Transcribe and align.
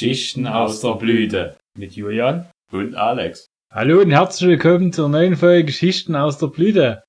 Geschichten 0.00 0.46
aus 0.46 0.80
der 0.80 0.94
Blüte 0.94 1.58
mit 1.76 1.92
Julian 1.92 2.50
und 2.72 2.94
Alex. 2.94 3.44
Hallo 3.70 4.00
und 4.00 4.10
herzlich 4.10 4.48
willkommen 4.48 4.94
zur 4.94 5.10
neuen 5.10 5.36
Folge 5.36 5.66
Geschichten 5.66 6.16
aus 6.16 6.38
der 6.38 6.46
Blüte. 6.46 7.02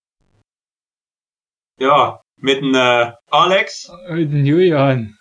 Ja, 1.80 2.20
mit 2.36 2.58
dem 2.58 2.76
äh, 2.76 3.14
Alex. 3.30 3.90
Mit 4.10 4.34
dem 4.34 4.46
Julian. 4.46 5.18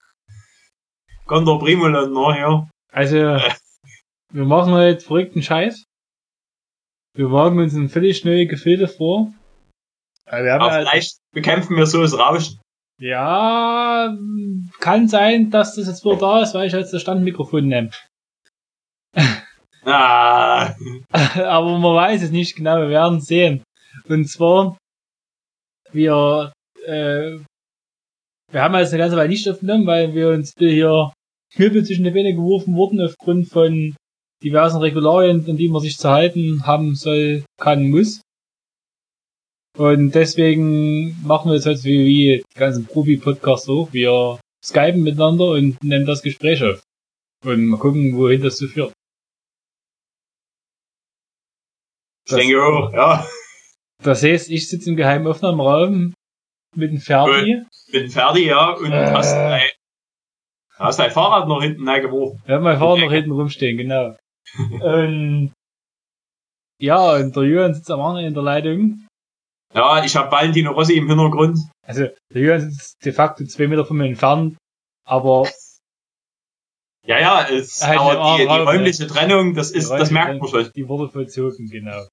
Ganz 1.28 1.46
der 1.46 1.58
Primo 1.58 1.86
hier. 2.32 2.68
Also, 2.92 3.16
wir 4.32 4.44
machen 4.44 4.72
heute 4.72 5.00
verrückten 5.04 5.40
Scheiß. 5.40 5.84
Wir 7.14 7.30
wagen 7.30 7.60
uns 7.60 7.74
in 7.74 7.88
völlig 7.88 8.24
neue 8.24 8.48
Gefilde 8.48 8.88
vor. 8.88 9.32
Wir 10.24 10.54
haben 10.54 10.62
Aber 10.62 10.72
halt 10.72 10.88
vielleicht 10.88 11.18
bekämpfen 11.32 11.76
wir 11.76 11.86
so 11.86 12.02
das 12.02 12.18
Rauschen. 12.18 12.60
Ja, 13.00 14.14
kann 14.78 15.08
sein, 15.08 15.50
dass 15.50 15.74
das 15.74 15.86
jetzt 15.86 16.04
wohl 16.04 16.18
da 16.18 16.42
ist, 16.42 16.52
weil 16.52 16.66
ich 16.66 16.74
jetzt 16.74 16.92
das 16.92 17.00
Standmikrofon 17.00 17.66
nehme. 17.66 17.90
Ah. 19.84 20.74
Aber 21.12 21.78
man 21.78 21.96
weiß 21.96 22.22
es 22.22 22.30
nicht 22.30 22.56
genau, 22.56 22.76
wir 22.76 22.90
werden 22.90 23.22
sehen. 23.22 23.62
Und 24.06 24.28
zwar, 24.28 24.76
wir, 25.92 26.52
äh, 26.84 27.38
wir 28.52 28.62
haben 28.62 28.74
jetzt 28.74 28.92
eine 28.92 28.98
ganze 28.98 29.16
Weile 29.16 29.30
nicht 29.30 29.48
aufgenommen, 29.48 29.86
weil 29.86 30.14
wir 30.14 30.28
uns 30.28 30.52
hier 30.58 31.10
Knüppel 31.54 31.84
zwischen 31.86 32.04
die 32.04 32.10
Beine 32.10 32.34
geworfen 32.34 32.74
wurden 32.74 33.00
aufgrund 33.00 33.48
von 33.48 33.96
diversen 34.44 34.78
Regularien, 34.78 35.44
an 35.48 35.56
die 35.56 35.68
man 35.70 35.80
sich 35.80 35.96
zu 35.96 36.10
halten 36.10 36.66
haben 36.66 36.94
soll, 36.94 37.44
kann, 37.56 37.88
muss. 37.88 38.20
Und 39.78 40.14
deswegen 40.14 41.22
machen 41.24 41.50
wir 41.50 41.56
es 41.56 41.64
jetzt 41.64 41.84
wie, 41.84 42.04
wie 42.04 42.42
die 42.54 42.58
ganzen 42.58 42.86
Profi-Podcasts 42.86 43.66
so. 43.66 43.88
Wir 43.92 44.40
skypen 44.64 45.02
miteinander 45.02 45.50
und 45.50 45.82
nehmen 45.82 46.06
das 46.06 46.22
Gespräch 46.22 46.62
auf. 46.62 46.82
Und 47.44 47.66
mal 47.66 47.78
gucken, 47.78 48.16
wohin 48.16 48.42
das 48.42 48.58
so 48.58 48.66
führt. 48.66 48.92
Ich 52.26 52.34
denke 52.34 52.62
auch, 52.62 52.92
ja. 52.92 53.26
Das 54.02 54.22
heißt, 54.22 54.50
ich 54.50 54.68
sitze 54.68 54.90
im 54.90 54.96
geheimen 54.96 55.26
Aufnahmeraum 55.26 56.14
mit 56.76 56.90
dem 56.90 57.00
Ferdi. 57.00 57.62
Mit 57.92 58.02
dem 58.02 58.10
Ferdi, 58.10 58.46
ja, 58.46 58.70
und 58.70 58.92
äh, 58.92 59.10
hast, 59.10 59.34
dein, 59.34 59.68
hast 60.78 60.98
dein 60.98 61.10
Fahrrad 61.10 61.48
noch 61.48 61.62
hinten 61.62 61.88
reingeworfen. 61.88 62.42
Ja, 62.46 62.60
mein 62.60 62.78
Fahrrad 62.78 63.00
noch 63.00 63.12
hinten 63.12 63.32
rumstehen, 63.32 63.78
genau. 63.78 64.16
und, 64.80 65.52
ja, 66.80 67.14
und 67.14 67.34
der 67.34 67.42
Jürgen 67.44 67.74
sitzt 67.74 67.90
am 67.90 68.00
anderen 68.00 68.26
in 68.26 68.34
der 68.34 68.42
Leitung. 68.42 69.06
Ja, 69.74 70.04
ich 70.04 70.16
habe 70.16 70.30
Valentino 70.32 70.72
Rossi 70.72 70.94
im 70.94 71.08
Hintergrund. 71.08 71.58
Also, 71.82 72.08
der 72.32 72.42
Jürgen 72.42 72.68
ist 72.68 72.96
de 73.04 73.12
facto 73.12 73.44
zwei 73.44 73.68
Meter 73.68 73.84
von 73.84 73.96
mir 73.96 74.06
entfernt, 74.06 74.56
aber. 75.04 75.48
Ja, 77.06 77.18
ja, 77.18 77.48
es, 77.48 77.82
halt 77.86 77.98
aber 77.98 78.36
die, 78.36 78.42
die 78.42 78.48
räumliche 78.48 79.06
Trennung, 79.06 79.54
das 79.54 79.70
ist, 79.70 79.90
das 79.90 80.10
merkt 80.10 80.40
man 80.40 80.48
schon. 80.48 80.70
Die 80.74 80.88
wurde 80.88 81.10
vollzogen, 81.10 81.68
genau. 81.68 82.06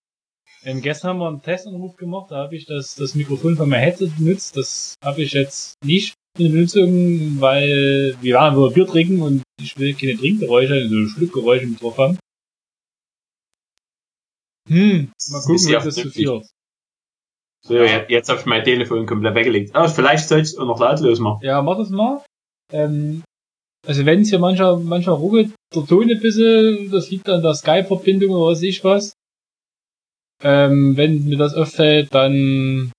Ähm, 0.63 0.81
gestern 0.81 1.09
haben 1.09 1.19
wir 1.19 1.27
einen 1.27 1.41
Testanruf 1.41 1.95
gemacht, 1.97 2.31
da 2.31 2.37
habe 2.37 2.55
ich 2.55 2.65
das, 2.65 2.95
das 2.95 3.15
Mikrofon 3.15 3.57
von 3.57 3.69
meinem 3.69 3.81
Headset 3.81 4.11
benutzt. 4.17 4.55
Das 4.57 4.95
habe 5.03 5.21
ich 5.21 5.33
jetzt 5.33 5.75
nicht 5.83 6.13
in 6.39 6.51
Benutzung, 6.51 7.41
weil 7.41 8.15
wir 8.21 8.35
waren 8.35 8.55
über 8.55 8.71
Bier 8.71 8.87
trinken 8.87 9.21
und 9.21 9.43
ich 9.61 9.77
will 9.77 9.93
keine 9.93 10.17
Trinkgeräusche, 10.17 10.87
so 10.87 11.07
Schluckgeräusche 11.07 11.67
mit 11.67 11.81
drauf 11.81 11.97
haben. 11.97 12.17
Hm, 14.67 15.11
mal 15.29 15.41
gucken, 15.41 15.67
wie 15.67 15.71
das 15.73 15.95
zu 15.95 16.09
viel 16.09 16.41
so, 17.65 17.75
ja. 17.75 18.05
jetzt 18.07 18.29
habe 18.29 18.39
ich 18.39 18.45
mein 18.45 18.63
Telefon 18.63 19.05
komplett 19.05 19.35
weggelegt. 19.35 19.75
Aber 19.75 19.89
vielleicht 19.89 20.27
soll 20.27 20.39
ich 20.39 20.49
es 20.49 20.57
auch 20.57 20.65
noch 20.65 20.79
lautlos 20.79 21.19
machen. 21.19 21.43
Ja, 21.43 21.61
mach 21.61 21.77
das 21.77 21.89
mal. 21.89 22.23
Ähm, 22.71 23.23
also 23.85 24.05
wenn 24.05 24.21
es 24.21 24.29
hier 24.29 24.39
manchmal, 24.39 24.77
manchmal 24.77 25.15
ruckelt, 25.15 25.53
der 25.73 25.85
Ton 25.85 26.09
ein 26.09 26.19
bisschen, 26.19 26.91
das 26.91 27.09
liegt 27.09 27.29
an 27.29 27.41
der 27.41 27.53
Skype-Verbindung 27.53 28.31
oder 28.31 28.51
was 28.51 28.61
ich 28.61 28.83
was. 28.83 29.13
Ähm, 30.43 30.95
wenn 30.95 31.25
mir 31.25 31.37
das 31.37 31.55
auffällt, 31.55 32.13
dann 32.13 32.91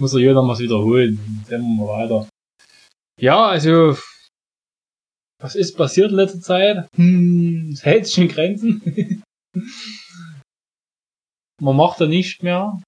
muss 0.00 0.14
er 0.14 0.20
hier 0.20 0.34
noch 0.34 0.46
was 0.46 0.60
wiederholen. 0.60 1.44
Dann 1.48 1.62
wir 1.62 1.86
mal 1.86 1.88
weiter. 1.88 2.28
Ja, 3.20 3.46
also, 3.46 3.96
was 5.40 5.54
ist 5.54 5.76
passiert 5.76 6.10
in 6.10 6.16
letzter 6.16 6.40
Zeit? 6.40 6.88
Hm, 6.96 7.70
es 7.72 7.84
hält 7.84 8.06
sich 8.06 8.18
in 8.18 8.28
Grenzen. 8.28 9.22
Man 11.60 11.76
macht 11.76 12.00
da 12.00 12.06
nicht 12.06 12.42
mehr. 12.42 12.82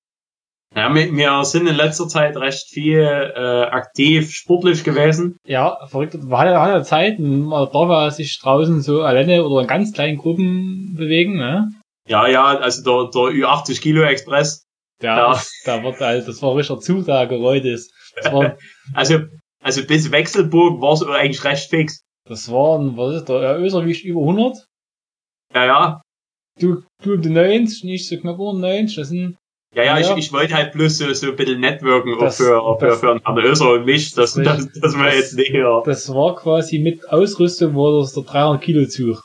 Ja, 0.75 0.95
wir, 0.95 1.12
wir 1.12 1.45
sind 1.45 1.67
in 1.67 1.75
letzter 1.75 2.09
Zeit 2.09 2.37
recht 2.37 2.69
viel 2.69 3.01
äh, 3.01 3.62
aktiv 3.65 4.33
sportlich 4.33 4.84
gewesen. 4.84 5.39
Ja, 5.47 5.79
verrückt. 5.87 6.17
War 6.29 6.47
ja, 6.47 6.69
ja 6.69 6.83
Zeiten, 6.83 7.41
man 7.41 7.71
darf 7.73 7.89
ja 7.89 8.11
sich 8.11 8.39
draußen 8.39 8.83
so 8.83 9.03
alleine 9.03 9.45
oder 9.45 9.62
in 9.62 9.67
ganz 9.67 9.93
kleinen 9.93 10.19
Gruppen 10.19 10.95
bewegen, 10.95 11.37
ne? 11.37 11.73
Ja, 12.06 12.27
ja, 12.27 12.45
also 12.45 12.83
der, 12.83 13.11
der 13.11 13.39
Ü80 13.39 13.81
Kilo 13.81 14.03
Express. 14.03 14.65
Ja, 15.01 15.41
da, 15.65 15.83
wird 15.83 16.01
halt, 16.01 16.27
das 16.27 16.43
war 16.43 16.56
richtig 16.56 16.81
Zusage 16.81 17.39
heute. 17.39 17.79
also, 18.95 19.21
also 19.62 19.87
bis 19.87 20.11
Wechselburg 20.11 20.81
war 20.81 20.93
es 20.93 21.03
eigentlich 21.05 21.45
recht 21.45 21.71
fix. 21.71 22.03
Das 22.25 22.50
waren, 22.50 22.97
was 22.97 23.17
ist 23.17 23.29
der, 23.29 23.41
der 23.41 23.59
Öserwicht 23.59 24.05
über 24.05 24.21
100? 24.21 24.67
Ja, 25.55 25.67
ja. 25.67 26.03
Du, 26.61 26.83
du 27.03 27.17
die 27.17 27.31
90, 27.31 27.85
nicht 27.85 28.09
so 28.09 28.17
knapp 28.19 28.37
über 28.37 28.53
90, 28.53 28.97
das 28.97 29.09
sind 29.09 29.37
ja, 29.75 29.84
ja, 29.84 29.99
ja. 29.99 30.12
Ich, 30.12 30.27
ich 30.27 30.33
wollte 30.33 30.55
halt 30.55 30.73
bloß 30.73 30.99
so, 30.99 31.12
so 31.12 31.29
ein 31.29 31.37
bisschen 31.37 31.61
networken 31.61 32.17
das, 32.19 32.39
für, 32.39 32.61
für, 32.79 32.97
für 32.97 33.21
einen 33.25 33.45
Öser 33.45 33.73
und 33.73 33.84
mich, 33.84 34.15
dass, 34.15 34.34
das, 34.34 34.45
dass, 34.45 34.73
dass 34.81 34.97
wir 34.97 35.15
jetzt 35.15 35.37
näher. 35.37 35.83
Das 35.84 36.09
war 36.12 36.37
quasi 36.37 36.79
mit 36.79 37.09
Ausrüstung, 37.11 37.75
wo 37.75 38.01
das 38.01 38.15
der 38.15 38.23
300 38.25 38.62
Kilo 38.62 38.87
Zug. 38.87 39.25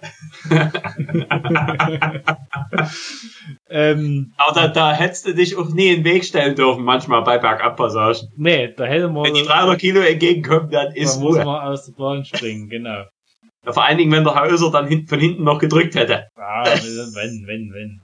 ähm, 3.68 4.32
Aber 4.36 4.54
da, 4.54 4.68
da 4.68 4.92
hättest 4.92 5.26
du 5.26 5.34
dich 5.34 5.56
auch 5.56 5.70
nie 5.70 5.88
in 5.88 6.04
den 6.04 6.12
Weg 6.12 6.24
stellen 6.24 6.54
dürfen, 6.54 6.84
manchmal 6.84 7.24
bei 7.24 7.38
Bergabpassagen. 7.38 8.28
Nee, 8.36 8.72
da 8.76 8.84
hätte 8.84 9.08
man. 9.08 9.24
Wenn 9.24 9.34
die 9.34 9.42
300 9.42 9.76
Kilo 9.80 10.00
entgegenkommen, 10.00 10.70
dann 10.70 10.94
ist 10.94 11.16
dann 11.16 11.24
muss 11.24 11.38
man 11.38 11.66
aus 11.66 11.86
der 11.86 11.92
Bahn 11.92 12.24
springen, 12.24 12.68
genau. 12.68 13.06
Ja, 13.66 13.72
vor 13.72 13.84
allen 13.84 13.98
Dingen, 13.98 14.12
wenn 14.12 14.22
der 14.22 14.36
Herr 14.36 14.50
Öser 14.50 14.70
dann 14.70 14.86
hin, 14.86 15.08
von 15.08 15.18
hinten 15.18 15.42
noch 15.42 15.58
gedrückt 15.58 15.96
hätte. 15.96 16.28
Ah, 16.36 16.64
wenn, 16.64 17.44
wenn, 17.46 17.72
wenn. 17.74 18.00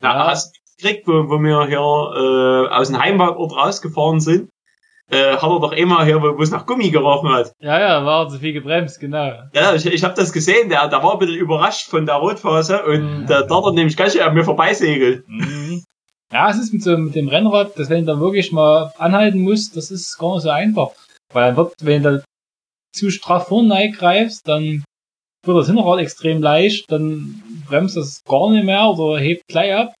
Na, 0.00 0.14
ja. 0.14 0.26
hast 0.28 0.54
du 0.54 0.60
gekriegt, 0.76 1.06
wo, 1.06 1.28
wo 1.28 1.38
wir 1.38 1.66
hier 1.66 1.78
äh, 1.78 2.74
aus 2.74 2.88
dem 2.88 3.00
Heimatort 3.00 3.56
rausgefahren 3.56 4.20
sind, 4.20 4.48
äh, 5.10 5.36
hat 5.36 5.42
er 5.42 5.60
doch 5.60 5.72
immer 5.72 6.04
hier, 6.04 6.20
wo 6.20 6.42
es 6.42 6.50
nach 6.50 6.66
Gummi 6.66 6.90
gerochen 6.90 7.30
hat. 7.30 7.52
Ja, 7.60 7.80
ja, 7.80 8.04
war 8.04 8.28
zu 8.28 8.38
viel 8.38 8.52
gebremst, 8.52 9.00
genau. 9.00 9.32
Ja, 9.54 9.74
ich, 9.74 9.86
ich 9.86 10.04
habe 10.04 10.14
das 10.14 10.32
gesehen, 10.32 10.68
der, 10.68 10.88
der 10.88 11.02
war 11.02 11.14
ein 11.14 11.18
bisschen 11.18 11.36
überrascht 11.36 11.88
von 11.88 12.06
der 12.06 12.16
Rotphase 12.16 12.84
und 12.84 13.22
mhm. 13.22 13.26
der 13.26 13.44
da 13.44 13.64
hat 13.64 13.74
nämlich 13.74 13.96
ganz 13.96 14.12
schön 14.12 14.22
an 14.22 14.34
mir 14.34 14.44
vorbeisegelt. 14.44 15.26
Mhm. 15.26 15.82
Ja, 16.30 16.50
es 16.50 16.58
ist 16.58 16.74
mit, 16.74 16.82
so, 16.82 16.96
mit 16.96 17.14
dem 17.14 17.28
Rennrad, 17.28 17.78
dass 17.78 17.88
wenn 17.88 18.04
du 18.04 18.12
da 18.12 18.20
wirklich 18.20 18.52
mal 18.52 18.92
anhalten 18.98 19.40
musst, 19.40 19.76
das 19.76 19.90
ist 19.90 20.18
gar 20.18 20.34
nicht 20.34 20.42
so 20.42 20.50
einfach. 20.50 20.90
Weil 21.32 21.46
dann 21.46 21.56
wird, 21.56 21.74
wenn 21.80 22.02
du 22.02 22.22
zu 22.92 23.10
straff 23.10 23.48
vorne 23.48 23.90
greifst, 23.90 24.46
dann 24.46 24.84
wird 25.44 25.58
das 25.58 25.66
Hinterrad 25.66 26.00
extrem 26.00 26.42
leicht, 26.42 26.90
dann 26.90 27.42
bremst 27.66 27.96
das 27.96 28.22
gar 28.24 28.50
nicht 28.50 28.64
mehr 28.64 28.88
oder 28.88 29.18
hebt 29.18 29.46
gleich 29.48 29.74
ab. 29.74 29.94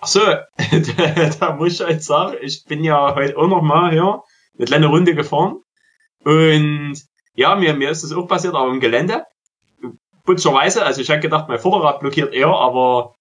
Ach 0.00 0.06
so, 0.06 0.20
da, 1.40 1.56
muss 1.56 1.74
ich 1.74 1.80
halt 1.80 2.02
sagen, 2.02 2.36
ich 2.40 2.64
bin 2.64 2.84
ja 2.84 3.14
heute 3.14 3.36
auch 3.36 3.48
noch 3.48 3.62
mal 3.62 3.90
hier 3.90 4.22
eine 4.56 4.66
kleine 4.66 4.86
Runde 4.86 5.14
gefahren 5.14 5.62
und 6.24 6.96
ja, 7.34 7.54
mir, 7.54 7.74
mir 7.74 7.90
ist 7.90 8.02
das 8.02 8.12
auch 8.12 8.26
passiert, 8.26 8.54
aber 8.54 8.70
im 8.70 8.80
Gelände. 8.80 9.24
Putzerweise, 10.24 10.84
also 10.84 11.00
ich 11.00 11.08
hätte 11.08 11.20
gedacht, 11.20 11.48
mein 11.48 11.58
Vorderrad 11.58 12.00
blockiert 12.00 12.34
eher, 12.34 12.48
aber 12.48 13.14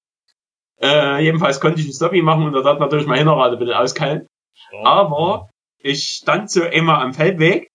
äh, 0.82 1.24
jedenfalls 1.24 1.60
konnte 1.60 1.82
ich 1.82 1.88
ein 1.88 1.94
Stoppie 1.94 2.22
machen 2.22 2.44
und 2.44 2.54
da 2.54 2.64
hat 2.64 2.80
natürlich 2.80 3.08
mein 3.08 3.20
Hinterrad 3.20 3.54
ein 3.54 3.60
bisschen 3.60 3.76
auskeilen. 3.76 4.28
Aber 4.84 5.50
ich 5.80 6.04
stand 6.10 6.50
so 6.50 6.64
immer 6.64 7.00
am 7.00 7.14
Feldweg 7.14 7.70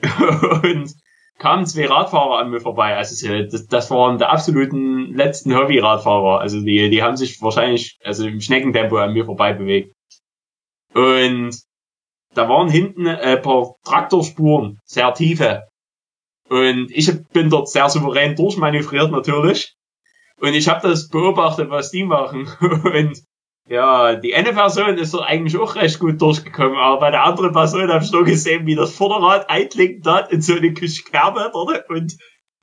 und 0.62 0.94
kamen 1.40 1.66
zwei 1.66 1.86
Radfahrer 1.86 2.38
an 2.38 2.50
mir 2.50 2.60
vorbei. 2.60 2.96
Also 2.96 3.26
das, 3.44 3.66
das 3.66 3.90
waren 3.90 4.18
der 4.18 4.30
absoluten 4.30 5.14
letzten 5.14 5.56
Hobby-Radfahrer. 5.56 6.38
Also 6.38 6.60
die, 6.60 6.90
die 6.90 7.02
haben 7.02 7.16
sich 7.16 7.40
wahrscheinlich 7.40 7.98
also 8.04 8.26
im 8.26 8.40
Schneckentempo 8.40 8.98
an 8.98 9.14
mir 9.14 9.24
vorbei 9.24 9.54
bewegt. 9.54 9.94
Und 10.94 11.58
da 12.34 12.48
waren 12.48 12.68
hinten 12.68 13.08
ein 13.08 13.42
paar 13.42 13.74
Traktorspuren, 13.84 14.78
sehr 14.84 15.12
tiefe. 15.14 15.64
Und 16.48 16.90
ich 16.90 17.10
bin 17.32 17.48
dort 17.48 17.68
sehr 17.68 17.88
souverän 17.88 18.36
durchmanövriert 18.36 19.10
natürlich. 19.10 19.74
Und 20.40 20.54
ich 20.54 20.68
habe 20.68 20.86
das 20.88 21.08
beobachtet, 21.08 21.70
was 21.70 21.90
die 21.90 22.04
machen. 22.04 22.48
Und 22.60 23.22
ja, 23.70 24.16
die 24.16 24.34
eine 24.34 24.52
Person 24.52 24.98
ist 24.98 25.14
doch 25.14 25.22
eigentlich 25.22 25.56
auch 25.56 25.76
recht 25.76 26.00
gut 26.00 26.20
durchgekommen, 26.20 26.76
aber 26.76 26.98
bei 26.98 27.12
der 27.12 27.22
anderen 27.22 27.52
Person 27.52 27.88
habe 27.88 28.04
ich 28.04 28.10
nur 28.10 28.24
gesehen, 28.24 28.66
wie 28.66 28.74
das 28.74 28.96
Vorderrad 28.96 29.48
einklingt 29.48 30.04
hat 30.08 30.32
in 30.32 30.42
so 30.42 30.56
eine 30.56 30.74
Kerbe 30.74 31.50
dort 31.52 31.88
und 31.88 32.16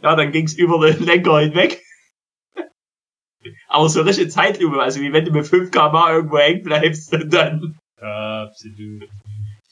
ja, 0.04 0.18
dann 0.18 0.33
ging's 0.33 0.54
über 0.54 0.86
den 0.86 1.06
Lenker 1.06 1.39
hinweg. 1.39 1.81
aber 3.69 3.88
so 3.88 4.01
richtig 4.01 4.31
Zeitlupe, 4.31 4.81
also 4.81 5.00
wie 5.00 5.13
wenn 5.13 5.24
du 5.24 5.31
mit 5.31 5.48
5 5.48 5.71
km 5.71 5.95
irgendwo 6.09 6.39
hängen 6.39 6.63
bleibst 6.63 7.13
und 7.13 7.33
dann. 7.33 7.80
Absolut. 8.01 9.07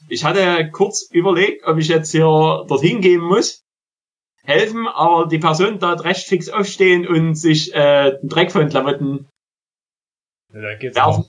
Ich 0.08 0.24
hatte 0.24 0.72
kurz 0.72 1.10
überlegt, 1.12 1.66
ob 1.66 1.78
ich 1.78 1.90
jetzt 1.90 2.12
hier 2.12 2.24
dorthin 2.24 3.02
gehen 3.02 3.22
muss. 3.22 3.62
helfen, 4.46 4.88
aber 4.88 5.28
die 5.28 5.40
Person 5.40 5.80
dort 5.80 6.06
recht 6.06 6.28
fix 6.28 6.48
aufstehen 6.48 7.06
und 7.06 7.36
sich 7.36 7.76
äh, 7.76 8.18
den 8.22 8.30
Dreck 8.30 8.54
von 8.54 8.62
den 8.62 8.70
Klamotten 8.70 9.28
Ja, 10.56 10.62
da 10.62 10.76
geht's 10.76 10.98
noch. 10.98 11.28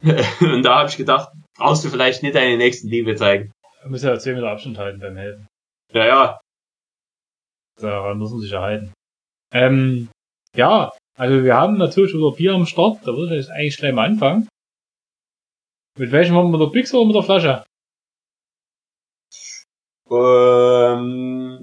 und 0.40 0.62
da 0.62 0.78
habe 0.78 0.88
ich 0.88 0.96
gedacht, 0.96 1.32
brauchst 1.56 1.84
du 1.84 1.88
vielleicht 1.88 2.22
nicht 2.22 2.36
deine 2.36 2.56
nächsten 2.56 2.88
Liebe 2.88 3.16
zeigen. 3.16 3.50
Man 3.82 3.90
muss 3.90 4.04
ja 4.04 4.16
10 4.16 4.36
Meter 4.36 4.50
Abstand 4.50 4.78
halten 4.78 5.00
beim 5.00 5.16
Helfen. 5.16 5.48
Ja, 5.92 6.06
ja. 6.06 6.40
Daran 7.80 8.18
muss 8.18 8.30
man 8.30 8.40
sich 8.40 8.52
ja 8.52 8.60
halten. 8.60 8.92
Ähm, 9.52 10.08
ja, 10.54 10.92
also 11.16 11.42
wir 11.42 11.56
haben 11.56 11.78
natürlich 11.78 12.14
unser 12.14 12.36
Bier 12.36 12.52
am 12.54 12.66
Start. 12.66 12.98
Da 13.02 13.12
würde 13.16 13.34
ich 13.34 13.42
jetzt 13.42 13.50
eigentlich 13.50 13.78
gleich 13.78 13.92
mal 13.92 14.06
anfangen. 14.06 14.48
Mit 15.98 16.12
welchem 16.12 16.36
haben 16.36 16.52
wir 16.52 16.58
mit 16.58 16.60
der 16.60 16.72
Bix 16.72 16.94
oder 16.94 17.06
mit 17.06 17.16
der 17.16 17.22
Flasche? 17.24 17.64
Ähm, 20.10 21.58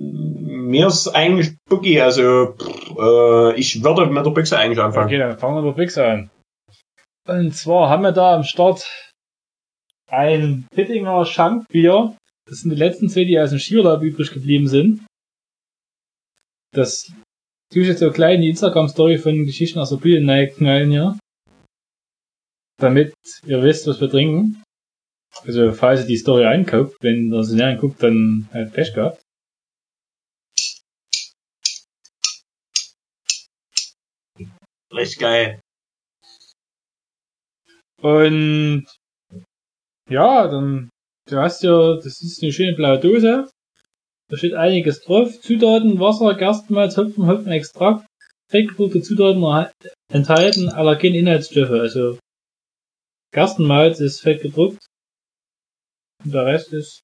mir 0.67 0.87
ist 0.87 1.07
eigentlich 1.07 1.55
Boogie, 1.69 2.01
also 2.01 2.53
pff, 2.57 2.97
äh, 2.97 3.55
ich 3.55 3.81
würde 3.83 4.05
mit 4.07 4.25
der 4.25 4.31
Büchse 4.31 4.57
eigentlich 4.57 4.79
anfangen. 4.79 5.07
Okay, 5.07 5.17
dann 5.17 5.37
fangen 5.37 5.55
wir 5.55 5.61
mit 5.61 5.77
der 5.77 5.83
Bix 5.83 5.97
an. 5.97 6.29
Und 7.27 7.55
zwar 7.55 7.89
haben 7.89 8.03
wir 8.03 8.11
da 8.11 8.35
am 8.35 8.43
Start 8.43 8.85
ein 10.07 10.67
Pittinger 10.71 11.25
Schankbier. 11.25 12.15
Das 12.47 12.59
sind 12.59 12.69
die 12.69 12.77
letzten 12.77 13.09
zwei, 13.09 13.23
die 13.23 13.39
aus 13.39 13.49
dem 13.49 13.59
Skiurlaub 13.59 14.03
übrig 14.03 14.31
geblieben 14.31 14.67
sind. 14.67 15.03
Das 16.71 17.11
tue 17.73 17.81
ich 17.81 17.87
jetzt 17.87 17.99
so 17.99 18.11
klein 18.11 18.35
in 18.35 18.41
die 18.41 18.49
Instagram-Story 18.49 19.17
von 19.17 19.45
Geschichten 19.45 19.79
aus 19.79 19.89
der 19.89 19.97
Bühne 19.97 20.49
knallen 20.49 20.91
hier. 20.91 21.17
Damit 22.77 23.15
ihr 23.45 23.63
wisst, 23.63 23.87
was 23.87 23.99
wir 23.99 24.09
trinken. 24.09 24.61
Also, 25.43 25.71
falls 25.73 26.01
ihr 26.01 26.07
die 26.07 26.17
Story 26.17 26.45
anguckt, 26.45 26.95
wenn 27.01 27.33
ihr 27.33 27.43
sie 27.43 27.55
nicht 27.55 27.65
anguckt, 27.65 28.03
dann 28.03 28.47
halt 28.53 28.73
Pech 28.73 28.93
gehabt. 28.93 29.21
Richtig 34.93 35.19
geil. 35.19 35.61
Und 38.05 38.85
ja, 40.11 40.47
dann 40.47 40.91
du 41.27 41.37
hast 41.37 41.63
ja, 41.63 41.95
das 41.95 42.21
ist 42.21 42.43
eine 42.43 42.53
schöne 42.53 42.75
blaue 42.75 42.99
Dose. 42.99 43.49
Da 44.29 44.37
steht 44.37 44.53
einiges 44.53 45.01
drauf. 45.01 45.41
Zutaten, 45.41 45.99
Wasser, 45.99 46.35
Gerstenmalz, 46.35 46.97
Hopfen, 46.97 47.25
Hopfenextrakt, 47.25 48.05
fettgedruckte 48.47 49.01
Zutaten 49.01 49.43
enthalten 50.11 50.69
Allergeninhaltsstoffe. 50.69 51.71
Also 51.71 52.19
Gerstenmalz 53.33 53.99
ist 53.99 54.21
fett 54.21 54.43
gedruckt 54.43 54.85
und 56.23 56.31
der 56.31 56.45
Rest 56.45 56.73
ist 56.73 56.99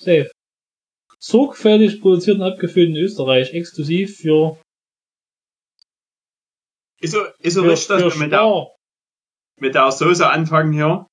safe. 0.00 0.30
Sorgfältig 1.18 2.00
produziert 2.00 2.36
und 2.36 2.44
abgefüllt 2.44 2.90
in 2.90 2.96
Österreich, 2.96 3.52
exklusiv 3.54 4.18
für, 4.18 4.56
Ist 7.00 7.10
so, 7.10 7.24
ist 7.40 7.54
so 7.54 7.62
für, 7.62 7.70
richtig, 7.72 7.88
dass 7.88 8.14
wir 8.14 8.22
mit 8.22 8.32
der. 8.32 8.73
Mit 9.60 9.74
der 9.74 9.90
Soße 9.90 10.28
anfangen 10.28 10.72
hier. 10.72 11.06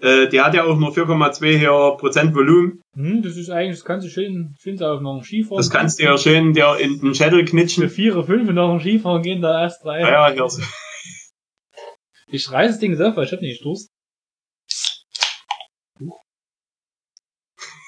Äh, 0.00 0.28
die 0.28 0.40
hat 0.40 0.54
ja 0.54 0.64
auch 0.64 0.76
nur 0.76 0.90
4,2 0.90 1.58
hier 1.58 1.96
Prozent 1.98 2.34
Volumen. 2.34 2.82
Hm, 2.94 3.22
das 3.22 3.36
ist 3.36 3.48
eigentlich, 3.48 3.78
das 3.78 3.84
kannst 3.84 4.06
du 4.06 4.10
schön, 4.10 4.54
schön 4.60 4.82
auf 4.82 5.00
noch 5.00 5.22
Skifahren. 5.24 5.56
Das 5.56 5.70
kannst 5.70 5.98
du 5.98 6.04
ja 6.04 6.18
schön 6.18 6.52
dir 6.52 6.76
in 6.76 7.00
den 7.00 7.14
Schädel 7.14 7.40
für 7.40 7.44
knitschen. 7.46 7.88
vier, 7.88 8.22
fünf 8.24 8.50
nach 8.50 8.70
dem 8.70 8.80
Skifahren 8.80 9.22
gehen 9.22 9.40
da 9.40 9.62
erst 9.62 9.84
rein. 9.86 10.02
Ja, 10.02 10.28
ja, 10.28 10.34
hier. 10.34 10.48
so. 10.48 10.62
Ich 12.28 12.50
reiß 12.50 12.72
das 12.72 12.80
Ding 12.80 13.00
auf, 13.00 13.16
weil 13.16 13.24
ich 13.24 13.32
hab 13.32 13.40
nicht 13.40 13.64
Durst. 13.64 13.90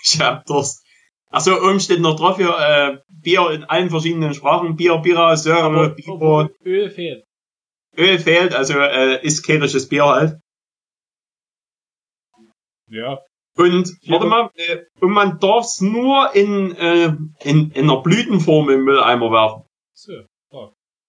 Ich 0.05 0.21
hab 0.21 0.47
Durst. 0.47 0.83
Achso, 1.31 1.57
oben 1.57 1.81
steht 1.81 2.01
noch 2.01 2.17
drauf 2.17 2.37
hier, 2.39 2.57
äh, 2.59 2.99
Bier 3.09 3.51
in 3.51 3.65
allen 3.65 3.91
verschiedenen 3.91 4.33
Sprachen. 4.33 4.77
Bier, 4.77 4.97
Bira, 4.99 5.35
Biro. 5.35 6.15
obwohl 6.15 6.57
Öl 6.65 6.89
fehlt. 6.89 7.28
Öl 7.99 8.19
fehlt, 8.19 8.55
also 8.55 8.75
äh, 8.79 9.25
ist 9.27 9.43
kerisches 9.45 9.89
Bier 9.89 10.05
halt. 10.07 10.39
Ja. 12.91 13.21
Und 13.57 13.97
warte 14.07 14.27
mal, 14.27 14.51
äh, 14.55 14.85
und 15.01 15.11
man 15.11 15.39
darf's 15.41 15.81
nur 15.81 16.35
in, 16.35 16.75
äh, 16.77 17.13
in, 17.43 17.73
in 17.73 17.91
einer 17.91 18.01
Blütenform 18.03 18.71
im 18.71 18.85
Mülleimer 18.85 19.31
werfen. 19.33 19.65
So. 19.95 20.13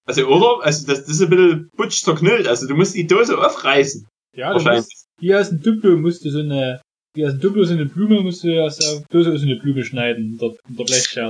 Also, 0.08 0.26
oder? 0.26 0.66
Also, 0.66 0.88
das, 0.88 1.02
das 1.06 1.10
ist 1.10 1.22
ein 1.22 1.30
bisschen 1.30 1.70
butsch 1.78 2.02
zerknüllt. 2.04 2.48
Also, 2.48 2.68
du 2.68 2.74
musst 2.76 2.96
die 2.96 3.06
Dose 3.06 3.38
aufreißen. 3.38 4.08
Ja, 4.36 4.50
du 4.50 4.56
Wahrscheinlich. 4.56 4.86
musst, 4.86 5.06
hier 5.20 5.40
aus 5.40 5.50
dem 5.50 5.62
Duplo 5.62 5.98
musst 5.98 6.26
du 6.26 6.32
so 6.32 6.40
eine, 6.40 6.82
hier 7.16 7.28
aus 7.28 7.34
dem 7.34 7.42
Duplo 7.42 7.64
so 7.64 7.74
eine 7.74 7.86
Blume 7.86 8.22
musst 8.22 8.44
du 8.44 8.64
aus 8.64 8.78
der 8.78 9.04
Dose 9.12 9.38
so 9.38 9.46
eine 9.46 9.58
Blume 9.58 9.86
schneiden, 9.86 10.32
in 10.32 10.38
der, 10.40 10.56
in 10.68 10.76
der 10.78 10.84
Blechschere. 10.86 11.28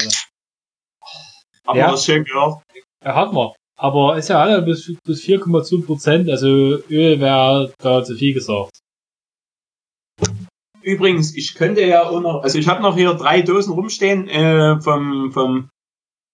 Aber 1.66 1.78
Ja. 1.78 1.92
das 1.92 2.00
ist 2.00 2.06
schön 2.06 2.24
gehört. 2.24 2.64
Ja, 3.04 3.16
hat 3.16 3.34
man. 3.34 3.52
Aber 3.80 4.18
ist 4.18 4.28
ja 4.28 4.42
alle 4.42 4.62
bis, 4.62 4.94
bis 5.06 5.24
4,2 5.24 5.86
Prozent, 5.86 6.30
also 6.30 6.48
Öl 6.48 7.22
wäre 7.22 7.74
da 7.78 8.04
zu 8.04 8.14
viel 8.14 8.34
gesagt. 8.34 8.78
Übrigens, 10.82 11.34
ich 11.34 11.56
könnte 11.56 11.86
ja 11.86 12.10
auch 12.10 12.20
noch, 12.20 12.44
also 12.44 12.60
ich 12.60 12.68
habe 12.68 12.82
noch 12.82 12.98
hier 12.98 13.14
drei 13.14 13.42
Dosen 13.42 13.74
rumstehen, 13.74 14.28
äh, 14.28 14.82
vom, 14.82 15.32
vom, 15.32 15.70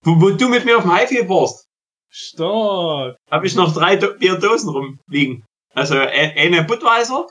wo, 0.04 0.20
wo 0.20 0.32
du 0.32 0.50
mit 0.50 0.66
mir 0.66 0.78
auf 0.78 0.84
dem 0.86 0.94
Highfield 0.94 1.30
warst, 1.30 1.68
Stark! 2.10 3.16
habe 3.30 3.46
ich 3.46 3.56
noch 3.56 3.74
drei 3.74 3.96
Do 3.96 4.18
Bierdosen 4.18 4.70
rumliegen. 4.70 5.46
Also, 5.76 5.96
äh, 5.96 6.34
eine 6.38 6.64
Budweiser 6.64 7.28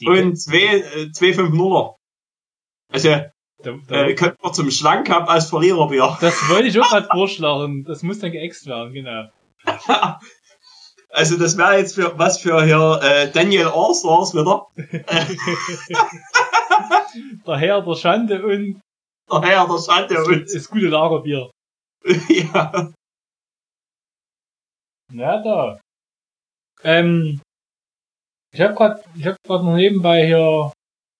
Die- 0.00 0.08
und 0.08 0.36
zwei, 0.36 0.78
äh, 0.78 1.12
zwei 1.12 1.34
5-0er. 1.34 1.96
Also, 2.90 3.26
da, 3.62 3.72
da, 3.88 4.04
äh, 4.04 4.14
könnte 4.14 4.36
man 4.42 4.54
zum 4.54 4.70
Schlank 4.70 5.10
haben 5.10 5.28
als 5.28 5.50
Verliererbier. 5.50 6.16
das 6.20 6.48
wollte 6.48 6.68
ich 6.68 6.80
auch 6.80 6.88
gerade 6.88 7.08
vorschlagen. 7.10 7.84
Das 7.84 8.02
muss 8.02 8.18
dann 8.18 8.32
geäxt 8.32 8.66
werden, 8.66 8.92
genau. 8.92 9.28
Also, 11.08 11.38
das 11.38 11.56
wäre 11.56 11.78
jetzt 11.78 11.94
für, 11.94 12.18
was 12.18 12.40
für 12.40 12.62
hier, 12.62 13.00
äh, 13.02 13.30
Daniel 13.30 13.68
Allstars 13.68 14.34
wieder. 14.34 14.66
Der 17.46 17.56
Herr 17.56 17.80
der 17.80 17.94
Schande 17.94 18.44
und 18.44 18.82
Der 19.30 19.40
Herr 19.40 19.66
der 19.66 19.78
Schande 19.78 20.22
und, 20.24 20.54
das 20.54 20.68
gute 20.68 20.88
Lagerbier. 20.88 21.50
ja. 22.28 22.92
Ja, 25.10 25.42
da. 25.42 25.80
Ähm, 26.82 27.40
ich 28.52 28.60
habe 28.60 28.74
gerade, 28.74 29.02
ich 29.16 29.26
habe 29.26 29.38
gerade 29.42 29.64
noch 29.64 29.76
nebenbei 29.76 30.26
hier 30.26 30.70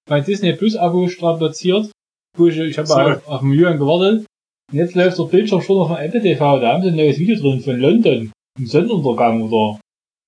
mein 0.08 0.24
Disney 0.24 0.52
Plus 0.52 0.76
Abo 0.76 1.08
strapaziert. 1.08 1.90
Ich, 2.38 2.78
habe 2.78 2.86
So. 2.86 2.94
auf, 2.94 3.28
auf 3.28 3.40
den 3.40 3.52
Jürgen 3.52 3.78
gewartet. 3.78 4.26
Und 4.72 4.78
jetzt 4.78 4.94
läuft 4.94 5.18
der 5.18 5.24
Bildschirm 5.24 5.62
schon 5.62 5.78
auf 5.78 5.88
dem 5.88 5.96
Apple 5.96 6.20
TV. 6.22 6.58
Da 6.60 6.72
haben 6.72 6.82
sie 6.82 6.88
ein 6.88 6.96
neues 6.96 7.18
Video 7.18 7.36
drin 7.40 7.60
von 7.60 7.76
London. 7.78 8.32
Im 8.58 8.66
Sonnenuntergang 8.66 9.42
oder 9.42 9.78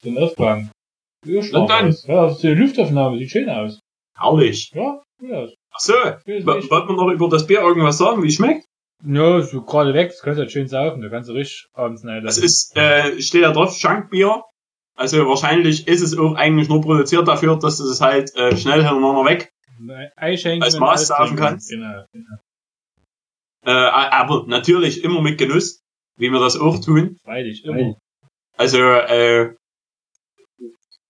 den 0.04 0.18
Aufgang. 0.18 0.70
Ja, 1.26 1.40
London? 1.50 1.88
aus. 1.88 2.06
Ja, 2.06 2.26
das 2.26 2.38
ist 2.38 2.44
eine 2.44 2.54
Luftaufnahme. 2.54 3.18
Sieht 3.18 3.30
schön 3.30 3.48
aus. 3.50 3.80
Herrlich. 4.16 4.70
Ja, 4.74 5.02
gut 5.20 5.32
aus. 5.32 5.54
Ach 5.74 5.80
so, 5.80 5.92
wollten 5.92 6.88
wir 6.88 6.96
noch 6.96 7.12
über 7.12 7.28
das 7.28 7.46
Bier 7.46 7.60
irgendwas 7.60 7.98
sagen, 7.98 8.22
wie 8.22 8.28
es 8.28 8.34
schmeckt? 8.34 8.64
Ja, 9.06 9.40
so 9.42 9.62
gerade 9.62 9.94
weg. 9.94 10.08
Das 10.10 10.22
kannst 10.22 10.38
du 10.38 10.42
halt 10.42 10.52
schön 10.52 10.68
saufen. 10.68 11.02
Da 11.02 11.08
kannst 11.08 11.28
du 11.28 11.34
richtig 11.34 11.66
abends 11.72 12.04
rein. 12.04 12.24
Das 12.24 12.38
ist, 12.38 12.76
äh, 12.76 13.20
steht 13.20 13.42
ja 13.42 13.52
drauf, 13.52 13.76
Schankbier. 13.76 14.42
Also 14.96 15.26
wahrscheinlich 15.28 15.86
ist 15.86 16.02
es 16.02 16.18
auch 16.18 16.34
eigentlich 16.34 16.68
nur 16.68 16.80
produziert 16.80 17.28
dafür, 17.28 17.56
dass 17.56 17.78
du 17.78 17.84
es 17.84 18.00
halt 18.00 18.34
äh, 18.34 18.56
schnell 18.56 18.82
hintereinander 18.84 19.24
weg. 19.24 19.50
Einschenken 20.16 20.62
als 20.62 20.78
Maß 20.78 21.08
trinken. 21.08 21.36
kannst. 21.36 21.70
Genau. 21.70 22.04
genau. 22.12 22.36
Äh, 23.66 23.70
aber 23.70 24.44
natürlich 24.46 25.02
immer 25.04 25.20
mit 25.20 25.38
Genuss, 25.38 25.80
wie 26.16 26.30
wir 26.30 26.40
das 26.40 26.56
auch 26.56 26.78
tun. 26.80 27.16
Freilich, 27.24 27.64
immer. 27.64 27.96
Also 28.56 28.78
äh, 28.78 29.54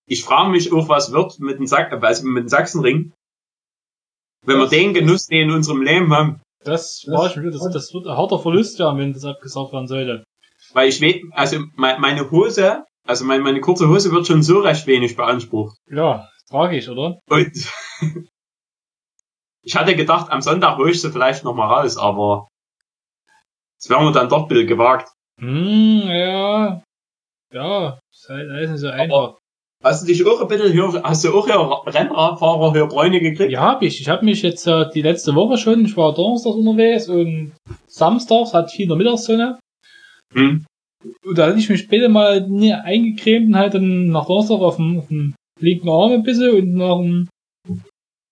ich 0.06 0.24
frage 0.24 0.50
mich 0.50 0.72
auch, 0.72 0.88
was 0.88 1.12
wird 1.12 1.38
mit 1.40 1.58
dem, 1.58 1.66
Sach 1.66 1.90
also 1.90 2.26
mit 2.26 2.44
dem 2.44 2.48
Sachsenring, 2.48 3.12
wenn 4.44 4.56
wir 4.56 4.62
Das- 4.62 4.70
den 4.70 4.94
Genuss, 4.94 5.26
den 5.26 5.48
in 5.50 5.54
unserem 5.54 5.82
Leben 5.82 6.12
haben. 6.14 6.40
Das, 6.64 7.04
war 7.06 7.30
schon 7.30 7.44
wieder, 7.44 7.52
das, 7.52 7.72
das 7.72 7.94
wird 7.94 8.06
ein 8.06 8.16
harter 8.16 8.38
Verlust 8.38 8.78
werden, 8.78 8.98
wenn 8.98 9.12
das 9.12 9.24
abgesagt 9.24 9.72
werden 9.72 9.86
sollte. 9.86 10.24
Weil 10.72 10.88
ich 10.88 11.00
weiß, 11.00 11.22
also 11.32 11.60
me- 11.76 11.98
meine 12.00 12.30
Hose, 12.30 12.84
also 13.06 13.24
meine, 13.24 13.42
meine 13.42 13.60
kurze 13.60 13.88
Hose 13.88 14.10
wird 14.10 14.26
schon 14.26 14.42
so 14.42 14.58
recht 14.60 14.86
wenig 14.86 15.16
beansprucht. 15.16 15.76
Ja, 15.90 16.28
tragisch, 16.50 16.88
oder? 16.88 17.20
Und 17.30 17.52
ich 19.68 19.76
hatte 19.76 19.94
gedacht, 19.94 20.32
am 20.32 20.40
Sonntag 20.40 20.78
hole 20.78 20.90
ich 20.90 21.02
sie 21.02 21.12
vielleicht 21.12 21.44
noch 21.44 21.54
mal 21.54 21.66
raus, 21.66 21.98
aber 21.98 22.48
das 23.78 23.90
wären 23.90 24.06
wir 24.06 24.12
dann 24.12 24.30
doch 24.30 24.44
ein 24.44 24.48
bisschen 24.48 24.66
gewagt. 24.66 25.10
Hm, 25.38 26.04
ja. 26.06 26.82
Ja, 27.52 27.98
ist 28.10 28.28
halt 28.30 28.50
alles 28.50 28.70
nicht 28.70 28.80
so 28.80 28.88
einfach. 28.88 29.36
Hast 29.84 30.02
du 30.02 30.06
dich 30.06 30.26
auch 30.26 30.40
ein 30.40 30.48
bisschen 30.48 30.72
hier, 30.72 31.02
hast 31.04 31.22
du 31.22 31.34
auch 31.34 31.46
hier 31.46 31.92
Rennradfahrer 31.94 32.72
hier 32.72 32.86
Bräune 32.86 33.20
gekriegt? 33.20 33.52
Ja, 33.52 33.60
hab 33.60 33.82
ich. 33.82 34.00
Ich 34.00 34.08
habe 34.08 34.24
mich 34.24 34.40
jetzt 34.40 34.66
äh, 34.66 34.88
die 34.92 35.02
letzte 35.02 35.34
Woche 35.34 35.58
schon, 35.58 35.84
ich 35.84 35.96
war 35.98 36.14
donnerstags 36.14 36.56
unterwegs 36.56 37.08
und 37.10 37.52
samstags 37.86 38.54
hat 38.54 38.70
viel 38.70 38.84
in 38.84 38.88
der 38.88 38.96
Mittagssonne. 38.96 39.58
Hm. 40.32 40.64
Und 41.26 41.38
da 41.38 41.46
hatte 41.46 41.58
ich 41.58 41.68
mich 41.68 41.82
später 41.82 42.08
mal 42.08 42.48
nie 42.48 42.72
eingecremt 42.72 43.48
und 43.48 43.56
halt 43.56 43.74
dann 43.74 44.06
nach 44.06 44.26
Donnerstag 44.26 44.60
auf 44.60 44.76
dem, 44.76 44.98
auf 44.98 45.08
dem 45.08 45.34
linken 45.60 45.90
Arm 45.90 46.12
ein 46.12 46.22
bisschen 46.22 46.56
und 46.56 46.72
nach 46.72 46.96
dem, 46.96 47.28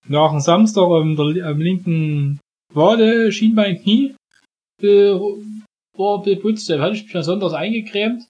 nach 0.09 0.31
dem 0.31 0.41
Samstag 0.41 0.85
am, 0.85 1.17
der, 1.17 1.47
am 1.47 1.61
linken 1.61 2.41
Wade, 2.75 3.33
Schienbein, 3.33 3.81
Knie. 3.83 4.15
äh, 4.83 5.15
war 5.97 6.23
beputzt, 6.23 6.69
da 6.69 6.79
hatte 6.79 6.97
ich 6.97 7.13
mich 7.13 7.25
sonntags 7.25 7.55
eingecremt, 7.55 8.23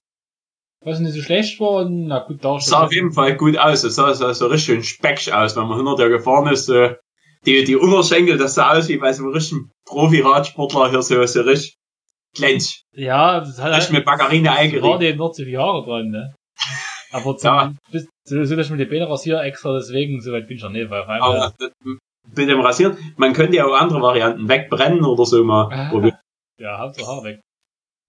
was 0.85 0.99
nicht 0.99 1.13
so 1.13 1.21
schlecht 1.21 1.59
war, 1.59 1.85
und 1.85 2.07
na 2.07 2.19
gut, 2.19 2.43
da 2.43 2.59
sah 2.59 2.85
auf 2.85 2.93
jeden 2.93 3.11
Fall 3.11 3.35
gut 3.35 3.57
aus. 3.57 3.83
Es 3.83 3.95
sah, 3.95 4.13
sah 4.13 4.33
so 4.33 4.47
richtig 4.47 4.65
schön 4.65 4.83
speckig 4.83 5.33
aus, 5.33 5.55
wenn 5.57 5.67
man 5.67 5.77
hinter 5.77 5.95
der 5.97 6.09
gefahren 6.09 6.47
ist. 6.51 6.65
So, 6.67 6.91
die, 7.45 7.63
die 7.65 7.75
Unterschenkel, 7.75 8.37
das 8.37 8.55
sah 8.55 8.71
aus 8.77 8.87
wie 8.87 8.97
bei 8.97 9.11
so 9.11 9.23
einem 9.23 9.33
richtigen 9.33 9.71
Profi-Radsportler 9.85 10.89
hier 10.91 11.01
so, 11.01 11.23
so 11.25 11.41
richtig 11.41 11.75
glänzig. 12.35 12.83
Ja, 12.93 13.39
das 13.41 13.59
hat 13.61 13.73
Richtig 13.75 13.93
mit 13.97 14.05
Margarine 14.05 14.49
war 14.49 14.57
eingerieben. 14.57 14.99
dem 14.99 15.17
noch 15.17 15.31
zu 15.33 15.43
viele 15.43 15.55
Jahre 15.57 15.83
dran, 15.85 16.07
ne? 16.09 16.33
Aber 17.11 17.37
zum, 17.37 17.47
Ja. 17.47 17.73
bis, 17.91 18.07
so, 18.27 18.43
so 18.43 18.55
dass 18.55 18.65
ich 18.67 18.71
mir 18.71 18.77
die 18.77 18.85
Beine 18.91 19.09
rasiere 19.09 19.41
extra, 19.43 19.73
deswegen, 19.77 20.21
so 20.21 20.31
weit 20.33 20.47
bin 20.47 20.57
ich 20.57 20.63
noch 20.63 20.69
nicht, 20.71 20.89
weil 20.89 21.01
auf 21.01 21.07
einmal, 21.09 21.37
Aber 21.37 21.53
das- 21.57 21.71
mit 22.35 22.49
dem 22.49 22.59
Rasieren, 22.59 22.97
man 23.17 23.31
könnte 23.33 23.55
ja 23.55 23.65
auch 23.65 23.73
andere 23.73 24.01
Varianten 24.01 24.49
wegbrennen 24.49 25.03
oder 25.05 25.25
so 25.25 25.43
mal 25.43 25.69
Ah. 25.71 25.89
probieren. 25.89 26.17
ja, 26.59 26.77
Hauptsache 26.79 27.07
Haar 27.07 27.23
weg. 27.23 27.39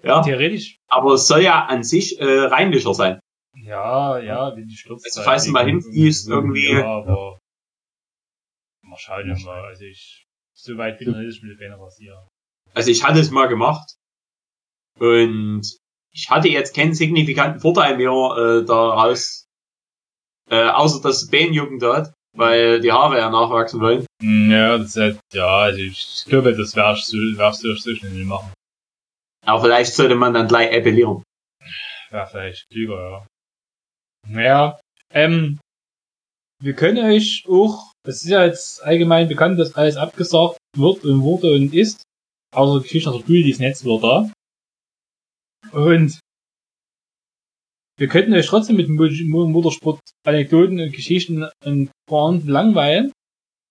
Ja, 0.02 0.22
Theoretisch, 0.22 0.76
aber 0.88 1.14
es 1.14 1.26
soll 1.28 1.42
ja 1.42 1.64
an 1.66 1.82
sich 1.84 2.18
äh, 2.20 2.24
reinlicher 2.40 2.94
sein. 2.94 3.20
ja, 3.56 4.18
ja, 4.18 4.56
wenn 4.56 4.66
die 4.68 4.76
stürzt. 4.76 5.04
Also, 5.06 5.22
falls 5.22 5.44
du 5.44 5.50
mal 5.52 5.64
hinfließt, 5.66 6.28
irgendwie- 6.28 6.72
Ja, 6.72 6.84
aber, 6.98 7.38
mal 8.82 8.96
schauen 8.98 9.28
mal, 9.44 9.64
also 9.64 9.84
ich, 9.84 10.24
so 10.54 10.76
weit 10.78 10.98
bin 10.98 11.08
ich 11.08 11.14
noch 11.14 11.20
nicht, 11.20 11.28
dass 11.28 11.36
ich 11.36 11.42
mir 11.42 11.54
die 11.54 11.60
Beine 11.60 11.78
rasiere. 11.80 12.26
Also 12.74 12.90
ich 12.90 13.04
hatte 13.04 13.18
es 13.20 13.30
mal 13.30 13.46
gemacht 13.46 13.94
und 14.98 15.62
ich 16.12 16.30
hatte 16.30 16.48
jetzt 16.48 16.74
keinen 16.74 16.94
signifikanten 16.94 17.60
Vorteil 17.60 17.96
mehr 17.96 18.10
äh, 18.10 18.64
daraus, 18.64 19.46
äh, 20.50 20.68
außer 20.68 21.00
dass 21.02 21.22
es 21.22 21.30
Behenjucken 21.30 21.82
hat, 21.82 22.12
weil 22.36 22.80
die 22.80 22.92
Haare 22.92 23.18
ja 23.18 23.30
nachwachsen 23.30 23.80
wollen. 23.80 24.06
Hm, 24.22 24.50
Ja, 24.50 24.78
das 24.78 24.88
ist 24.88 24.96
halt, 24.96 25.20
ja, 25.32 25.46
also 25.46 25.78
ich 25.78 26.24
glaube, 26.26 26.56
das 26.56 26.74
wärst 26.76 27.12
du, 27.12 27.16
wärst 27.36 27.64
du 27.64 27.74
so 27.74 27.94
schnell 27.94 28.12
nicht 28.12 28.26
machen. 28.26 28.52
Aber 29.46 29.62
vielleicht 29.62 29.94
sollte 29.94 30.14
man 30.14 30.34
dann 30.34 30.48
gleich 30.48 30.74
appellieren. 30.76 31.22
Ja, 32.10 32.26
vielleicht 32.26 32.68
klüger, 32.70 33.10
ja. 33.10 33.26
Naja, 34.28 34.80
ähm, 35.12 35.58
wir 36.60 36.74
können 36.74 37.04
euch 37.04 37.44
auch, 37.48 37.92
das 38.04 38.22
ist 38.22 38.30
ja 38.30 38.44
jetzt 38.44 38.82
allgemein 38.82 39.28
bekannt, 39.28 39.58
dass 39.58 39.74
alles 39.74 39.96
abgesagt 39.96 40.58
wird 40.76 41.04
und 41.04 41.22
wurde 41.22 41.52
und 41.54 41.72
ist, 41.72 42.02
außer 42.54 42.78
die 42.78 42.82
Geschichte 42.84 43.10
der 43.10 43.18
Bühl, 43.20 43.42
die 43.42 43.50
ist 43.50 43.60
Netz 43.60 43.84
wird 43.84 44.02
da. 44.02 44.30
Und 45.72 46.18
wir 47.98 48.08
könnten 48.08 48.32
euch 48.34 48.46
trotzdem 48.46 48.76
mit 48.76 48.88
Mo- 48.88 49.46
Motorsport 49.48 50.00
Anekdoten 50.26 50.80
und 50.80 50.92
Geschichten 50.92 51.48
und 51.64 51.90
Bahn 52.08 52.46
langweilen. 52.46 53.12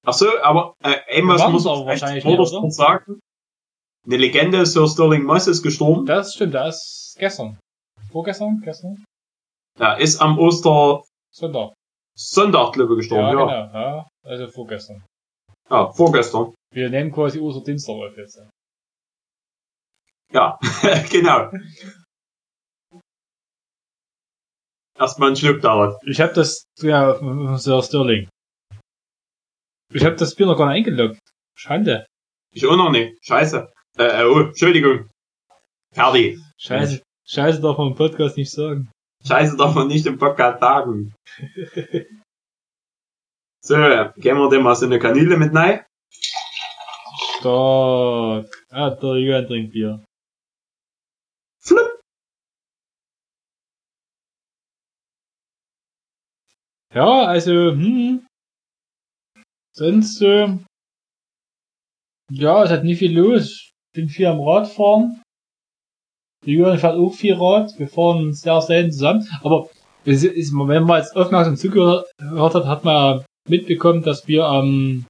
Ach 0.06 0.14
so, 0.14 0.28
aber 0.42 0.74
äh, 0.84 0.96
Wir 1.18 1.24
muss 1.24 1.40
man 1.66 1.86
wahrscheinlich 1.86 2.00
vielleicht 2.00 2.16
nicht, 2.16 2.26
Motorsport 2.26 2.74
sagen. 2.74 3.20
Eine 4.06 4.18
Legende, 4.18 4.66
Sir 4.66 4.88
Sterling 4.88 5.24
Moss 5.24 5.48
ist 5.48 5.64
gestorben. 5.64 6.06
Das 6.06 6.34
stimmt, 6.34 6.54
das 6.54 6.76
ist 6.76 7.16
gestern. 7.20 7.58
Vorgestern? 8.12 8.62
Gestern? 8.64 9.04
Er 9.80 10.00
ist 10.00 10.22
am 10.22 10.40
Ostersonntag, 10.40 11.74
Sonntag. 12.16 12.74
glaube 12.74 12.94
ich, 13.02 13.10
Ja, 13.10 13.18
gestorben. 13.18 13.26
Ja, 13.26 13.66
genau, 13.66 13.80
ja. 13.80 14.08
Also 14.24 14.48
vorgestern. 14.48 15.04
ja. 15.70 15.92
vorgestern. 15.92 16.54
Wir 16.74 16.90
nehmen 16.90 17.12
quasi 17.12 17.40
Osterdienstag 17.40 17.96
auf 17.96 18.18
jetzt. 18.18 18.40
Ja, 20.34 20.58
genau. 21.12 21.50
Erstmal 25.00 25.27
einen 25.27 25.36
Schluck 25.36 25.62
dauert. 25.62 26.01
Ich 26.06 26.20
habe 26.20 26.34
das, 26.34 26.63
ja, 26.82 27.58
Sir 27.58 27.84
Sterling. 27.84 28.30
Ich 29.94 30.04
habe 30.04 30.16
das 30.16 30.36
Bier 30.36 30.48
noch 30.48 30.58
gar 30.58 30.68
nicht 30.68 30.88
eingeloggt. 30.88 31.20
Schande. 31.56 32.06
Ich 32.54 32.66
auch 32.66 32.75
noch 32.75 32.92
nicht. 32.92 33.24
Scheiße. 33.24 33.72
Äh, 33.98 34.22
äh, 34.22 34.25
oh, 34.25 34.39
Entschuldigung. 34.42 35.10
Fertig. 35.94 36.39
Scheiße. 36.58 37.01
Scheiße 37.25 37.62
darf 37.62 37.77
man 37.77 37.89
im 37.89 37.96
Podcast 37.96 38.38
nicht 38.38 38.51
sagen. 38.51 38.89
Scheiße 39.25 39.58
darf 39.58 39.75
man 39.75 39.88
nicht 39.88 40.06
im 40.06 40.18
Podcast 40.18 40.60
sagen. 40.60 41.13
so, 43.63 43.75
gehen 43.75 44.38
wir 44.38 44.50
dem 44.50 44.63
mal 44.63 44.75
so 44.75 44.86
eine 44.86 45.00
Kanüle 45.00 45.38
mit 45.38 45.54
rein. 45.54 45.86
Stark. 47.39 48.66
Ah, 48.70 48.89
der 48.89 49.16
Johann 49.18 49.48
trinkt 49.48 49.74
Bier. 49.74 50.04
Flupp. 51.62 51.97
Ja, 56.98 57.25
also, 57.27 57.51
hm. 57.51 58.25
Sonst, 59.72 60.20
äh, 60.24 60.48
ja, 62.32 62.63
es 62.63 62.72
hat 62.72 62.84
nicht 62.84 62.98
viel 62.98 63.16
los. 63.16 63.70
Bin 63.94 64.10
viel 64.10 64.25
am 64.25 64.42
Radfahren. 64.42 65.22
Der 66.44 66.54
Johann 66.56 66.80
fährt 66.80 66.96
auch 66.98 67.13
viel 67.13 67.36
Rad. 67.36 67.77
Wir 67.77 67.88
fahren 67.88 68.34
sehr 68.34 68.62
selten 68.62 68.92
zusammen. 68.92 69.27
Aber 69.44 69.70
es 70.06 70.24
ist, 70.24 70.51
wenn 70.54 70.84
man 70.86 71.00
jetzt 71.00 71.16
aufmerksam 71.16 71.56
zugehört 71.56 72.08
hat, 72.20 72.66
hat 72.66 72.84
man 72.84 73.24
mitbekommen, 73.48 74.01
dass 74.01 74.27
wir 74.27 74.46
am 74.46 75.06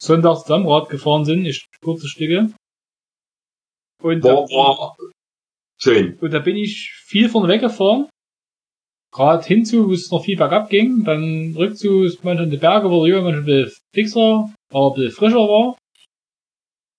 Sonntag 0.00 0.38
zusammen 0.38 0.66
Rad 0.66 0.88
gefahren 0.88 1.26
sind. 1.26 1.44
Ich 1.44 1.66
kurze 1.84 2.08
Stücke. 2.08 2.50
Und 4.02 4.24
da, 4.24 4.30
War, 4.36 4.48
war 4.48 4.96
schön. 5.78 6.16
und 6.18 6.30
da 6.32 6.38
bin 6.38 6.56
ich 6.56 6.92
viel 7.04 7.28
vorne 7.28 7.48
weggefahren. 7.52 8.08
Gerade 9.12 9.44
hinzu, 9.44 9.88
wo 9.88 9.92
es 9.92 10.10
noch 10.10 10.24
viel 10.24 10.36
bergab 10.36 10.68
ging. 10.68 11.04
Dann 11.04 11.54
rückzu 11.56 12.02
ist 12.02 12.24
manchmal 12.24 12.44
in 12.44 12.50
die 12.50 12.56
Berge, 12.56 12.90
wo 12.90 13.04
der 13.04 13.14
Junge 13.14 13.30
manchmal 13.30 13.42
ein 13.42 13.64
bisschen 13.64 13.82
fixer, 13.92 14.50
aber 14.70 14.88
ein 14.88 14.94
bisschen 14.94 15.12
frischer 15.12 15.48
war. 15.48 15.76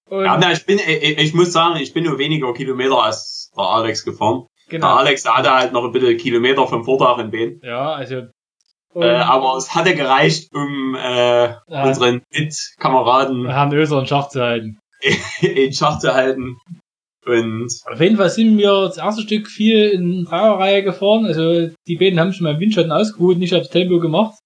Und 0.10 0.26
Ja, 0.26 0.38
na, 0.38 0.52
ich 0.52 0.66
bin, 0.66 0.80
ich, 0.80 1.18
ich 1.18 1.34
muss 1.34 1.52
sagen, 1.52 1.80
ich 1.80 1.94
bin 1.94 2.06
nur 2.06 2.18
weniger 2.18 2.54
Kilometer 2.54 3.04
als 3.04 3.52
der 3.56 3.66
Alex 3.66 4.04
gefahren. 4.06 4.48
Der 4.70 4.80
genau. 4.80 4.96
Alex 4.96 5.24
der 5.24 5.38
hatte 5.38 5.54
halt 5.54 5.74
noch 5.74 5.84
ein 5.84 5.92
bisschen 5.92 6.18
Kilometer 6.18 6.68
vom 6.68 6.84
Vortag 6.84 7.20
in 7.20 7.32
Bein. 7.32 7.60
Ja, 7.64 7.94
also. 7.94 8.24
Äh, 8.96 9.16
aber 9.16 9.58
es 9.58 9.76
hatte 9.76 9.96
gereicht, 9.96 10.50
um 10.54 10.96
äh, 10.96 11.50
ja, 11.50 11.84
unseren 11.84 12.24
Mitkameraden 12.32 13.48
Herrn 13.48 13.74
Öser 13.74 14.00
in 14.00 14.08
Schach 14.08 14.30
zu 14.30 14.42
halten. 14.42 14.80
in 15.42 15.74
Schach 15.74 16.00
zu 16.00 16.14
halten. 16.14 16.58
Und 17.28 17.68
Auf 17.92 18.00
jeden 18.00 18.16
Fall 18.18 18.30
sind 18.30 18.58
wir 18.58 18.72
das 18.88 18.98
erste 18.98 19.22
Stück 19.24 19.48
viel 19.48 19.90
in 19.90 20.24
Dreierreihe 20.26 20.82
gefahren. 20.84 21.26
Also 21.26 21.70
die 21.88 21.96
beiden 21.98 22.20
haben 22.20 22.32
schon 22.34 22.46
mal 22.46 22.54
im 22.54 22.60
Windschatten 22.62 22.92
ausgeruht, 22.92 23.38
nicht 23.38 23.54
aufs 23.54 23.70
Tempo 23.70 24.00
gemacht. 24.00 24.40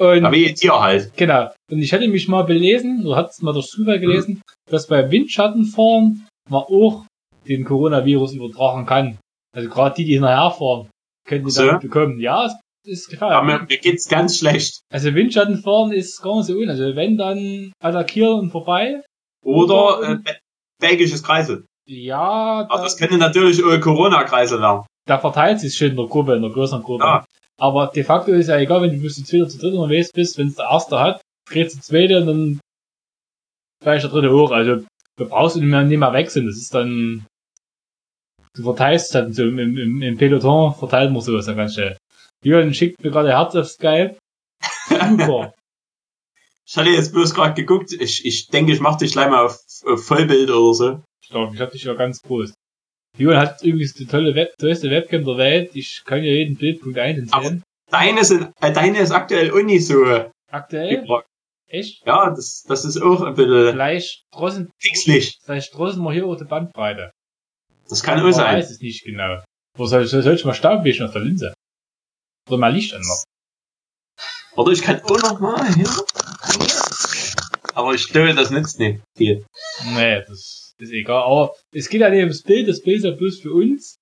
Und 0.00 0.32
jetzt 0.34 0.60
hier 0.62 0.78
halt. 0.80 1.16
Genau. 1.16 1.52
Und 1.70 1.78
ich 1.78 1.92
hatte 1.92 2.08
mich 2.08 2.26
mal 2.26 2.42
belesen, 2.42 3.06
oder 3.06 3.16
hat 3.16 3.30
es 3.30 3.40
mal 3.42 3.52
durch 3.52 3.66
Zufall 3.66 4.00
gelesen, 4.00 4.42
dass 4.68 4.88
bei 4.88 5.08
Windschattenfahren 5.10 6.26
man 6.50 6.62
auch 6.62 7.06
den 7.46 7.64
Coronavirus 7.64 8.34
übertragen 8.34 8.86
kann. 8.86 9.18
Also 9.54 9.68
gerade 9.68 9.94
die, 9.94 10.04
die 10.04 10.14
hinterherfahren, 10.14 10.88
können 11.28 11.44
die 11.44 11.50
So. 11.52 11.64
damit 11.66 11.82
bekommen. 11.82 12.18
Ja, 12.18 12.46
es 12.46 12.54
ist 12.84 13.06
Ja, 13.06 13.12
gefallen. 13.12 13.46
mir, 13.46 13.58
mir 13.60 13.78
geht's 13.78 14.08
ganz 14.08 14.38
schlecht. 14.38 14.80
Also 14.92 15.14
Windschattenfahren 15.14 15.92
ist 15.92 16.20
gar 16.22 16.38
nicht 16.38 16.46
so 16.46 16.54
un. 16.54 16.68
Also 16.68 16.96
wenn 16.96 17.16
dann 17.16 17.72
attackieren 17.80 18.40
und 18.40 18.50
vorbei. 18.50 19.00
Oder 19.44 20.00
äh, 20.02 20.16
be- 20.16 20.38
belgisches 20.80 21.22
Kreisel. 21.22 21.66
Ja, 21.86 22.66
Aber 22.68 22.76
da, 22.78 22.82
das 22.82 22.96
könnte 22.96 23.18
natürlich 23.18 23.62
auch 23.62 23.78
Corona-Kreisel 23.80 24.60
werden. 24.60 24.86
da 25.06 25.18
verteilt 25.18 25.60
sich 25.60 25.76
schon 25.76 25.88
in 25.90 25.96
der 25.96 26.06
Gruppe, 26.06 26.34
in 26.34 26.42
der 26.42 26.50
größeren 26.50 26.82
Gruppe. 26.82 27.04
Ja. 27.04 27.24
Aber 27.58 27.88
de 27.88 28.02
facto 28.02 28.32
ist 28.32 28.48
ja 28.48 28.58
egal, 28.58 28.82
wenn 28.82 28.90
du 28.90 29.00
bis 29.02 29.16
zu 29.16 29.24
zweiter, 29.24 29.48
zu 29.48 29.58
dritter 29.58 29.76
unterwegs 29.78 30.10
bist, 30.12 30.38
wenn 30.38 30.48
es 30.48 30.56
der 30.56 30.66
erste 30.66 30.98
hat, 30.98 31.20
dreht 31.48 31.72
der 31.74 31.80
zweite 31.82 32.18
und 32.20 32.26
dann 32.26 32.60
vielleicht 33.82 34.04
der 34.04 34.10
dritte 34.10 34.32
hoch. 34.32 34.50
Also 34.50 34.84
du 35.16 35.28
brauchst 35.28 35.56
nicht 35.56 35.66
mehr, 35.66 35.82
nicht 35.84 35.98
mehr 35.98 36.12
wechseln. 36.12 36.46
Das 36.46 36.56
ist 36.56 36.74
dann, 36.74 37.26
du 38.56 38.62
verteilst 38.62 39.14
dann 39.14 39.32
so 39.32 39.44
im, 39.44 39.58
im, 39.58 40.02
im 40.02 40.16
Peloton, 40.16 40.74
verteilt 40.74 41.12
man 41.12 41.20
sowas 41.20 41.46
ja 41.46 41.52
ganz 41.52 41.74
schnell. 41.74 41.96
Jürgen 42.42 42.74
schickt 42.74 43.02
mir 43.04 43.10
gerade 43.10 43.30
Herz 43.30 43.54
auf 43.54 43.68
Skype. 43.68 44.16
Super. 44.88 45.54
Ich 46.66 46.76
hatte 46.76 46.90
jetzt 46.90 47.12
bloß 47.12 47.34
gerade 47.34 47.54
geguckt. 47.54 47.92
Ich, 47.92 48.24
ich 48.24 48.48
denke, 48.48 48.72
ich 48.72 48.80
mache 48.80 48.98
dich 48.98 49.12
gleich 49.12 49.28
mal 49.28 49.44
auf 49.44 49.58
Vollbild 49.96 50.50
oder 50.50 50.74
so. 50.74 51.00
Stark, 51.24 51.54
ich 51.54 51.60
hab 51.60 51.70
dich 51.70 51.84
ja 51.84 51.94
ganz 51.94 52.20
groß. 52.22 52.52
Jürgen 53.16 53.38
hat 53.38 53.62
übrigens 53.62 53.94
die 53.94 54.06
tolle 54.06 54.34
Web, 54.34 54.54
tollste 54.58 54.90
Webcam 54.90 55.24
der 55.24 55.36
Welt. 55.36 55.70
Ich 55.74 56.02
kann 56.04 56.18
ja 56.18 56.32
jeden 56.32 56.56
Bildpunkt 56.56 56.98
einsehen. 56.98 57.62
Deine, 57.90 58.24
sind, 58.24 58.50
äh, 58.60 58.72
deine 58.72 58.98
ist 58.98 59.12
aktuell 59.12 59.52
auch 59.52 59.62
nicht 59.62 59.86
so 59.86 60.04
Aktuell? 60.50 61.00
gefragt. 61.00 61.26
Echt? 61.68 62.04
Ja, 62.06 62.30
das, 62.30 62.64
das 62.66 62.84
ist 62.84 63.00
auch 63.00 63.22
ein 63.22 63.34
bisschen 63.34 63.72
Vielleicht 63.72 64.24
drosseln, 64.32 64.70
pixelig. 64.80 65.38
vielleicht 65.42 65.74
drosseln 65.74 66.02
wir 66.04 66.12
hier 66.12 66.36
die 66.36 66.44
Bandbreite. 66.44 67.10
Das 67.88 68.02
kann 68.02 68.20
auch 68.20 68.30
sein. 68.32 68.56
weiß 68.56 68.70
es 68.70 68.80
nicht 68.80 69.04
genau. 69.04 69.42
Wo 69.76 69.86
soll, 69.86 70.06
soll, 70.06 70.22
soll 70.22 70.34
ich 70.34 70.44
mal 70.44 70.54
Staubwischen 70.54 71.06
auf 71.06 71.12
der 71.12 71.22
Linse? 71.22 71.54
Oder 72.48 72.58
mal 72.58 72.72
Licht 72.72 72.94
anmachen? 72.94 73.24
Oder 74.56 74.72
ich 74.72 74.82
kann 74.82 75.02
auch 75.02 75.22
noch 75.22 75.40
mal 75.40 75.74
hier. 75.74 75.88
Aber 77.74 77.94
ich 77.94 78.08
glaube, 78.08 78.34
das 78.34 78.50
nützt 78.50 78.78
nicht 78.78 79.00
viel. 79.16 79.44
Nee, 79.94 80.22
das 80.26 80.74
ist 80.78 80.92
egal. 80.92 81.22
Aber 81.22 81.54
es 81.72 81.88
geht 81.88 82.00
ja 82.00 82.08
nicht 82.08 82.20
ums 82.20 82.42
Bild, 82.42 82.68
das 82.68 82.82
Bild 82.82 82.98
ist 82.98 83.04
ja 83.04 83.10
bloß 83.10 83.40
für 83.40 83.52
uns. 83.52 83.96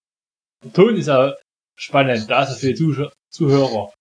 Der 0.64 0.72
Ton 0.72 0.96
ist 0.96 1.08
ja 1.08 1.34
spannend, 1.78 2.30
da 2.30 2.42
ist 2.42 2.50
es 2.50 2.58
für 2.58 2.68
die 2.68 2.74
Zuh 2.74 3.08
Zuhörer. 3.30 3.92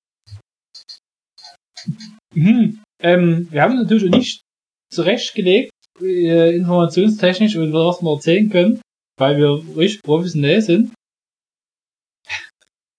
Mhm. 2.34 2.84
Ähm, 3.02 3.48
wir 3.50 3.62
haben 3.62 3.78
natürlich 3.78 4.12
nicht 4.12 4.44
zurechtgelegt 4.92 5.72
äh, 6.02 6.56
informationstechnisch 6.56 7.56
und 7.56 7.74
was 7.74 8.02
wir 8.02 8.12
erzählen 8.12 8.50
können, 8.50 8.82
weil 9.18 9.38
wir 9.38 9.78
richtig 9.78 10.04
professionell 10.04 10.62
sind. 10.62 10.94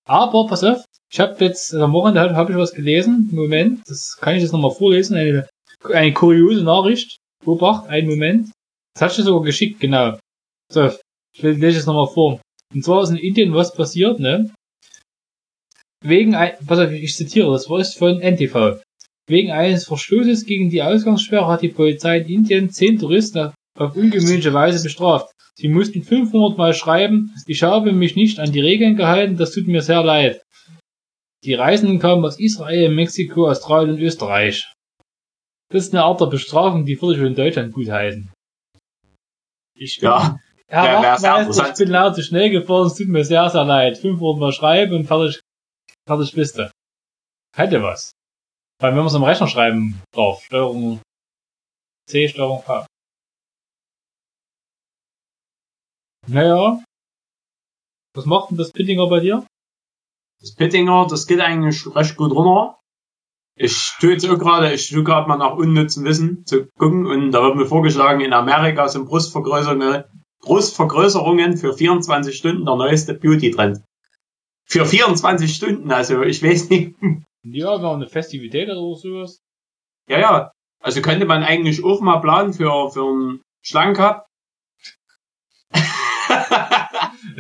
Aber 0.09 0.47
pass 0.47 0.65
auf, 0.65 0.85
ich 1.13 1.21
habe 1.21 1.45
jetzt 1.45 1.75
am 1.75 1.93
Wochenende 1.93 2.35
habe 2.35 2.53
ich 2.53 2.59
was 2.59 2.73
gelesen. 2.73 3.29
Moment, 3.33 3.83
das 3.87 4.17
kann 4.21 4.35
ich 4.35 4.43
jetzt 4.43 4.53
nochmal 4.53 4.73
vorlesen. 4.73 5.17
Eine, 5.17 5.49
eine 5.85 6.13
kuriose 6.13 6.65
Nachricht. 6.65 7.19
Beobacht, 7.45 7.89
einen 7.89 8.09
Moment. 8.09 8.51
Das 8.95 9.03
hast 9.03 9.19
du 9.19 9.23
sogar 9.23 9.43
geschickt, 9.43 9.81
genau. 9.81 10.19
So, 10.71 10.91
ich 11.35 11.43
lese 11.43 11.79
es 11.79 11.87
nochmal 11.87 12.13
vor. 12.13 12.41
Und 12.73 12.85
zwar 12.85 13.03
ist 13.03 13.11
in 13.11 13.17
Indien 13.17 13.55
was 13.55 13.75
passiert, 13.75 14.21
ne? 14.21 14.53
Wegen 16.05 16.35
ein, 16.35 16.53
pass 16.67 16.79
auf, 16.79 16.91
ich 16.91 17.15
zitiere, 17.15 17.53
das 17.53 17.69
war 17.69 17.81
ist 17.81 17.99
von 17.99 18.21
NTV. 18.21 18.81
Wegen 19.29 19.53
eines 19.53 19.87
Verstoßes 19.87 20.47
gegen 20.47 20.71
die 20.71 20.83
Ausgangssperre 20.83 21.47
hat 21.47 21.63
die 21.63 21.69
Polizei 21.69 22.19
in 22.19 22.29
Indien 22.29 22.71
zehn 22.71 22.99
Touristen 22.99 23.53
auf 23.79 23.97
ungewöhnliche 23.97 24.53
Weise 24.53 24.83
bestraft. 24.83 25.33
Sie 25.55 25.69
mussten 25.69 26.03
500 26.03 26.59
Mal 26.59 26.75
schreiben, 26.75 27.35
ich 27.47 27.63
habe 27.63 27.93
mich 27.93 28.17
nicht 28.17 28.41
an 28.41 28.53
die 28.53 28.61
Regeln 28.61 28.97
gehalten, 28.97 29.37
das 29.37 29.53
tut 29.53 29.69
mir 29.69 29.83
sehr 29.83 30.03
leid. 30.03 30.43
Die 31.45 31.55
Reisenden 31.55 31.99
kamen 31.99 32.25
aus 32.25 32.39
Israel, 32.39 32.91
Mexiko, 32.91 33.49
Australien 33.49 33.97
und 33.97 34.01
Österreich. 34.01 34.73
Das 35.73 35.85
ist 35.85 35.95
eine 35.95 36.05
Art 36.05 36.21
der 36.21 36.27
Bestrafung, 36.27 36.85
die 36.85 37.01
würde 37.01 37.19
ich 37.19 37.27
in 37.27 37.35
Deutschland 37.35 37.73
gut 37.73 37.89
heißen. 37.89 38.31
Ich 39.75 39.99
bin, 40.01 40.09
Ja, 40.09 40.39
Herr 40.69 41.19
sehr 41.19 41.33
Wachtmeister, 41.33 41.71
ich 41.71 41.79
bin 41.79 41.89
laut 41.89 42.15
zu 42.15 42.23
schnell 42.23 42.51
gefahren, 42.51 42.87
es 42.87 42.95
tut 42.95 43.09
mir 43.09 43.25
sehr, 43.25 43.49
sehr 43.49 43.65
leid. 43.65 43.99
500 43.99 44.39
Mal 44.39 44.53
schreiben 44.53 44.95
und 44.95 45.07
fertig, 45.07 45.41
fertig 46.07 46.33
bist 46.35 46.59
du. 46.59 46.71
Hätte 47.57 47.83
was. 47.83 48.13
Allem, 48.81 48.97
wenn 48.97 49.05
man 49.05 49.07
es 49.07 49.15
am 49.15 49.25
Rechner 49.25 49.49
schreiben 49.49 50.03
darf. 50.13 50.43
Steuerung 50.45 51.01
C, 52.09 52.29
Steuerung 52.29 52.63
V. 52.63 52.87
Naja. 56.27 56.85
Was 58.15 58.27
macht 58.27 58.51
denn 58.51 58.59
das 58.59 58.73
Pittinger 58.73 59.09
bei 59.09 59.21
dir? 59.21 59.47
das 60.43 60.55
Pittinger, 60.57 61.07
das 61.09 61.27
geht 61.27 61.41
eigentlich 61.41 61.87
recht 61.95 62.17
gut 62.17 62.33
runter. 62.33 62.79
Ich 63.63 63.95
tue 64.01 64.11
jetzt 64.11 64.29
auch 64.29 64.41
gerade, 64.41 64.73
ich 64.73 64.91
tue 64.91 65.05
gerade 65.05 65.29
mal 65.29 65.37
nach 65.37 65.55
unnützem 65.55 66.05
Wissen 66.05 66.45
zu 66.47 66.67
gucken 66.79 67.07
und 67.07 67.31
da 67.31 67.45
wird 67.45 67.55
mir 67.55 67.67
vorgeschlagen, 67.67 68.21
in 68.21 68.33
Amerika 68.33 68.89
sind 68.89 69.07
Brustvergrößerungen, 69.07 70.03
Brustvergrößerungen 70.41 71.57
für 71.57 71.73
24 71.73 72.37
Stunden 72.37 72.65
der 72.65 72.75
neueste 72.75 73.15
Beauty-Trend. 73.15 73.85
Für 74.65 74.85
24 74.85 75.55
Stunden, 75.55 75.93
also 75.93 76.23
ich 76.23 76.43
weiß 76.43 76.71
nicht. 76.71 76.97
Ja, 77.45 77.81
haben 77.81 77.85
eine 77.85 78.09
Festivität 78.09 78.69
oder 78.69 78.97
sowas. 78.97 79.41
Ja, 80.09 80.19
ja. 80.19 80.53
Also 80.81 81.01
könnte 81.01 81.27
man 81.27 81.45
eigentlich 81.45 81.85
auch 81.85 82.01
mal 82.01 82.19
planen 82.19 82.55
für, 82.55 82.91
für 82.91 83.07
einen 83.07 83.43
Schlangencup. 83.65 84.27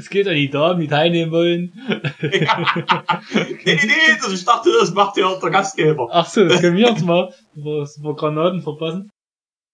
Es 0.02 0.10
geht 0.10 0.26
an 0.26 0.34
die 0.34 0.50
Damen, 0.50 0.80
die 0.80 0.88
teilnehmen 0.88 1.30
wollen. 1.30 1.72
nee, 2.22 2.44
nee, 3.64 3.80
nee, 3.84 4.16
das, 4.20 4.32
ich 4.32 4.44
dachte, 4.44 4.72
das 4.72 4.92
macht 4.92 5.16
ja 5.16 5.32
der 5.36 5.50
Gastgeber. 5.50 6.08
Ach 6.10 6.26
so, 6.26 6.44
das 6.44 6.60
können 6.60 6.76
wir 6.76 6.88
jetzt 6.88 7.04
mal, 7.04 7.32
bevor 7.54 7.86
wir 7.86 8.14
Granaten 8.16 8.62
verpassen. 8.62 9.10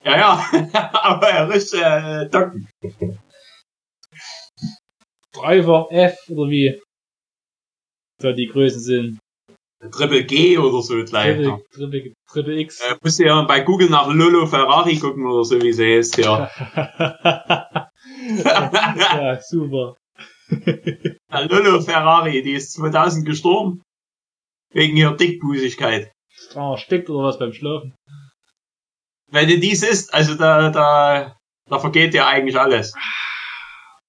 Ja, 0.05 0.19
ja. 0.19 0.45
Aber 0.93 1.31
er 1.31 1.51
ist 1.51 1.73
äh, 1.73 2.29
Docken. 2.29 2.69
Dreifach 5.33 5.91
F 5.93 6.19
oder 6.29 6.51
wie? 6.51 6.79
Da 8.21 8.33
die 8.33 8.49
Größen 8.49 8.81
sind. 8.81 9.19
Triple 9.81 10.25
G 10.25 10.59
oder 10.59 10.83
so 10.83 11.03
gleich. 11.05 11.39
Triple, 11.39 11.65
Triple, 11.73 12.13
Triple 12.31 12.61
X. 12.61 12.81
Äh, 12.81 12.97
musst 13.03 13.19
ja 13.19 13.41
bei 13.45 13.61
Google 13.61 13.89
nach 13.89 14.09
Lolo 14.09 14.47
Ferrari 14.47 14.99
gucken 14.99 15.25
oder 15.25 15.45
so, 15.45 15.59
wie 15.63 15.73
sie 15.73 15.97
heißt, 15.97 16.19
ja. 16.19 16.51
ja, 18.45 19.41
super. 19.41 19.97
Ja, 21.31 21.41
Lolo 21.41 21.83
Ferrari, 21.83 22.43
die 22.43 22.53
ist 22.53 22.73
2000 22.73 23.27
gestorben. 23.27 23.83
Wegen 24.73 24.97
ihrer 24.97 25.17
Dickbusigkeit. 25.17 26.11
Ah, 26.55 26.77
steckt 26.77 27.11
oder 27.11 27.29
was 27.29 27.39
beim 27.39 27.53
Schlafen. 27.53 27.95
Wenn 29.31 29.49
du 29.49 29.59
dies 29.59 29.83
ist, 29.83 30.15
also 30.15 30.35
da, 30.37 30.71
da, 30.71 31.37
da 31.69 31.79
vergeht 31.79 32.15
dir 32.15 32.27
eigentlich 32.27 32.59
alles. 32.59 32.95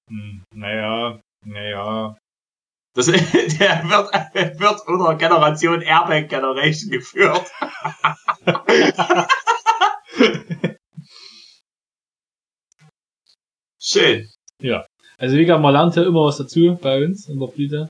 Hm, 0.10 0.44
naja, 0.54 1.20
naja. 1.46 2.16
Das, 2.96 3.06
der 3.08 3.20
wird, 3.90 4.60
wird 4.60 4.88
unter 4.88 5.16
Generation 5.16 5.82
Airbag 5.82 6.30
Generation 6.30 6.92
geführt. 6.92 7.52
Schön. 13.82 14.30
Also 15.20 15.36
wie 15.36 15.42
gesagt, 15.42 15.62
man 15.62 15.74
lernt 15.74 15.96
ja 15.98 16.04
immer 16.04 16.26
was 16.26 16.38
dazu 16.38 16.78
bei 16.82 17.04
uns 17.04 17.28
in 17.28 17.40
der 17.40 17.48
Blüte. 17.48 17.90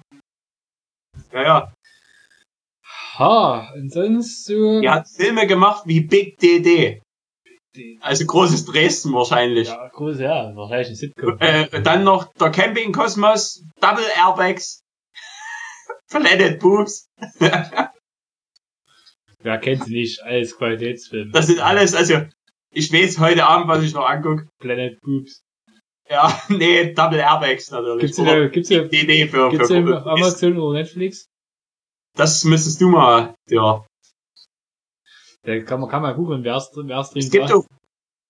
Ja, 1.32 1.44
ja. 1.44 1.74
Ha, 3.20 3.72
und 3.76 3.92
sonst 3.92 4.46
so. 4.46 4.82
Die 4.82 4.90
hat 4.90 5.08
Filme 5.08 5.46
gemacht 5.46 5.84
wie 5.86 6.02
Big 6.02 6.40
DD. 6.40 7.02
Also 8.02 8.26
großes 8.26 8.66
Dresden 8.66 9.14
wahrscheinlich. 9.14 9.68
Ja, 9.68 9.90
groß, 9.90 10.20
ja, 10.20 10.56
wahrscheinlich 10.56 10.90
ein 10.90 10.96
Sitcom. 10.96 11.38
Äh, 11.40 11.82
dann 11.84 12.04
noch 12.04 12.34
der 12.34 12.50
Camping 12.50 12.92
Kosmos, 12.92 13.64
Double 13.80 14.04
Airbags, 14.18 14.82
Planet 16.10 16.60
Boobs. 16.60 17.06
Wer 19.42 19.58
kennt 19.60 19.84
sie 19.84 19.94
nicht? 19.94 20.24
Alles 20.24 20.58
Qualitätsfilm. 20.58 21.32
Das 21.32 21.46
sind 21.48 21.60
alles, 21.60 21.94
also 21.94 22.22
ich 22.72 22.92
weiß 22.92 23.20
heute 23.20 23.46
Abend, 23.46 23.68
was 23.68 23.84
ich 23.84 23.94
noch 23.94 24.10
angucke. 24.10 24.48
Planet 24.60 25.00
Boobs. 25.02 25.44
Ja, 26.10 26.42
nee, 26.50 26.94
Double 26.94 27.20
Airbags 27.20 27.70
natürlich. 27.72 28.02
Gibt's 28.02 28.18
ja, 28.18 28.48
gibt's 28.48 28.70
ja, 28.70 28.84
DD 28.84 29.28
für, 29.30 29.50
gibt's 29.50 29.68
für 29.68 29.80
ja 29.80 29.98
auf 29.98 30.08
Amazon 30.08 30.58
oder 30.58 30.80
Netflix? 30.80 31.30
Das 32.16 32.44
müsstest 32.44 32.82
du 32.82 32.90
mal, 32.90 33.36
ja. 33.50 33.86
Da 35.44 35.60
kann 35.62 35.80
man, 35.80 35.90
kann 35.90 36.02
man 36.02 36.16
googeln, 36.16 36.44
wer 36.44 36.58
es 36.58 36.72
drin 36.72 36.90
Es 36.90 37.30
gibt 37.30 37.52
auch, 37.54 37.66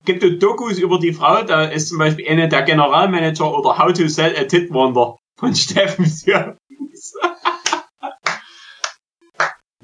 gibt 0.05 0.23
auch 0.23 0.39
Dokus 0.39 0.77
über 0.77 0.99
die 0.99 1.13
Frau, 1.13 1.43
da 1.43 1.63
ist 1.63 1.89
zum 1.89 1.97
Beispiel 1.97 2.27
eine 2.27 2.49
der 2.49 2.63
Generalmanager 2.63 3.57
oder 3.57 3.77
How 3.77 3.93
to 3.93 4.07
Sell 4.07 4.35
a 4.37 4.43
Tit 4.43 4.71
Wonder 4.71 5.17
von 5.37 5.55
Steffen. 5.55 6.05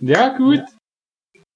Ja, 0.01 0.37
gut. 0.37 0.61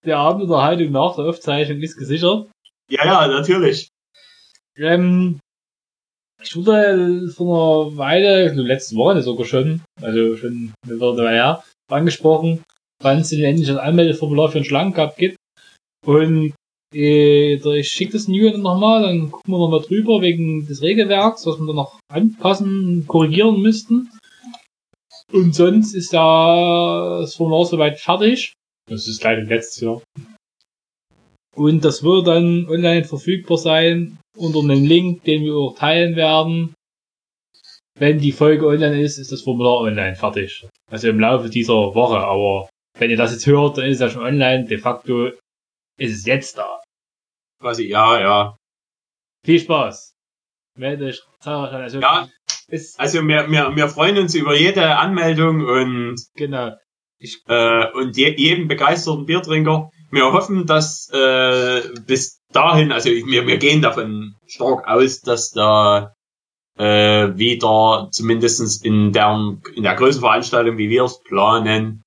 Der 0.05 0.17
Abendunterhaltung 0.17 0.91
nach 0.91 1.15
der 1.15 1.25
Aufzeichnung 1.25 1.81
ist 1.81 1.97
gesichert. 1.97 2.49
Ja, 2.89 3.05
ja, 3.05 3.27
natürlich. 3.27 3.89
Ähm, 4.77 5.39
ich 6.41 6.55
wurde 6.55 7.29
vor 7.35 7.87
einer 7.87 7.97
Weile, 7.97 8.55
so 8.55 8.61
letzte 8.61 8.95
Woche 8.95 9.21
sogar 9.21 9.45
schon, 9.45 9.81
also 10.01 10.35
schon 10.37 10.73
eine 10.83 10.99
Weile 10.99 11.29
her, 11.29 11.63
angesprochen, 11.91 12.63
wann 13.01 13.19
es 13.19 13.29
denn 13.29 13.43
endlich 13.43 13.67
das 13.67 13.77
Anmeldeformular 13.77 14.49
für 14.49 14.59
einen 14.59 14.65
Schlangencup 14.65 15.17
gibt. 15.17 15.37
Und 16.05 16.53
äh, 16.93 17.55
ich 17.55 17.87
schicke 17.87 18.13
das 18.13 18.27
New 18.27 18.49
dann 18.49 18.61
nochmal, 18.61 19.03
dann 19.03 19.31
gucken 19.31 19.53
wir 19.53 19.59
nochmal 19.59 19.81
drüber 19.81 20.21
wegen 20.21 20.65
des 20.65 20.81
Regelwerks, 20.81 21.45
was 21.45 21.59
wir 21.59 21.67
da 21.67 21.73
noch 21.73 21.99
anpassen, 22.11 23.05
korrigieren 23.07 23.61
müssten. 23.61 24.09
Und 25.31 25.53
sonst 25.53 25.93
ist 25.93 26.13
da 26.13 27.19
das 27.21 27.35
Formular 27.35 27.65
soweit 27.65 27.99
fertig. 27.99 28.53
Das 28.89 29.07
ist 29.07 29.23
leider 29.23 29.43
letztes 29.43 29.81
Jahr. 29.81 30.01
Und 31.55 31.83
das 31.85 32.03
wird 32.03 32.27
dann 32.27 32.67
online 32.67 33.03
verfügbar 33.03 33.57
sein 33.57 34.17
unter 34.39 34.59
einem 34.59 34.85
Link, 34.85 35.23
den 35.23 35.43
wir 35.43 35.55
auch 35.55 35.75
teilen 35.77 36.15
werden. 36.15 36.73
Wenn 37.95 38.19
die 38.19 38.31
Folge 38.31 38.65
online 38.65 39.01
ist, 39.01 39.17
ist 39.17 39.31
das 39.31 39.41
Formular 39.41 39.81
online 39.81 40.15
fertig. 40.15 40.65
Also 40.89 41.09
im 41.09 41.19
Laufe 41.19 41.49
dieser 41.49 41.93
Woche. 41.93 42.17
Aber 42.17 42.69
wenn 42.97 43.11
ihr 43.11 43.17
das 43.17 43.33
jetzt 43.33 43.45
hört, 43.45 43.77
dann 43.77 43.85
ist 43.85 43.95
es 43.95 44.01
ja 44.01 44.09
schon 44.09 44.23
online. 44.23 44.65
De 44.65 44.77
facto 44.77 45.27
ist 45.97 46.15
es 46.15 46.25
jetzt 46.25 46.57
da. 46.57 46.79
Quasi, 47.61 47.89
ja, 47.89 48.19
ja. 48.19 48.55
Viel 49.45 49.59
Spaß. 49.59 50.13
Meldet 50.77 51.09
euch. 51.09 51.21
Also 51.41 51.99
Ja, 51.99 52.29
also 52.97 53.27
wir, 53.27 53.51
wir, 53.51 53.75
wir 53.75 53.89
freuen 53.89 54.17
uns 54.17 54.35
über 54.35 54.55
jede 54.55 54.97
Anmeldung 54.97 55.65
und, 55.65 56.15
genau. 56.35 56.75
äh, 57.47 57.91
und 57.91 58.15
je, 58.15 58.35
jeden 58.37 58.67
begeisterten 58.67 59.25
Biertrinker. 59.25 59.89
Wir 60.11 60.31
hoffen, 60.33 60.65
dass 60.65 61.09
äh, 61.13 61.81
bis 62.07 62.39
dahin, 62.51 62.91
also 62.91 63.09
ich- 63.09 63.25
wir, 63.25 63.45
wir 63.47 63.57
gehen 63.57 63.81
davon 63.81 64.35
stark 64.47 64.87
aus, 64.87 65.21
dass 65.21 65.51
da 65.51 66.13
äh, 66.77 67.37
wieder 67.37 68.07
zumindestens 68.11 68.81
in 68.83 69.11
der, 69.11 69.57
in 69.75 69.83
der 69.83 69.95
Größenveranstaltung, 69.95 70.77
wie 70.77 70.89
wir 70.89 71.03
es 71.03 71.19
planen, 71.21 72.01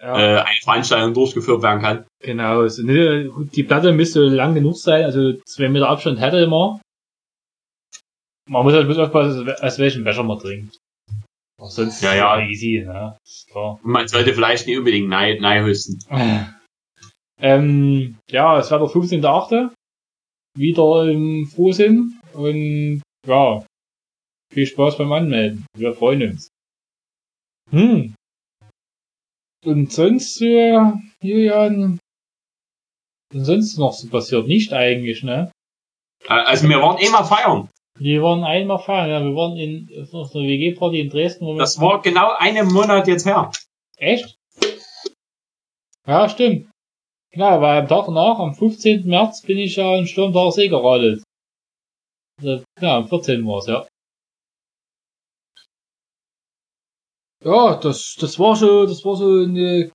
Ja, 0.00 0.16
äh, 0.18 0.40
eine 0.40 0.58
Veranstaltung 0.62 1.14
durchgeführt 1.14 1.62
werden 1.62 1.82
kann. 1.82 2.06
genau. 2.20 2.60
Also, 2.60 2.82
ne, 2.84 3.28
die 3.52 3.62
Platte 3.64 3.92
müsste 3.92 4.20
lang 4.20 4.54
genug 4.54 4.76
sein. 4.76 5.04
Also 5.04 5.32
zwei 5.44 5.68
Meter 5.68 5.88
Abstand 5.88 6.20
hätte 6.20 6.46
man. 6.46 6.80
Man 8.48 8.64
muss 8.64 8.72
halt 8.72 8.86
bloß 8.86 8.98
aufpassen, 8.98 9.48
aus 9.60 9.78
welchem 9.78 10.04
Becher 10.04 10.22
man 10.24 10.38
trinkt. 10.38 10.76
Sonst 11.60 12.02
Ja, 12.02 12.14
ja. 12.14 12.40
easy, 12.40 12.82
ne? 12.84 13.16
Klar. 13.50 13.78
Und 13.84 13.90
man 13.92 14.08
sollte 14.08 14.34
vielleicht 14.34 14.66
nicht 14.66 14.78
unbedingt 14.78 15.12
husten. 15.64 15.98
Ähm, 17.42 18.18
ja, 18.30 18.58
es 18.58 18.70
war 18.70 18.78
der 18.78 18.88
15.8. 18.88 19.74
wieder 20.56 21.10
im 21.10 21.46
Frohsinn 21.46 22.20
und 22.34 23.02
ja, 23.26 23.66
viel 24.52 24.66
Spaß 24.66 24.98
beim 24.98 25.12
Anmelden. 25.12 25.66
Wir 25.76 25.92
freuen 25.92 26.22
uns. 26.30 26.48
Hm. 27.70 28.14
Und 29.64 29.92
sonst, 29.92 30.40
äh, 30.40 30.78
Julian, 31.22 31.98
und 33.32 33.44
sonst 33.44 33.78
noch 33.78 33.92
so 33.92 34.08
passiert? 34.08 34.46
Nicht 34.46 34.72
eigentlich, 34.72 35.22
ne? 35.22 35.50
Also 36.28 36.68
wir 36.68 36.80
waren 36.80 36.98
eh 36.98 37.08
mal 37.08 37.24
feiern. 37.24 37.68
Wir 37.98 38.22
waren 38.22 38.44
einmal 38.44 38.78
fahren, 38.78 39.10
ja, 39.10 39.22
wir 39.22 39.34
waren 39.34 39.56
in 39.56 39.88
auf 40.12 40.34
einer 40.34 40.44
WG-Party 40.44 41.00
in 41.00 41.10
Dresden. 41.10 41.46
Wo 41.46 41.56
Das 41.56 41.80
war 41.80 42.00
genau 42.02 42.32
einen 42.38 42.72
Monat 42.72 43.06
jetzt 43.06 43.26
her. 43.26 43.50
Echt? 43.96 44.36
Ja, 46.06 46.28
stimmt. 46.28 46.71
Genau, 47.32 47.60
weil 47.62 47.80
am 47.80 47.88
Tag 47.88 48.04
danach, 48.06 48.38
am 48.38 48.54
15. 48.54 49.06
März, 49.06 49.42
bin 49.42 49.56
ich 49.58 49.76
ja 49.76 49.96
in 49.96 50.06
Sturmtacher 50.06 50.52
See 50.52 50.68
geradelt. 50.68 51.22
Also, 52.38 52.62
ja, 52.80 52.96
am 52.98 53.08
14. 53.08 53.44
war's, 53.46 53.66
ja. 53.66 53.86
Ja, 57.44 57.76
das, 57.80 58.16
das 58.20 58.38
war 58.38 58.54
so, 58.54 58.86
das 58.86 59.04
war 59.04 59.16
so 59.16 59.24
eine, 59.42 59.90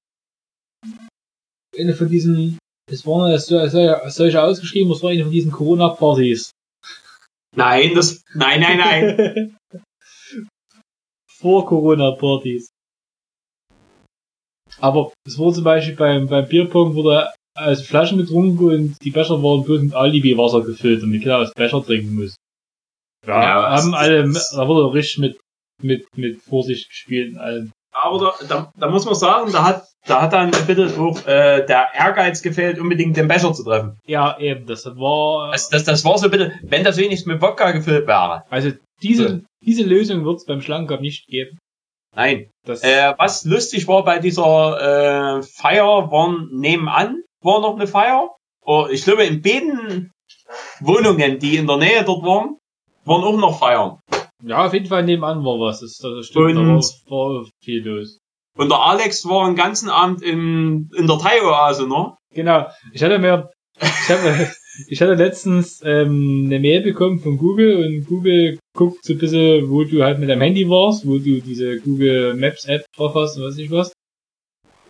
eine 1.77 1.93
von 1.93 2.09
diesen, 2.09 2.57
es 2.89 3.01
so- 3.45 3.67
so- 3.67 4.09
solche 4.09 4.43
ausgeschrieben, 4.43 4.89
das 4.89 5.03
war 5.03 5.11
eine 5.11 5.23
von 5.23 5.31
diesen 5.31 5.51
Corona-Partys. 5.51 6.51
Nein, 7.55 7.93
das, 7.95 8.23
nein, 8.33 8.59
nein, 8.61 8.77
nein. 8.77 9.57
Vor 11.39 11.65
Corona-Partys. 11.65 12.69
Aber 14.79 15.11
es 15.25 15.37
wurde 15.37 15.55
zum 15.55 15.63
Beispiel 15.63 15.95
beim, 15.95 16.27
beim 16.27 16.47
Bierpong 16.47 16.95
wurde 16.95 17.29
aus 17.55 17.81
Flaschen 17.81 18.19
getrunken 18.19 18.63
und 18.65 18.97
die 19.03 19.11
Becher 19.11 19.41
waren 19.41 19.63
bloß 19.63 19.81
mit 19.81 19.93
Alibi-Wasser 19.95 20.61
gefüllt 20.61 21.01
und 21.03 21.11
die 21.11 21.19
Kinder 21.19 21.39
aus 21.39 21.53
Becher 21.53 21.83
trinken 21.83 22.13
müssen. 22.15 22.35
Ja, 23.25 23.41
Ja, 23.41 23.81
haben 23.81 23.93
alle, 23.95 24.31
da 24.31 24.67
wurde 24.67 24.93
richtig 24.93 25.17
mit, 25.19 25.39
mit, 25.81 26.05
mit 26.15 26.41
Vorsicht 26.41 26.89
gespielt 26.89 27.33
und 27.33 27.39
allem. 27.39 27.71
Aber 27.99 28.19
da, 28.19 28.45
da, 28.47 28.71
da 28.77 28.89
muss 28.91 29.05
man 29.05 29.15
sagen, 29.15 29.51
da 29.51 29.63
hat, 29.63 29.87
da 30.05 30.21
hat 30.21 30.33
dann 30.33 30.51
bitte 30.67 30.93
auch 30.99 31.17
äh, 31.25 31.65
der 31.65 31.87
Ehrgeiz 31.95 32.43
gefehlt, 32.43 32.77
unbedingt 32.77 33.17
den 33.17 33.27
Becher 33.27 33.51
zu 33.53 33.63
treffen. 33.63 33.97
Ja, 34.05 34.37
eben, 34.39 34.67
das 34.67 34.85
war, 34.85 35.51
Das, 35.51 35.69
das, 35.69 35.83
das 35.83 36.05
war 36.05 36.17
so 36.19 36.29
bitte, 36.29 36.53
wenn 36.61 36.83
das 36.83 36.97
wenigstens 36.97 37.25
mit 37.25 37.41
Wodka 37.41 37.71
gefüllt 37.71 38.05
wäre. 38.05 38.43
also 38.51 38.71
diese, 39.01 39.43
diese 39.65 39.83
Lösung 39.83 40.25
wird 40.25 40.37
es 40.37 40.45
beim 40.45 40.61
Schlangencup 40.61 41.01
nicht 41.01 41.25
geben. 41.27 41.57
Nein. 42.17 42.49
Äh, 42.65 43.13
was 43.19 43.45
lustig 43.45 43.87
war 43.87 44.03
bei 44.03 44.17
dieser 44.19 45.37
äh, 45.37 45.43
Feier, 45.43 46.11
waren 46.11 46.49
nebenan, 46.51 47.21
war 47.41 47.61
noch 47.61 47.75
eine 47.75 47.85
Feier. 47.87 48.31
Oh, 48.65 48.87
ich 48.91 49.03
glaube, 49.03 49.23
in 49.23 49.41
beiden 49.43 50.11
Wohnungen, 50.81 51.37
die 51.39 51.57
in 51.57 51.67
der 51.67 51.77
Nähe 51.77 52.03
dort 52.03 52.23
waren, 52.23 52.57
waren 53.05 53.23
auch 53.23 53.37
noch 53.37 53.59
Feiern. 53.59 53.99
ja, 54.43 54.65
auf 54.65 54.73
jeden 54.73 54.87
Fall 54.87 55.03
nebenan 55.03 55.43
war 55.45 55.59
was, 55.59 55.79
das, 55.81 55.97
das 56.01 56.25
stimmt, 56.25 56.55
da 56.57 56.61
war, 56.61 56.75
Und- 56.75 57.01
war 57.09 57.45
viel 57.63 57.85
los. 57.87 58.17
Und 58.57 58.69
der 58.71 58.79
Alex 58.79 59.23
war 59.29 59.45
den 59.45 59.55
ganzen 59.55 59.87
Abend 59.89 60.23
in, 60.23 60.89
in 60.97 61.05
der 61.05 61.19
Thai-Oase, 61.19 61.87
ne? 61.87 62.17
Genau. 62.33 62.65
Ich 62.91 63.03
hatte 63.03 63.19
mir, 63.19 63.51
ich 63.79 64.09
hatte, 64.09 64.51
ich 64.87 65.01
hatte 65.01 65.13
letztens 65.13 65.81
ähm, 65.83 66.43
eine 66.45 66.59
Mail 66.59 66.81
bekommen 66.81 67.19
von 67.19 67.37
Google 67.37 67.77
und 67.77 68.05
Google 68.05 68.59
guckt 68.75 69.03
so 69.03 69.13
ein 69.13 69.19
bisschen, 69.19 69.69
wo 69.69 69.83
du 69.83 70.03
halt 70.03 70.19
mit 70.19 70.29
deinem 70.29 70.41
Handy 70.41 70.69
warst, 70.69 71.07
wo 71.07 71.17
du 71.17 71.41
diese 71.41 71.79
Google 71.79 72.35
Maps 72.35 72.65
App 72.65 72.85
drauf 72.95 73.15
hast 73.15 73.37
und 73.37 73.43
was 73.43 73.57
ich 73.57 73.71
was. 73.71 73.91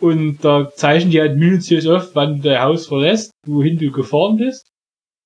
Und 0.00 0.44
da 0.44 0.70
zeichnen 0.74 1.10
die 1.10 1.20
halt 1.20 1.36
minutiös 1.36 1.86
auf, 1.86 2.14
wann 2.14 2.36
du 2.36 2.48
dein 2.48 2.62
Haus 2.62 2.86
verlässt, 2.86 3.32
wohin 3.46 3.78
du 3.78 3.90
gefahren 3.90 4.36
bist. 4.36 4.68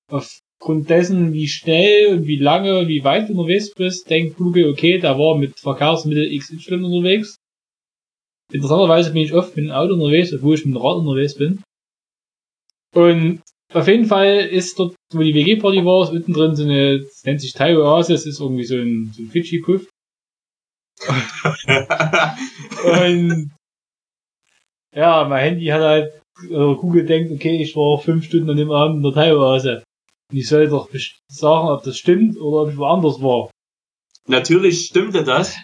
Aufgrund 0.09 0.89
dessen, 0.89 1.33
wie 1.33 1.47
schnell 1.47 2.17
und 2.17 2.25
wie 2.25 2.37
lange 2.37 2.79
und 2.79 2.87
wie 2.87 3.03
weit 3.03 3.29
du 3.29 3.33
unterwegs 3.33 3.73
bist, 3.73 4.09
denkt 4.09 4.37
Google, 4.37 4.69
okay, 4.69 4.97
da 4.97 5.17
war 5.19 5.37
mit 5.37 5.59
Verkehrsmittel 5.59 6.35
XY 6.37 6.75
unterwegs. 6.75 7.37
Interessanterweise 8.51 9.11
bin 9.11 9.23
ich 9.23 9.33
oft 9.33 9.55
mit 9.55 9.65
dem 9.65 9.71
Auto 9.71 9.93
unterwegs, 9.93 10.33
obwohl 10.33 10.55
ich 10.55 10.65
mit 10.65 10.75
dem 10.75 10.81
Rad 10.81 10.97
unterwegs 10.97 11.35
bin. 11.35 11.61
Und 12.95 13.41
auf 13.73 13.87
jeden 13.87 14.05
Fall 14.05 14.37
ist 14.37 14.77
dort, 14.79 14.95
wo 15.13 15.21
die 15.21 15.33
WG-Party 15.33 15.85
war, 15.85 16.03
ist 16.03 16.11
unten 16.11 16.33
drin 16.33 16.55
so 16.55 16.63
eine, 16.63 16.99
das 16.99 17.23
nennt 17.23 17.41
sich 17.41 17.53
Thai 17.53 17.77
Oase, 17.77 18.13
das 18.13 18.25
ist 18.25 18.39
irgendwie 18.39 18.65
so 18.65 18.75
ein, 18.75 19.11
so 19.13 19.23
ein 19.23 19.29
Fidschi-Puff. 19.29 19.87
Und 22.83 23.51
ja, 24.95 25.27
mein 25.27 25.43
Handy 25.43 25.65
hat 25.67 25.81
halt, 25.81 26.21
also 26.43 26.75
Google 26.77 27.05
denkt, 27.05 27.31
okay, 27.31 27.61
ich 27.61 27.75
war 27.75 27.99
fünf 27.99 28.25
Stunden 28.25 28.51
an 28.51 28.57
dem 28.57 28.71
Abend 28.71 28.97
in 28.97 29.03
der 29.03 29.13
Thai 29.13 29.35
Oase. 29.35 29.83
Und 30.31 30.37
ich 30.37 30.47
soll 30.47 30.67
doch 30.67 30.89
sagen, 31.27 31.67
ob 31.69 31.83
das 31.83 31.97
stimmt 31.97 32.37
oder 32.37 32.63
ob 32.63 32.69
ich 32.69 32.77
woanders 32.77 33.21
war. 33.21 33.49
Natürlich 34.27 34.85
stimmte 34.85 35.23
das. 35.23 35.55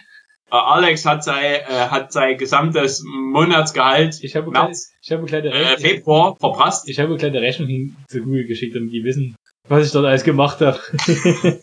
Äh, 0.52 0.56
Alex 0.56 1.06
hat 1.06 1.22
sein, 1.24 1.60
äh, 1.68 1.88
hat 1.88 2.12
sein 2.12 2.36
gesamtes 2.38 3.02
Monatsgehalt 3.06 4.18
Ich 4.22 4.34
habe 4.36 4.50
März, 4.50 4.92
ich 5.02 5.10
habe 5.12 5.20
eine 5.20 5.28
kleine 5.28 5.48
äh, 5.50 5.56
Rechnung, 5.56 5.78
Februar 5.78 6.36
verprasst. 6.40 6.88
ich 6.88 6.98
habe 6.98 7.08
eine 7.10 7.18
kleine 7.18 7.40
Rechnung 7.40 7.68
hin 7.68 7.96
zu 8.08 8.20
Google 8.22 8.46
geschickt, 8.46 8.74
damit 8.74 8.92
die 8.92 9.04
wissen, 9.04 9.36
was 9.68 9.86
ich 9.86 9.92
dort 9.92 10.06
alles 10.06 10.24
gemacht 10.24 10.60
habe. 10.60 10.78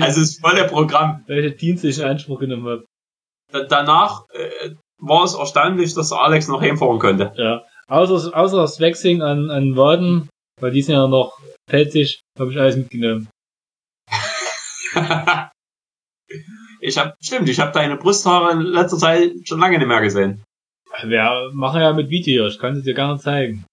Also 0.00 0.20
das 0.20 0.38
volle 0.38 0.64
Programm. 0.66 1.22
welche 1.26 1.50
Dienste 1.52 1.88
ich 1.88 1.98
in 1.98 2.04
Anspruch 2.04 2.38
genommen 2.40 2.66
habe. 2.66 2.84
Da- 3.52 3.64
Danach 3.64 4.24
äh, 4.32 4.70
war 4.98 5.24
es 5.24 5.34
erstaunlich, 5.34 5.92
dass 5.94 6.12
Alex 6.12 6.48
noch 6.48 6.60
heimfahren 6.62 6.98
konnte. 6.98 7.32
Ja. 7.36 7.64
Außer, 7.88 8.34
außer 8.34 8.56
das 8.56 8.80
Waxing 8.80 9.20
an, 9.20 9.50
an 9.50 9.76
Waden, 9.76 10.30
weil 10.60 10.70
die 10.70 10.80
sind 10.80 10.94
ja 10.94 11.06
noch 11.06 11.38
pelzig, 11.68 12.20
habe 12.38 12.50
ich 12.52 12.58
alles 12.58 12.76
mitgenommen. 12.76 13.28
ich 16.84 16.98
hab, 16.98 17.16
stimmt, 17.20 17.48
ich 17.48 17.58
habe 17.60 17.72
deine 17.72 17.96
Brusthaare 17.96 18.52
in 18.52 18.60
letzter 18.60 18.98
Zeit 18.98 19.32
schon 19.44 19.58
lange 19.58 19.78
nicht 19.78 19.88
mehr 19.88 20.02
gesehen. 20.02 20.44
Wir 21.02 21.50
machen 21.54 21.80
ja 21.80 21.92
mit 21.94 22.10
Video, 22.10 22.46
ich 22.46 22.58
kann 22.58 22.76
es 22.76 22.84
dir 22.84 22.94
gerne 22.94 23.18
zeigen. 23.18 23.64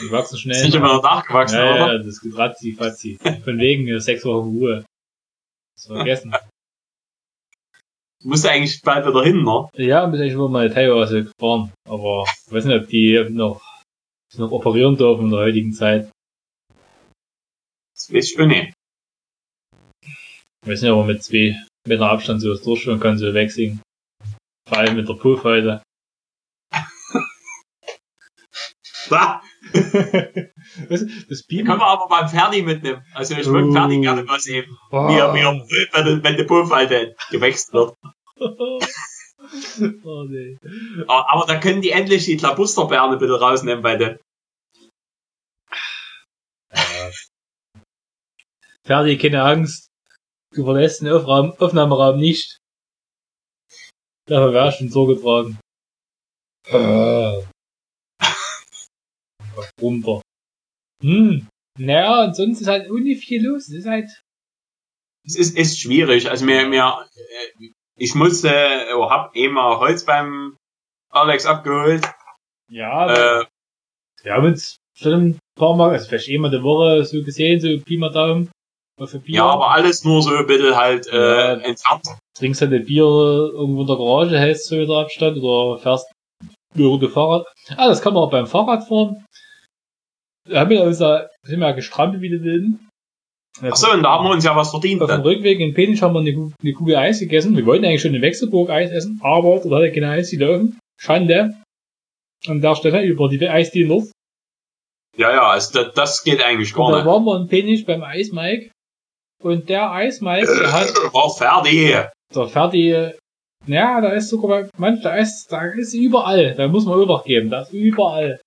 Die 0.00 0.10
wachsen 0.12 0.38
schnell. 0.38 0.54
Sind 0.54 0.74
immer 0.74 0.94
noch 0.94 1.02
nachgewachsen, 1.02 1.58
ja, 1.58 1.74
oder? 1.74 1.92
ja, 1.94 1.98
das 1.98 2.20
geht 2.20 2.36
ratzi 2.36 2.72
fatzi. 2.72 3.18
Von 3.44 3.58
wegen 3.58 3.98
sechs 4.00 4.24
Wochen 4.24 4.48
Ruhe. 4.48 4.84
Das 5.74 5.86
vergessen. 5.86 6.34
Du 8.22 8.28
musst 8.28 8.46
eigentlich 8.46 8.80
bald 8.82 9.06
wieder 9.06 9.24
hin, 9.24 9.42
ne? 9.42 9.68
ja, 9.84 10.06
bin 10.06 10.22
ich 10.22 10.32
immer 10.32 10.48
mal 10.48 10.70
teilweise 10.72 11.24
gefahren, 11.24 11.72
aber 11.88 12.24
ich 12.46 12.52
weiß 12.52 12.66
nicht, 12.66 12.80
ob 12.80 12.88
die 12.88 13.26
noch, 13.30 13.60
noch 14.36 14.52
operieren 14.52 14.96
dürfen 14.96 15.24
in 15.24 15.30
der 15.30 15.40
heutigen 15.40 15.72
Zeit. 15.72 16.08
Das 17.94 18.12
weiß 18.12 18.30
ich 18.30 18.40
auch 18.40 18.46
nicht. 18.46 18.72
Ich 20.62 20.70
weiß 20.70 20.82
nicht, 20.82 20.90
ob 20.92 20.98
man 20.98 21.08
mit 21.08 21.24
zwei 21.24 21.60
Meter 21.86 22.10
Abstand 22.10 22.40
sowas 22.40 22.62
durchführen 22.62 23.00
kann, 23.00 23.18
so 23.18 23.26
Waxing. 23.34 23.80
Vor 24.68 24.78
allem 24.78 24.96
mit 24.96 25.08
der 25.08 25.14
Pullfalte. 25.14 25.82
Da 29.10 29.42
das, 29.72 29.80
das 30.88 31.46
können 31.46 31.46
Beamen. 31.48 31.66
wir 31.78 31.86
aber 31.86 32.06
beim 32.08 32.28
Ferdi 32.28 32.62
mitnehmen. 32.62 33.04
Also 33.14 33.34
ich 33.36 33.46
würde 33.46 33.68
Oh. 33.68 33.72
Ferdi 33.72 34.00
gerne 34.00 34.22
mal 34.24 34.38
sehen. 34.40 34.78
Oh. 34.90 35.08
Wie 35.08 35.14
er, 35.18 35.34
wie 35.34 35.40
er 35.40 35.52
wenn, 35.92 36.04
der- 36.06 36.22
wenn 36.22 36.36
die 36.36 36.44
Pullfalte 36.44 37.16
gewächst 37.30 37.72
wird. 37.72 37.96
oh 40.04 40.24
nee. 40.28 40.56
Aber, 41.08 41.30
aber 41.32 41.46
da 41.46 41.58
können 41.58 41.82
die 41.82 41.90
endlich 41.90 42.24
die 42.26 42.36
Klabusterbärne 42.36 43.16
bitte 43.18 43.38
rausnehmen 43.40 43.82
bei 43.82 43.96
den. 43.96 44.18
Ferdi, 48.84 49.18
keine 49.18 49.42
Angst. 49.42 49.88
Du 50.54 50.64
verlässt 50.64 51.00
den 51.00 51.08
Aufraum, 51.08 51.52
Aufnahmeraum 51.58 52.18
nicht. 52.18 52.58
Dafür 54.26 54.52
wäre 54.52 54.72
schon 54.72 54.90
Sorge 54.90 55.20
tragen. 55.20 55.58
Äh. 56.66 57.42
Runter. 59.80 60.22
Hm. 61.02 61.48
Naja, 61.78 62.24
und 62.24 62.36
sonst 62.36 62.60
ist 62.60 62.68
halt 62.68 62.90
ohne 62.90 63.16
viel 63.16 63.44
los. 63.44 63.68
Es 63.68 63.74
ist 63.74 63.86
halt. 63.86 64.10
Es 65.24 65.36
ist, 65.36 65.56
ist 65.56 65.80
schwierig. 65.80 66.28
Also 66.28 66.44
mir, 66.44 66.66
mir, 66.66 67.06
äh, 67.14 67.70
ich 67.96 68.14
musste, 68.14 68.48
äh, 68.50 68.92
hab 68.92 69.34
eben 69.34 69.54
mal 69.54 69.78
Holz 69.78 70.04
beim 70.04 70.56
Alex 71.10 71.46
abgeholt. 71.46 72.04
Ja, 72.68 73.40
Äh, 73.40 73.46
wir 74.22 74.32
haben 74.32 74.46
uns 74.46 74.76
schon 74.98 75.12
ein 75.12 75.38
paar 75.56 75.76
Mal, 75.76 75.90
also 75.90 76.08
vielleicht 76.08 76.28
einmal 76.28 76.50
die 76.50 76.62
Woche 76.62 77.04
so 77.04 77.22
gesehen, 77.22 77.60
so 77.60 77.68
Pi 77.84 77.96
mal 77.96 78.12
Daumen. 78.12 78.50
Mal 78.98 79.06
für 79.06 79.18
Bier. 79.20 79.36
ja, 79.36 79.44
aber 79.46 79.70
alles 79.70 80.04
nur 80.04 80.22
so 80.22 80.30
ein 80.34 80.46
bisschen 80.46 80.76
halt 80.76 81.06
äh, 81.08 81.16
Ja. 81.16 81.52
entfernt. 81.54 82.06
trinkst 82.36 82.60
halt 82.60 82.72
ein 82.72 82.84
Bier 82.84 83.04
irgendwo 83.04 83.82
in 83.82 83.86
der 83.86 83.96
Garage, 83.96 84.38
hältst 84.38 84.66
zwei 84.68 84.76
Meter 84.76 84.98
Abstand 84.98 85.38
oder 85.38 85.78
fährst 85.78 86.10
über 86.74 86.98
das 86.98 87.12
Fahrrad. 87.12 87.46
Ah, 87.76 87.88
das 87.88 88.00
kann 88.02 88.14
man 88.14 88.22
auch 88.24 88.30
beim 88.30 88.46
Fahrradfahren. 88.46 89.24
Wir 90.48 90.60
haben 90.60 90.70
ja 90.72 90.82
unser, 90.82 91.30
sind 91.46 91.60
wir 91.60 91.68
ja 91.68 91.72
gestrampelt 91.74 92.22
wie 92.22 92.30
die 92.30 92.42
Wilden. 92.42 92.88
Achso, 93.60 93.92
und 93.92 94.02
da 94.02 94.12
haben 94.12 94.24
wir 94.24 94.30
uns 94.32 94.44
ja 94.44 94.56
was 94.56 94.70
verdient. 94.70 95.02
Auf 95.02 95.08
dem 95.08 95.16
Dann. 95.18 95.22
Rückweg 95.22 95.60
in 95.60 95.74
Penich 95.74 96.00
haben 96.02 96.14
wir 96.14 96.20
eine, 96.20 96.32
Ku- 96.34 96.52
eine 96.62 96.72
Kugel 96.72 96.96
Eis 96.96 97.20
gegessen. 97.20 97.54
Wir 97.56 97.66
wollten 97.66 97.84
eigentlich 97.84 98.00
schon 98.02 98.14
in 98.14 98.22
Wechselburg 98.22 98.70
Eis 98.70 98.90
essen, 98.90 99.20
aber 99.22 99.60
dort 99.60 99.64
hat 99.74 99.82
er 99.82 99.90
kein 99.92 100.04
Eis 100.04 100.30
gelaufen. 100.30 100.78
Schande. 101.00 101.54
An 102.46 102.60
der 102.60 102.74
Stelle 102.74 103.04
über 103.04 103.28
die 103.28 103.46
Eisdieners. 103.46 104.10
Ja, 105.16 105.30
ja, 105.30 105.46
also 105.50 105.80
das, 105.82 105.94
das 105.94 106.24
geht 106.24 106.42
eigentlich 106.42 106.74
Und 106.74 106.90
da 106.90 106.90
gar 106.90 106.96
nicht. 106.98 107.06
waren 107.06 107.24
wir 107.24 107.36
in 107.36 107.46
Penich 107.48 107.84
beim 107.86 108.02
Eismike. 108.02 108.70
Und 109.42 109.68
der 109.68 109.90
Eismike, 109.90 110.46
der 110.46 110.72
hat 110.72 110.88
War 111.12 111.30
fertig. 111.30 111.90
der 112.34 112.48
Ferdi, 112.48 113.10
ja, 113.66 114.00
da 114.00 114.08
ist 114.10 114.30
sogar 114.30 114.68
manch, 114.76 115.02
da 115.02 115.14
ist, 115.16 115.46
da 115.52 115.64
ist 115.66 115.94
überall. 115.94 116.54
Da 116.54 116.68
muss 116.68 116.84
man 116.84 117.00
übergeben. 117.00 117.50
Da 117.50 117.62
ist 117.62 117.72
überall. 117.72 118.40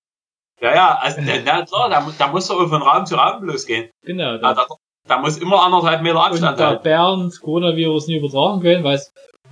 Ja, 0.62 0.74
ja, 0.74 0.96
also 1.00 1.22
na, 1.22 1.64
klar, 1.64 1.90
da, 1.90 2.12
da 2.18 2.28
muss 2.30 2.50
er 2.50 2.68
von 2.68 2.82
Raum 2.82 3.06
zu 3.06 3.16
Raum 3.16 3.42
bloß 3.42 3.66
gehen. 3.66 3.90
Genau. 4.06 4.36
Ja, 4.36 4.54
da, 4.54 4.66
da 5.08 5.20
muss 5.20 5.38
immer 5.38 5.62
anderthalb 5.64 6.02
Meter 6.02 6.16
Und 6.16 6.22
Abstand 6.22 6.60
da 6.60 6.68
halten. 6.70 6.84
Bären 6.84 7.24
das 7.26 7.40
Coronavirus 7.42 8.08
nie 8.08 8.18
übertragen 8.18 8.62
können, 8.62 8.84
weil 8.84 9.02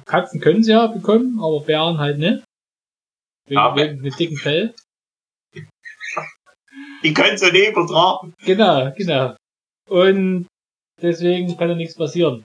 Katzen 0.06 0.40
können 0.42 0.64
sie 0.64 0.72
ja 0.72 0.88
bekommen, 0.88 1.40
aber 1.42 1.60
Bären 1.62 1.98
halt 1.98 2.20
nicht. 2.20 2.44
Wegen, 3.48 3.60
Ja, 3.60 3.76
wegen 3.76 4.02
dem 4.04 4.16
dicken 4.16 4.38
Fell. 4.38 4.74
Die 7.04 7.14
können 7.14 7.38
sie 7.38 7.52
nicht 7.52 7.70
übertragen. 7.72 8.34
Genau, 8.46 8.92
genau. 8.96 9.36
Und 9.90 10.48
deswegen 11.04 11.56
kann 11.58 11.70
da 11.70 11.76
nichts 11.76 11.96
passieren. 11.96 12.44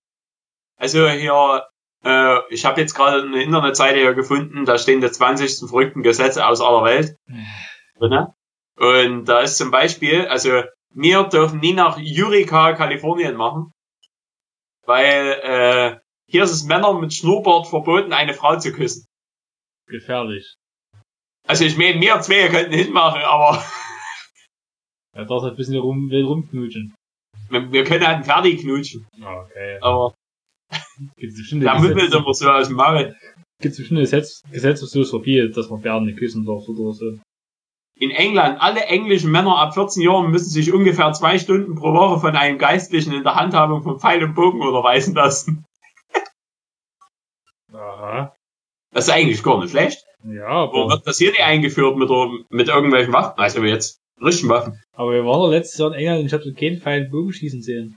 Also 0.79 1.09
hier, 1.09 1.66
äh, 2.05 2.38
ich 2.51 2.64
habe 2.64 2.81
jetzt 2.81 2.94
gerade 2.94 3.23
eine 3.23 3.42
Internetseite 3.42 3.99
hier 3.99 4.14
gefunden, 4.14 4.64
da 4.64 4.79
stehen 4.79 5.01
die 5.01 5.11
20. 5.11 5.68
verrückten 5.68 6.03
Gesetze 6.03 6.47
aus 6.47 6.61
aller 6.61 6.85
Welt. 6.85 7.16
drinne. 7.99 8.35
Und 8.77 9.25
da 9.25 9.40
ist 9.40 9.57
zum 9.57 9.71
Beispiel, 9.71 10.27
also 10.27 10.62
wir 10.94 11.25
dürfen 11.25 11.61
nie 11.61 11.73
nach 11.73 11.99
Eureka, 11.99 12.75
Kalifornien 12.75 13.37
machen, 13.37 13.73
weil 14.87 15.40
äh, 15.42 15.99
hier 16.31 16.44
ist 16.44 16.53
es 16.53 16.64
Männern 16.64 17.01
mit 17.01 17.12
Schnurrbart 17.12 17.66
verboten, 17.66 18.12
eine 18.12 18.35
Frau 18.35 18.57
zu 18.57 18.73
küssen. 18.73 19.07
Gefährlich. 19.87 20.55
Also 21.47 21.64
ich 21.64 21.77
meine, 21.77 22.01
wir 22.01 22.21
zwei 22.21 22.49
könnten 22.49 22.73
hinmachen, 22.75 23.23
aber 23.23 23.64
Er 25.12 25.25
darf 25.25 25.42
halt 25.42 25.55
ein 25.55 25.57
bisschen 25.57 25.79
rum, 25.79 26.11
will 26.11 26.25
rumknutschen. 26.25 26.94
Wir, 27.51 27.73
wir 27.73 27.85
können 27.85 28.07
halt 28.07 28.25
fertig 28.25 28.61
knutschen. 28.61 29.07
Okay. 29.21 29.79
Aber 29.81 30.15
da 30.71 31.79
müssen 31.79 31.97
wir 31.97 32.05
Gesetze, 32.05 32.17
immer 32.19 32.35
so 32.35 32.51
aus 32.51 32.69
dem 32.69 32.77
Maul. 32.77 33.17
gibt's 33.61 33.79
bestimmt 33.79 34.01
Gesetz, 34.01 34.43
Gesetze, 34.51 34.87
so 34.87 35.03
ist 35.03 35.11
verpieselt, 35.11 35.57
dass 35.57 35.71
man 35.71 35.81
Bären 35.81 36.05
nicht 36.05 36.19
küssen 36.19 36.45
darf 36.45 36.69
oder 36.69 36.93
so. 36.93 37.19
In 38.01 38.11
England, 38.11 38.61
alle 38.61 38.85
englischen 38.85 39.33
Männer 39.33 39.57
ab 39.59 39.75
14 39.75 40.03
Jahren 40.03 40.31
müssen 40.31 40.51
sich 40.51 40.73
ungefähr 40.73 41.13
zwei 41.13 41.39
Stunden 41.39 41.75
pro 41.75 41.93
Woche 41.93 42.21
von 42.21 42.37
einem 42.37 42.59
Geistlichen 42.59 43.13
in 43.13 43.25
der 43.25 43.35
Handhabung 43.35 43.83
von 43.83 43.99
Pfeil 43.99 44.23
und 44.23 44.35
Bogen 44.35 44.61
unterweisen 44.61 45.15
lassen. 45.15 45.65
Aha. 47.73 48.35
Das 48.93 49.07
ist 49.07 49.11
eigentlich 49.13 49.43
gar 49.43 49.61
nicht 49.61 49.71
schlecht. 49.71 50.05
Ja, 50.25 50.49
Warum 50.49 50.83
aber, 50.83 50.91
wird 50.91 51.07
das 51.07 51.19
hier 51.19 51.31
nicht 51.31 51.43
eingeführt 51.43 51.97
mit, 51.97 52.09
mit 52.51 52.69
irgendwelchen 52.69 53.13
Waffen? 53.13 53.39
Also 53.39 53.63
jetzt 53.65 54.01
richtigen 54.23 54.49
Waffen. 54.51 54.81
aber 54.93 55.13
wir 55.13 55.25
waren 55.25 55.41
doch 55.41 55.51
letztes 55.51 55.79
Jahr 55.79 55.89
in 55.93 55.99
England 55.99 56.21
und 56.21 56.27
ich 56.27 56.33
habe 56.33 56.53
keinen 56.55 56.79
Pfeil 56.81 57.09
Bogenschießen 57.09 57.63
sehen. 57.63 57.97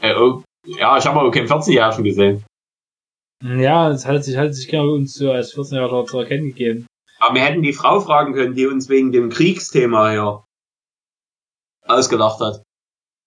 Äh, 0.00 0.14
oh, 0.14 0.42
ja, 0.66 0.96
ich 0.98 1.06
habe 1.06 1.20
aber 1.20 1.30
keinen 1.30 1.48
14-Jährigen 1.48 2.04
gesehen. 2.04 2.44
Ja, 3.44 3.90
es 3.90 4.04
hat 4.06 4.24
sich, 4.24 4.36
hat 4.36 4.54
sich 4.54 4.68
genau 4.68 4.92
uns 4.92 5.14
so 5.14 5.30
als 5.30 5.54
14-Jähriger 5.54 6.06
zu 6.06 6.18
erkennen 6.18 6.48
gegeben. 6.48 6.86
Aber 7.20 7.34
wir 7.34 7.42
hätten 7.42 7.62
die 7.62 7.72
Frau 7.72 8.00
fragen 8.00 8.32
können, 8.34 8.54
die 8.54 8.66
uns 8.66 8.88
wegen 8.88 9.10
dem 9.12 9.28
Kriegsthema 9.30 10.10
hier 10.10 10.44
ausgedacht 11.86 12.40
hat. 12.40 12.62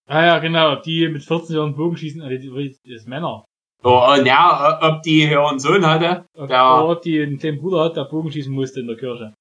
Ah 0.07 0.25
ja, 0.25 0.39
genau, 0.39 0.75
die 0.75 1.07
mit 1.07 1.23
14 1.23 1.55
Jahren 1.55 1.75
Bogenschießen, 1.75 2.21
äh, 2.21 2.37
die, 2.39 2.77
die 2.85 2.93
ist 2.93 3.07
Männer. 3.07 3.45
Oh, 3.83 4.13
und 4.15 4.25
ja, 4.25 4.79
ob 4.81 5.01
die 5.01 5.27
hier 5.27 5.41
einen 5.47 5.59
Sohn 5.59 5.85
hatte, 5.85 6.25
Ob, 6.37 6.49
Ja. 6.49 6.79
oder 6.81 6.91
ob 6.97 7.01
die 7.01 7.21
einen 7.21 7.39
kleinen 7.39 7.59
Bruder 7.59 7.85
hat, 7.85 7.95
der 7.97 8.03
Bogenschießen 8.05 8.53
musste 8.53 8.81
in 8.81 8.87
der 8.87 8.97
Kirche. 8.97 9.33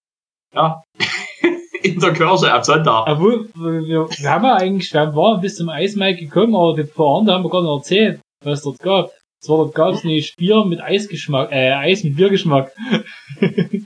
ja, 0.54 0.82
in 1.82 1.98
der 2.00 2.12
Kirche 2.12 2.52
am 2.52 2.62
Sonntag. 2.62 3.06
Obwohl, 3.08 3.48
wir, 3.54 4.08
wir 4.08 4.30
haben 4.30 4.44
ja 4.44 4.56
eigentlich, 4.56 4.92
wir 4.92 5.14
waren 5.14 5.40
bis 5.40 5.56
zum 5.56 5.68
Eismike 5.68 6.24
gekommen, 6.24 6.54
aber 6.54 6.74
die 6.74 6.84
Vorhand 6.84 7.30
haben 7.30 7.44
wir 7.44 7.50
gar 7.50 7.62
nicht 7.62 7.70
erzählt, 7.70 8.20
was 8.44 8.58
es 8.58 8.64
dort 8.64 8.78
gab. 8.78 9.10
Zwar 9.42 9.58
dort 9.58 9.74
gab 9.74 9.94
es 9.94 10.04
nämlich 10.04 10.34
Bier 10.36 10.64
mit 10.64 10.80
Eisgeschmack, 10.80 11.50
äh, 11.50 11.72
Eis 11.72 12.04
mit 12.04 12.16
Biergeschmack. 12.16 12.72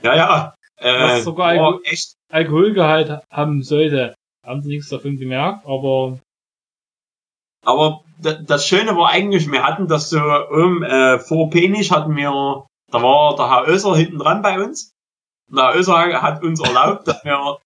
Ja, 0.00 0.14
ja. 0.14 0.54
Äh, 0.76 0.92
Was 0.92 1.24
sogar 1.24 1.56
war 1.56 1.80
echt, 1.82 2.14
Alkoholgehalt 2.30 3.20
haben 3.32 3.62
sollte. 3.62 4.14
Haben 4.46 4.62
sie 4.62 4.68
nichts 4.68 4.88
davon 4.90 5.16
gemerkt, 5.16 5.66
aber 5.66 6.20
aber 7.64 8.04
das 8.20 8.66
Schöne 8.66 8.96
war 8.96 9.10
eigentlich, 9.10 9.50
wir 9.50 9.64
hatten 9.64 9.88
das 9.88 10.10
so 10.10 10.18
um, 10.18 10.82
äh, 10.82 11.18
vor 11.18 11.50
Penich 11.50 11.90
hatten 11.90 12.16
wir, 12.16 12.66
da 12.90 13.02
war 13.02 13.36
der 13.36 13.50
Herr 13.50 13.68
Öser 13.68 13.96
hinten 13.96 14.18
dran 14.18 14.42
bei 14.42 14.58
uns. 14.62 14.92
Herr 15.54 15.74
Öser 15.76 16.22
hat 16.22 16.42
uns 16.42 16.60
erlaubt, 16.60 17.06
dass 17.08 17.24
wir, 17.24 17.58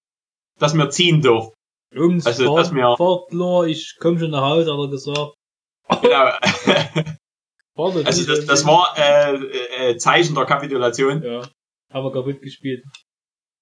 dass 0.58 0.74
wir 0.74 0.90
ziehen 0.90 1.20
dürfen. 1.22 1.52
Jungs, 1.94 2.26
Also, 2.26 2.46
fahrt, 2.46 2.58
dass 2.58 2.74
wir- 2.74 2.96
fahrt 2.96 3.28
klar, 3.30 3.64
ich 3.66 3.96
komm 4.00 4.18
schon 4.18 4.30
nach 4.30 4.42
Hause, 4.42 4.72
hat 4.72 4.78
er 4.78 4.88
gesagt. 4.88 5.34
Genau. 6.02 6.30
Fahrt 7.76 8.06
Also 8.06 8.26
das, 8.26 8.46
das 8.46 8.66
war 8.66 8.94
äh, 8.96 9.34
äh, 9.92 9.96
Zeichen 9.96 10.34
der 10.34 10.44
Kapitulation. 10.44 11.22
Ja, 11.22 11.42
haben 11.92 12.04
wir 12.04 12.12
kaputt 12.12 12.40
gespielt. 12.42 12.84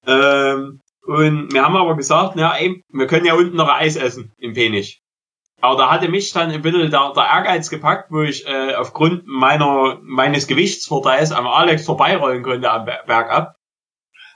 Ähm, 0.06 0.80
und 1.06 1.52
wir 1.52 1.62
haben 1.64 1.76
aber 1.76 1.96
gesagt, 1.96 2.34
na, 2.36 2.56
ey, 2.56 2.82
wir 2.88 3.06
können 3.06 3.26
ja 3.26 3.34
unten 3.34 3.56
noch 3.56 3.68
Eis 3.68 3.96
essen 3.96 4.32
im 4.38 4.54
Penich. 4.54 5.00
Aber 5.60 5.76
da 5.76 5.90
hatte 5.90 6.08
mich 6.08 6.32
dann 6.32 6.50
ein 6.50 6.62
bisschen 6.62 6.90
der, 6.90 7.12
der 7.14 7.22
Ehrgeiz 7.24 7.68
gepackt, 7.70 8.10
wo 8.10 8.22
ich 8.22 8.46
äh, 8.46 8.74
aufgrund 8.74 9.26
meiner 9.26 9.98
meines 10.02 10.46
Gewichtsvorteils 10.46 11.32
am 11.32 11.46
Alex 11.46 11.84
vorbeirollen 11.84 12.42
konnte 12.42 12.70
am 12.70 12.84
Ber- 12.86 13.02
Bergab. 13.06 13.54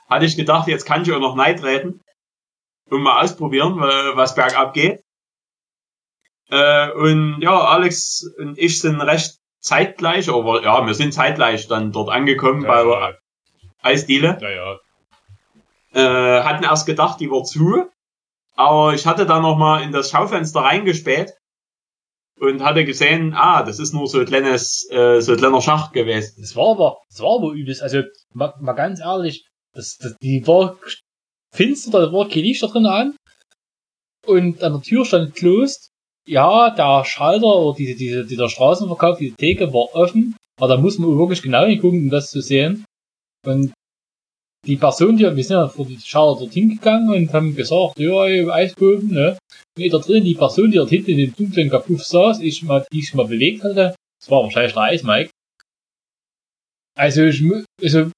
Hatte 0.09 0.27
ich 0.27 0.37
gedacht, 0.37 0.69
jetzt 0.69 0.85
kann 0.85 1.03
ich 1.03 1.13
auch 1.13 1.21
noch 1.21 1.35
Neid 1.35 1.61
treten 1.61 2.01
und 2.91 3.03
mal 3.03 3.23
ausprobieren, 3.23 3.81
wa- 3.81 4.13
was 4.17 4.35
bergab 4.35 4.75
geht. 4.75 5.03
Äh, 6.51 6.91
und 6.93 7.41
ja, 7.41 7.59
Alex 7.59 8.25
und 8.39 8.59
ich 8.59 8.81
sind 8.81 9.01
recht 9.01 9.39
zeitgleich, 9.61 10.29
aber 10.29 10.63
ja, 10.63 10.87
wir 10.87 10.95
sind 10.95 11.15
zeitgleich 11.15 11.69
dann 11.69 11.91
dort 11.91 12.11
angekommen 12.11 12.63
bei 12.65 12.83
der 12.85 13.19
Eisdiele. 13.83 14.39
ja, 14.41 14.51
ja. 14.51 14.79
Äh, 15.95 16.43
hatten 16.43 16.65
erst 16.65 16.87
gedacht, 16.87 17.21
die 17.21 17.31
war 17.31 17.45
zu, 17.45 17.89
aber 18.57 18.95
ich 18.95 19.07
hatte 19.07 19.27
da 19.27 19.41
noch 19.41 19.57
mal 19.57 19.83
in 19.83 19.93
das 19.93 20.11
Schaufenster 20.11 20.61
reingespäht 20.61 21.33
und 22.41 22.63
hatte 22.65 22.85
gesehen, 22.85 23.33
ah, 23.35 23.63
das 23.63 23.79
ist 23.79 23.95
nur 23.95 24.07
so 24.09 24.19
ein 24.19 24.27
kleines, 24.27 24.89
äh, 24.91 25.21
so 25.21 25.33
ein 25.33 25.39
kleiner 25.39 25.63
Schacht 25.63 25.93
gewesen. 25.93 26.41
Das 26.43 26.57
war 26.57 26.73
aber, 26.73 26.99
das 27.09 27.21
war 27.21 27.37
aber 27.39 27.53
übelst. 27.53 27.81
Also, 27.81 28.03
mal, 28.33 28.53
mal 28.61 28.73
ganz 28.73 28.99
ehrlich, 29.01 29.47
das, 29.75 29.97
das, 29.99 30.17
die 30.23 30.47
war 30.47 30.79
finster, 31.55 32.07
da 32.07 32.13
war 32.13 32.29
kein 32.29 32.43
Licht 32.43 32.63
da 32.63 32.69
drin 32.69 32.87
an. 32.87 33.17
Und 34.27 34.63
an 34.63 34.73
der 34.73 34.83
Tür 34.83 35.05
stand 35.05 35.35
closed. 35.35 35.91
Ja, 36.27 36.71
der 36.71 37.05
Schalter 37.05 37.47
oder 37.47 37.77
diese, 37.77 37.95
diese, 37.97 38.25
dieser 38.25 38.49
Straßenverkauf, 38.49 39.19
diese 39.19 39.37
Theke 39.37 39.73
war 39.75 39.95
offen. 39.95 40.37
Aber 40.59 40.69
da 40.69 40.81
muss 40.81 40.99
man 40.99 41.19
wirklich 41.19 41.43
genau 41.43 41.67
hingucken, 41.67 42.05
um 42.05 42.11
das 42.11 42.31
zu 42.31 42.41
sehen. 42.41 42.85
Und 43.45 43.75
die 44.67 44.77
Person, 44.77 45.17
die, 45.19 45.25
wir 45.25 45.45
sind 45.45 45.57
ja 45.57 45.69
vor 45.69 45.87
die 45.87 45.99
Schalter 45.99 46.41
dorthin 46.41 46.71
gegangen 46.71 47.11
und 47.11 47.33
haben 47.33 47.55
gesagt, 47.55 47.99
ja, 47.99 48.25
ey, 48.25 48.49
Eisboden, 48.49 49.11
ne. 49.11 49.39
Und 49.77 49.93
da 49.93 49.99
drin, 49.99 50.25
die 50.25 50.35
Person, 50.35 50.71
die 50.71 50.79
dort 50.79 50.89
hinten 50.89 51.11
in 51.11 51.17
dem 51.19 51.37
dunklen 51.37 51.69
Kapuff 51.69 52.03
saß, 52.03 52.41
ich 52.41 52.63
mal, 52.63 52.87
die 52.91 53.01
ich 53.01 53.13
mal 53.13 53.27
bewegt 53.27 53.63
hatte, 53.65 53.95
das 54.21 54.31
war 54.31 54.43
wahrscheinlich 54.43 54.73
der 54.73 54.83
Eismike. 54.83 55.31
Also, 56.97 57.25
ich, 57.25 57.43
also, 57.83 58.11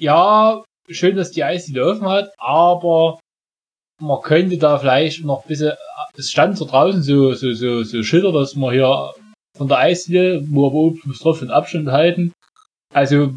ja, 0.00 0.62
schön, 0.88 1.16
dass 1.16 1.30
die 1.30 1.44
Eisdiele 1.44 1.86
offen 1.86 2.08
hat, 2.08 2.32
aber 2.38 3.18
man 4.00 4.20
könnte 4.22 4.58
da 4.58 4.78
vielleicht 4.78 5.24
noch 5.24 5.42
ein 5.42 5.48
bisschen, 5.48 5.72
es 6.16 6.30
stand 6.30 6.58
so 6.58 6.64
draußen 6.64 7.02
so, 7.02 7.32
so, 7.32 7.52
so, 7.52 7.82
so 7.82 8.02
Schilder, 8.02 8.32
dass 8.32 8.56
man 8.56 8.72
hier 8.72 9.12
von 9.56 9.68
der 9.68 9.78
Eisdiele, 9.78 10.44
wo 10.48 10.66
aber 10.66 10.74
oben 10.74 11.00
drauf 11.20 11.40
den 11.40 11.50
Abstand 11.50 11.88
halten. 11.88 12.32
Also, 12.92 13.32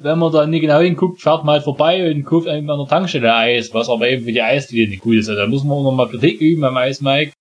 wenn 0.00 0.18
man 0.18 0.32
da 0.32 0.46
nicht 0.46 0.60
genau 0.60 0.80
hinguckt, 0.80 1.22
fährt 1.22 1.44
man 1.44 1.54
halt 1.54 1.64
vorbei 1.64 2.10
und 2.10 2.24
kauft 2.24 2.46
einem 2.46 2.68
an 2.68 2.78
der 2.78 2.88
Tankstelle 2.88 3.34
Eis, 3.34 3.72
was 3.72 3.88
aber 3.88 4.08
eben 4.08 4.24
für 4.24 4.32
die 4.32 4.42
Eisdiele 4.42 4.88
nicht 4.88 5.02
gut 5.02 5.16
ist. 5.16 5.28
Also, 5.28 5.40
da 5.40 5.46
muss 5.46 5.64
man 5.64 5.78
auch 5.78 5.84
noch 5.84 5.92
mal 5.92 6.08
Kritik 6.08 6.40
üben 6.40 6.60
beim 6.60 6.76
Eismike. 6.76 7.32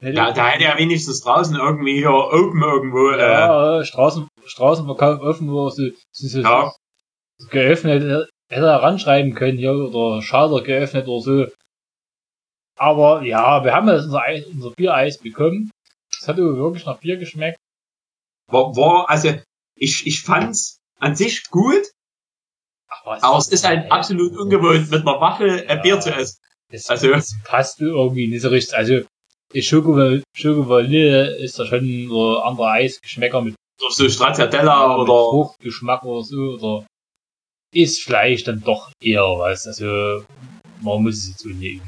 Da, 0.00 0.32
da 0.32 0.48
hätte 0.48 0.64
er 0.64 0.78
wenigstens 0.78 1.20
draußen 1.20 1.56
irgendwie 1.56 1.98
hier 1.98 2.10
oben 2.10 2.62
irgendwo, 2.62 3.10
äh, 3.10 3.18
Ja, 3.20 3.84
Straßen, 3.84 4.28
Straßenverkauf 4.46 5.20
offen, 5.20 5.50
wo 5.50 5.68
so, 5.68 5.82
so, 6.10 6.28
so, 6.28 6.40
Ja. 6.40 6.72
geöffnet, 7.50 8.02
hätte 8.48 8.66
er 8.66 8.82
ranschreiben 8.82 9.34
können 9.34 9.58
hier, 9.58 9.72
oder 9.74 10.22
Schalter 10.22 10.62
geöffnet 10.62 11.06
oder 11.06 11.20
so. 11.22 11.46
Aber 12.78 13.22
ja, 13.22 13.62
wir 13.62 13.74
haben 13.74 13.88
jetzt 13.88 14.04
unser, 14.04 14.22
Eis, 14.22 14.46
unser 14.46 14.70
Biereis 14.70 15.18
bekommen. 15.18 15.70
Das 16.18 16.28
hat 16.28 16.38
aber 16.38 16.56
wirklich 16.56 16.86
nach 16.86 16.98
Bier 16.98 17.18
geschmeckt. 17.18 17.58
war, 18.48 18.74
war, 18.76 19.10
also, 19.10 19.34
ich, 19.76 20.06
ich 20.06 20.22
fand's 20.22 20.78
an 20.98 21.14
sich 21.14 21.48
gut, 21.50 21.82
Aber 22.88 23.22
aber 23.22 23.38
es 23.38 23.48
ist 23.48 23.66
halt 23.66 23.90
absolut 23.92 24.36
ungewohnt, 24.36 24.90
mit 24.90 25.02
einer 25.06 25.20
Waffel 25.20 25.60
ein 25.68 25.76
Ja. 25.76 25.82
Bier 25.82 26.00
zu 26.00 26.10
essen. 26.14 26.38
Es, 26.68 26.88
also- 26.88 27.12
es 27.12 27.34
passt 27.44 27.80
irgendwie 27.80 28.28
nicht 28.28 28.42
so 28.42 28.48
richtig. 28.48 28.76
Also, 28.76 29.02
die 29.54 29.62
Schoko, 29.62 29.96
Vanille 29.96 31.36
ist 31.36 31.58
da 31.58 31.66
schon 31.66 32.08
so 32.08 32.38
andere 32.38 32.70
Eisgeschmäcker 32.70 33.42
mit, 33.42 33.54
so 33.90 34.08
Stracciatella 34.08 34.88
mit 34.88 35.08
oder, 35.08 35.30
Fruchtgeschmack 35.30 36.04
oder 36.04 36.22
so, 36.22 36.36
oder 36.36 36.86
ist 37.72 38.02
Fleisch 38.02 38.44
dann 38.44 38.62
doch 38.62 38.90
eher 39.02 39.22
was. 39.22 39.66
Also, 39.66 40.24
man 40.80 41.02
muss 41.02 41.18
es 41.18 41.28
jetzt 41.30 41.44
üben. 41.44 41.82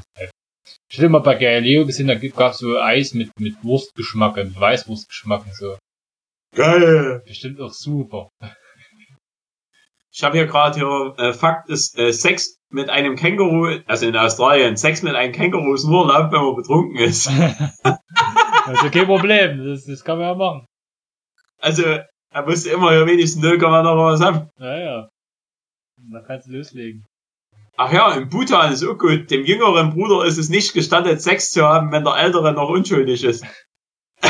Ich 0.89 0.97
hatte 0.97 1.09
mal 1.09 1.19
bei 1.19 1.35
Galileo 1.35 1.85
gesehen, 1.85 2.07
da 2.07 2.15
gab 2.15 2.51
es 2.51 2.59
so 2.59 2.79
Eis 2.79 3.13
mit, 3.13 3.31
mit 3.39 3.55
Wurstgeschmack 3.63 4.37
und 4.37 4.59
Weißwurstgeschmack 4.59 5.45
und 5.45 5.55
so. 5.55 5.77
Geil. 6.55 7.23
Bestimmt 7.25 7.59
auch 7.59 7.73
super. 7.73 8.29
Ich 10.11 10.23
habe 10.23 10.37
hier 10.37 10.45
gerade 10.45 10.75
hier, 10.75 11.15
äh, 11.17 11.33
Fakt 11.33 11.69
ist, 11.69 11.97
äh, 11.97 12.13
Sex 12.13 12.57
mit 12.73 12.89
einem 12.89 13.15
Känguru, 13.15 13.79
also 13.85 14.07
in 14.07 14.15
Australien, 14.15 14.77
Sex 14.77 15.03
mit 15.03 15.15
einem 15.15 15.33
Känguru 15.33 15.73
ist 15.73 15.85
nur 15.85 16.07
erlaubt, 16.07 16.33
wenn 16.33 16.41
man 16.41 16.55
betrunken 16.55 16.97
ist. 16.97 17.29
Also 18.65 18.89
kein 18.89 19.05
Problem, 19.05 19.65
das, 19.65 19.85
das 19.85 20.03
kann 20.03 20.17
man 20.17 20.27
ja 20.27 20.35
machen. 20.35 20.65
Also, 21.59 21.83
er 21.83 22.45
musste 22.45 22.69
immer 22.69 22.93
ja 22.93 23.05
wenigstens 23.05 23.43
0, 23.43 23.57
noch 23.57 23.97
was 23.97 24.21
haben. 24.21 24.49
Ja, 24.57 24.77
ja. 24.77 25.09
Da 26.11 26.21
kannst 26.21 26.47
du 26.47 26.53
loslegen. 26.53 27.05
Ach 27.75 27.91
ja, 27.91 28.13
in 28.13 28.29
Bhutan 28.29 28.71
ist 28.71 28.83
auch 28.83 28.97
gut. 28.97 29.31
Dem 29.31 29.45
jüngeren 29.45 29.91
Bruder 29.91 30.25
ist 30.25 30.37
es 30.37 30.49
nicht 30.49 30.73
gestattet, 30.73 31.21
Sex 31.21 31.51
zu 31.51 31.63
haben, 31.63 31.91
wenn 31.91 32.03
der 32.03 32.15
ältere 32.15 32.53
noch 32.53 32.69
unschuldig 32.69 33.23
ist. 33.23 33.45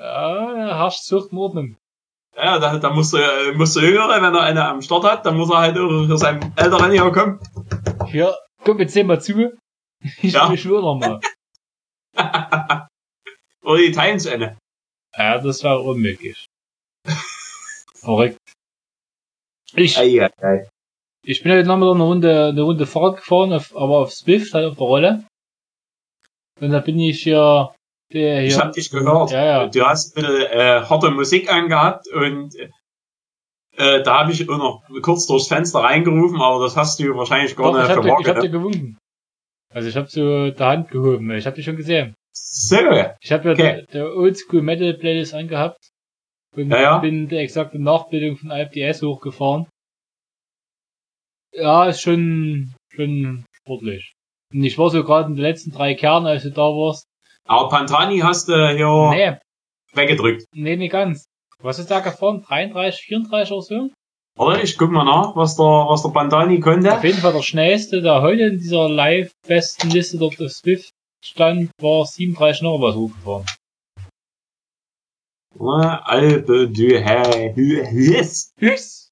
Ja, 0.00 0.88
Zucht 0.90 1.32
und 1.32 1.38
Ordnung. 1.38 1.76
Ja, 2.38 2.58
da, 2.60 2.78
da 2.78 2.90
muss 2.90 3.10
der, 3.10 3.52
muss 3.54 3.74
der 3.74 3.82
Jüngere, 3.82 4.22
wenn 4.22 4.34
er 4.34 4.42
eine 4.42 4.64
am 4.68 4.80
Start 4.80 5.02
hat, 5.04 5.26
dann 5.26 5.36
muss 5.36 5.50
er 5.50 5.58
halt 5.58 5.76
auch 5.76 6.06
für 6.06 6.16
seinen 6.18 6.56
Älteren 6.56 6.92
hier 6.92 7.10
kommen. 7.10 7.40
Hier, 8.06 8.36
komm 8.64 8.78
jetzt 8.78 8.96
mal 9.04 9.20
zu. 9.20 9.56
Ich 10.22 10.32
Ja. 10.32 10.48
ja. 10.48 10.56
schwöre 10.56 10.82
noch 10.82 10.94
mal. 10.94 11.20
Oder 13.62 13.78
die 13.78 13.90
teilen 13.90 14.20
zu 14.20 14.30
Ende. 14.32 14.56
Ja, 15.16 15.38
das 15.38 15.64
war 15.64 15.82
unmöglich. 15.82 16.46
Verrückt. 17.94 18.38
Ich, 19.74 19.98
Ei, 19.98 20.22
ei, 20.22 20.30
ei. 20.40 20.68
ich 21.24 21.42
bin 21.42 21.50
heute 21.52 21.66
Nachmittag 21.66 21.94
eine 21.96 22.04
Runde, 22.04 22.46
eine 22.50 22.62
Runde 22.62 22.86
Fahrrad 22.86 23.16
gefahren, 23.16 23.52
auf, 23.52 23.76
aber 23.76 23.98
auf 23.98 24.12
Swift, 24.12 24.54
halt 24.54 24.66
auf 24.66 24.76
der 24.76 24.86
Rolle. 24.86 25.24
Und 26.60 26.70
da 26.70 26.78
bin 26.78 26.98
ich 27.00 27.22
hier, 27.24 27.74
der 28.12 28.40
hier. 28.40 28.48
Ich 28.48 28.58
hab 28.58 28.72
dich 28.72 28.90
gehört. 28.90 29.30
Ja, 29.30 29.44
ja. 29.44 29.66
Du 29.68 29.84
hast 29.84 30.16
ein 30.16 30.22
bisschen 30.22 30.42
äh, 30.46 30.80
harte 30.82 31.10
Musik 31.10 31.52
angehabt 31.52 32.08
und 32.08 32.54
äh, 33.76 34.02
da 34.02 34.20
habe 34.20 34.32
ich 34.32 34.46
noch 34.46 34.82
kurz 35.02 35.26
durchs 35.26 35.48
Fenster 35.48 35.80
reingerufen, 35.80 36.40
aber 36.40 36.64
das 36.64 36.76
hast 36.76 36.98
du 36.98 37.14
wahrscheinlich 37.14 37.54
gar 37.56 37.72
Doch, 37.72 37.78
ich 37.82 37.88
nicht 37.88 37.96
dir, 37.96 38.02
ich 38.02 38.08
hab 38.08 38.24
verworfen. 38.24 38.42
dir 38.42 38.50
gewunken. 38.50 38.98
Also 39.72 39.88
ich 39.88 39.96
hab 39.96 40.08
so 40.10 40.50
der 40.50 40.66
Hand 40.66 40.90
gehoben. 40.90 41.30
Ich 41.32 41.46
hab 41.46 41.54
dich 41.54 41.64
schon 41.64 41.76
gesehen. 41.76 42.14
So. 42.34 42.76
Ich 43.20 43.30
habe 43.32 43.44
ja 43.48 43.52
Okay. 43.52 43.56
der, 43.56 43.82
der 43.86 44.16
Oldschool 44.16 44.62
Metal 44.62 44.94
Playlist 44.94 45.34
angehabt 45.34 45.90
und 46.56 46.70
Ja, 46.70 46.80
ja. 46.80 46.98
bin 46.98 47.28
der 47.28 47.40
exakte 47.40 47.78
Nachbildung 47.78 48.36
von 48.36 48.50
IPS 48.50 49.02
hochgefahren. 49.02 49.66
Ja, 51.54 51.86
ist 51.88 52.00
schon 52.00 52.74
schon 52.94 53.44
sportlich. 53.56 54.12
Und 54.52 54.64
ich 54.64 54.78
war 54.78 54.90
so 54.90 55.04
gerade 55.04 55.28
in 55.28 55.34
den 55.36 55.42
letzten 55.42 55.70
drei 55.70 55.94
Kernen, 55.94 56.26
als 56.26 56.42
du 56.42 56.50
da 56.50 56.62
warst. 56.62 57.04
Aber 57.46 57.68
Pantani 57.68 58.18
hast 58.20 58.48
du 58.48 58.54
hier 58.74 59.10
Nee, 59.10 59.38
weggedrückt. 59.94 60.44
nee, 60.52 60.76
nicht 60.76 60.92
ganz. 60.92 61.26
Was 61.60 61.78
ist 61.78 61.90
da 61.90 62.00
gefahren? 62.00 62.42
33, 62.42 63.00
34 63.06 63.52
oder 63.52 63.62
so? 63.62 63.90
Oder 64.38 64.62
ich 64.62 64.78
guck 64.78 64.90
mal 64.92 65.04
nach, 65.04 65.34
was 65.34 65.56
der, 65.56 65.64
was 65.64 66.02
der 66.02 66.10
Pantani 66.10 66.58
Auf 66.58 66.62
konnte. 66.64 66.98
jeden 67.02 67.18
Fall 67.18 67.32
der 67.32 67.42
schnellste, 67.42 68.00
der 68.02 68.22
heute 68.22 68.42
in 68.44 68.58
dieser 68.58 68.88
live-besten 68.88 69.90
Liste 69.90 70.18
dort 70.18 70.40
auf 70.40 70.50
Swift 70.52 70.90
stand, 71.24 71.70
war 71.80 72.06
37 72.06 72.62
noch 72.62 72.78
was 72.80 72.94
hochgefahren. 72.94 73.46
Ja, 75.58 76.02
Alpe 76.04 76.68
du. 76.68 77.54
Yes. 78.60 79.10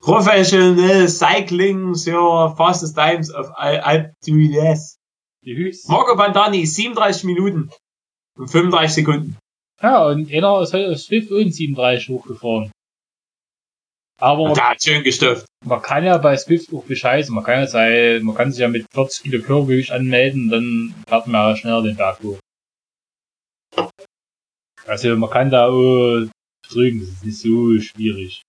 Professional 0.00 1.08
Cycling, 1.08 1.94
your 2.06 2.54
fastest 2.56 2.94
times 2.94 3.34
of 3.34 3.50
Al- 3.56 3.80
Alpe. 3.80 4.12
Die 4.26 4.32
Hüs. 4.32 4.93
Marco 5.88 6.16
Pantani, 6.16 6.66
37 6.66 7.24
Minuten 7.24 7.70
und 8.38 8.48
35 8.48 8.94
Sekunden. 8.94 9.36
Ja, 9.82 10.06
und 10.06 10.32
einer 10.32 10.62
ist 10.62 10.72
halt 10.72 10.90
auf 10.90 10.98
Swift 10.98 11.30
und 11.30 11.52
37 11.52 12.08
hochgefahren. 12.08 12.70
Aber 14.20 14.44
man, 14.44 14.54
Der 14.54 14.70
hat 14.70 14.82
schön 14.82 15.02
gestufft. 15.02 15.44
man 15.64 15.82
kann 15.82 16.04
ja 16.04 16.16
bei 16.18 16.36
Swift 16.36 16.72
auch 16.72 16.84
bescheißen. 16.84 17.34
Man 17.34 17.44
kann 17.44 17.60
ja 17.60 17.66
sein, 17.66 18.22
man 18.22 18.34
kann 18.34 18.52
sich 18.52 18.60
ja 18.60 18.68
mit 18.68 18.86
40 18.92 19.22
Kilo 19.24 19.42
Körpergewicht 19.42 19.90
anmelden, 19.90 20.48
dann 20.48 20.94
fährt 21.08 21.26
man 21.26 21.50
ja 21.50 21.56
schneller 21.56 21.82
den 21.82 21.96
Berg 21.96 22.20
hoch. 22.22 22.38
Also 24.86 25.16
man 25.16 25.30
kann 25.30 25.50
da 25.50 25.66
auch 25.68 26.26
drücken, 26.70 27.00
das 27.00 27.08
ist 27.08 27.24
nicht 27.24 27.38
so 27.38 27.78
schwierig. 27.80 28.42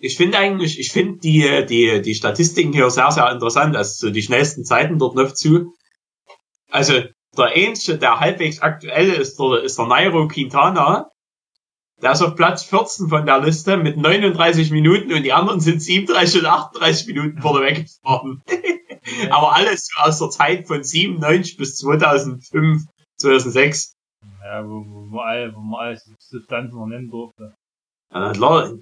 Ich 0.00 0.16
finde 0.16 0.38
eigentlich, 0.38 0.78
ich 0.78 0.92
finde 0.92 1.18
die, 1.18 1.66
die, 1.66 2.00
die 2.02 2.14
Statistiken 2.14 2.72
hier 2.72 2.90
sehr, 2.90 3.10
sehr 3.10 3.30
interessant. 3.30 3.76
Also 3.76 4.06
so 4.06 4.12
die 4.12 4.22
schnellsten 4.22 4.64
Zeiten 4.64 4.98
dort 4.98 5.16
noch 5.16 5.32
zu. 5.32 5.74
Also 6.70 7.02
der 7.36 7.46
einzige, 7.46 7.98
der 7.98 8.20
halbwegs 8.20 8.60
aktuell 8.60 9.10
ist, 9.10 9.38
der, 9.38 9.62
ist 9.62 9.78
der 9.78 9.86
Nairo 9.86 10.28
Quintana. 10.28 11.10
Der 12.00 12.12
ist 12.12 12.22
auf 12.22 12.36
Platz 12.36 12.62
14 12.62 13.08
von 13.08 13.26
der 13.26 13.40
Liste 13.40 13.76
mit 13.76 13.96
39 13.96 14.70
Minuten 14.70 15.12
und 15.12 15.24
die 15.24 15.32
anderen 15.32 15.58
sind 15.58 15.82
37 15.82 16.42
und 16.42 16.46
38 16.46 17.06
Minuten 17.08 17.38
vorne 17.42 17.66
weggefahren. 17.66 18.42
Aber 19.30 19.54
alles 19.54 19.90
aus 19.96 20.20
der 20.20 20.30
Zeit 20.30 20.68
von 20.68 20.84
97 20.84 21.56
bis 21.56 21.76
2005, 21.76 22.84
2006. 23.16 23.94
Ja, 24.44 24.64
wo, 24.64 24.84
wo, 24.86 25.00
man 25.06 25.26
all, 25.26 25.54
wo 25.54 25.60
man 25.60 25.80
alles 25.80 26.08
Substanzen 26.18 26.76
noch 26.76 26.86
nennen 26.86 27.10
durfte. 27.10 27.54
Ja, 28.12 28.32
klar, 28.32 28.72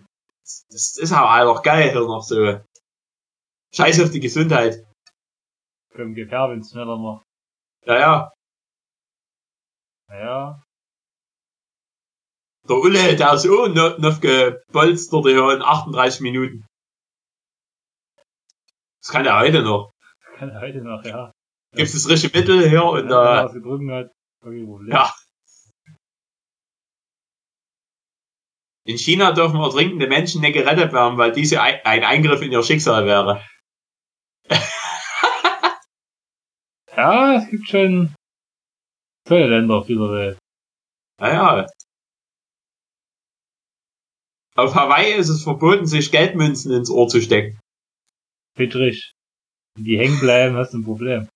das 0.70 0.96
ist 0.96 1.12
aber 1.12 1.50
auch 1.50 1.62
geil 1.62 1.90
hier 1.90 2.00
noch 2.00 2.22
so. 2.22 2.60
Scheiß 3.74 4.00
auf 4.00 4.10
die 4.10 4.20
Gesundheit. 4.20 4.84
Gib 5.94 6.30
her, 6.30 6.50
wenn's 6.50 6.70
schneller 6.70 6.98
macht. 6.98 7.24
Ja, 7.86 7.98
ja. 7.98 8.32
Naja, 10.08 10.62
Der 12.68 12.76
Ulle, 12.76 13.16
der 13.16 13.32
ist 13.32 13.48
auch 13.48 13.68
noch, 13.68 13.98
noch 13.98 14.20
gebolstert 14.20 15.24
hier 15.24 15.50
in 15.52 15.62
38 15.62 16.20
Minuten. 16.20 16.66
Das 19.00 19.12
kann 19.12 19.24
er 19.26 19.38
heute 19.40 19.62
noch. 19.62 19.90
kann 20.36 20.50
er 20.50 20.60
heute 20.60 20.82
noch, 20.82 21.04
ja. 21.04 21.32
Gibt 21.74 21.88
es 21.88 21.92
das 21.94 22.08
richtige 22.08 22.38
Mittel 22.38 22.68
hier 22.68 22.84
und 22.84 23.04
Wenn 23.04 23.10
er 23.12 23.40
äh, 23.40 23.44
was 23.44 23.52
gedrückt 23.52 23.90
hat, 23.90 24.12
Problem. 24.40 24.88
ja. 24.92 25.12
In 28.86 28.98
China 28.98 29.32
dürfen 29.32 29.60
ertrinkende 29.60 30.06
Menschen 30.06 30.40
nicht 30.40 30.54
gerettet 30.54 30.92
werden, 30.92 31.18
weil 31.18 31.32
diese 31.32 31.60
ein 31.60 31.80
ein 31.84 32.04
Eingriff 32.04 32.40
in 32.40 32.52
ihr 32.52 32.62
Schicksal 32.62 33.04
wäre. 33.06 33.44
Ja, 36.96 37.34
es 37.34 37.50
gibt 37.50 37.68
schon 37.68 38.14
tolle 39.28 39.48
Länder 39.48 39.74
auf 39.74 39.86
dieser 39.86 40.10
Welt. 40.10 40.38
Naja. 41.20 41.66
Auf 44.54 44.74
Hawaii 44.74 45.12
ist 45.12 45.28
es 45.28 45.42
verboten, 45.42 45.84
sich 45.84 46.10
Geldmünzen 46.10 46.72
ins 46.72 46.88
Ohr 46.88 47.06
zu 47.06 47.20
stecken. 47.20 47.60
Fittrig. 48.56 49.12
Wenn 49.74 49.84
die 49.84 49.98
hängen 49.98 50.18
bleiben, 50.20 50.56
hast 50.56 50.72
du 50.72 50.78
ein 50.78 50.84
Problem. 50.84 51.28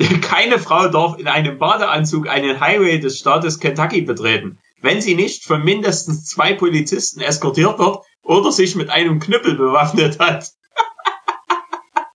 Keine 0.22 0.58
Frau 0.58 0.88
darf 0.88 1.18
in 1.18 1.28
einem 1.28 1.58
Badeanzug 1.58 2.28
einen 2.28 2.60
Highway 2.60 2.98
des 2.98 3.18
Staates 3.18 3.60
Kentucky 3.60 4.02
betreten, 4.02 4.58
wenn 4.80 5.00
sie 5.00 5.14
nicht 5.14 5.44
von 5.44 5.62
mindestens 5.62 6.24
zwei 6.24 6.54
Polizisten 6.54 7.20
eskortiert 7.20 7.78
wird 7.78 7.98
oder 8.22 8.50
sich 8.50 8.76
mit 8.76 8.88
einem 8.88 9.20
Knüppel 9.20 9.56
bewaffnet 9.56 10.18
hat. 10.18 10.50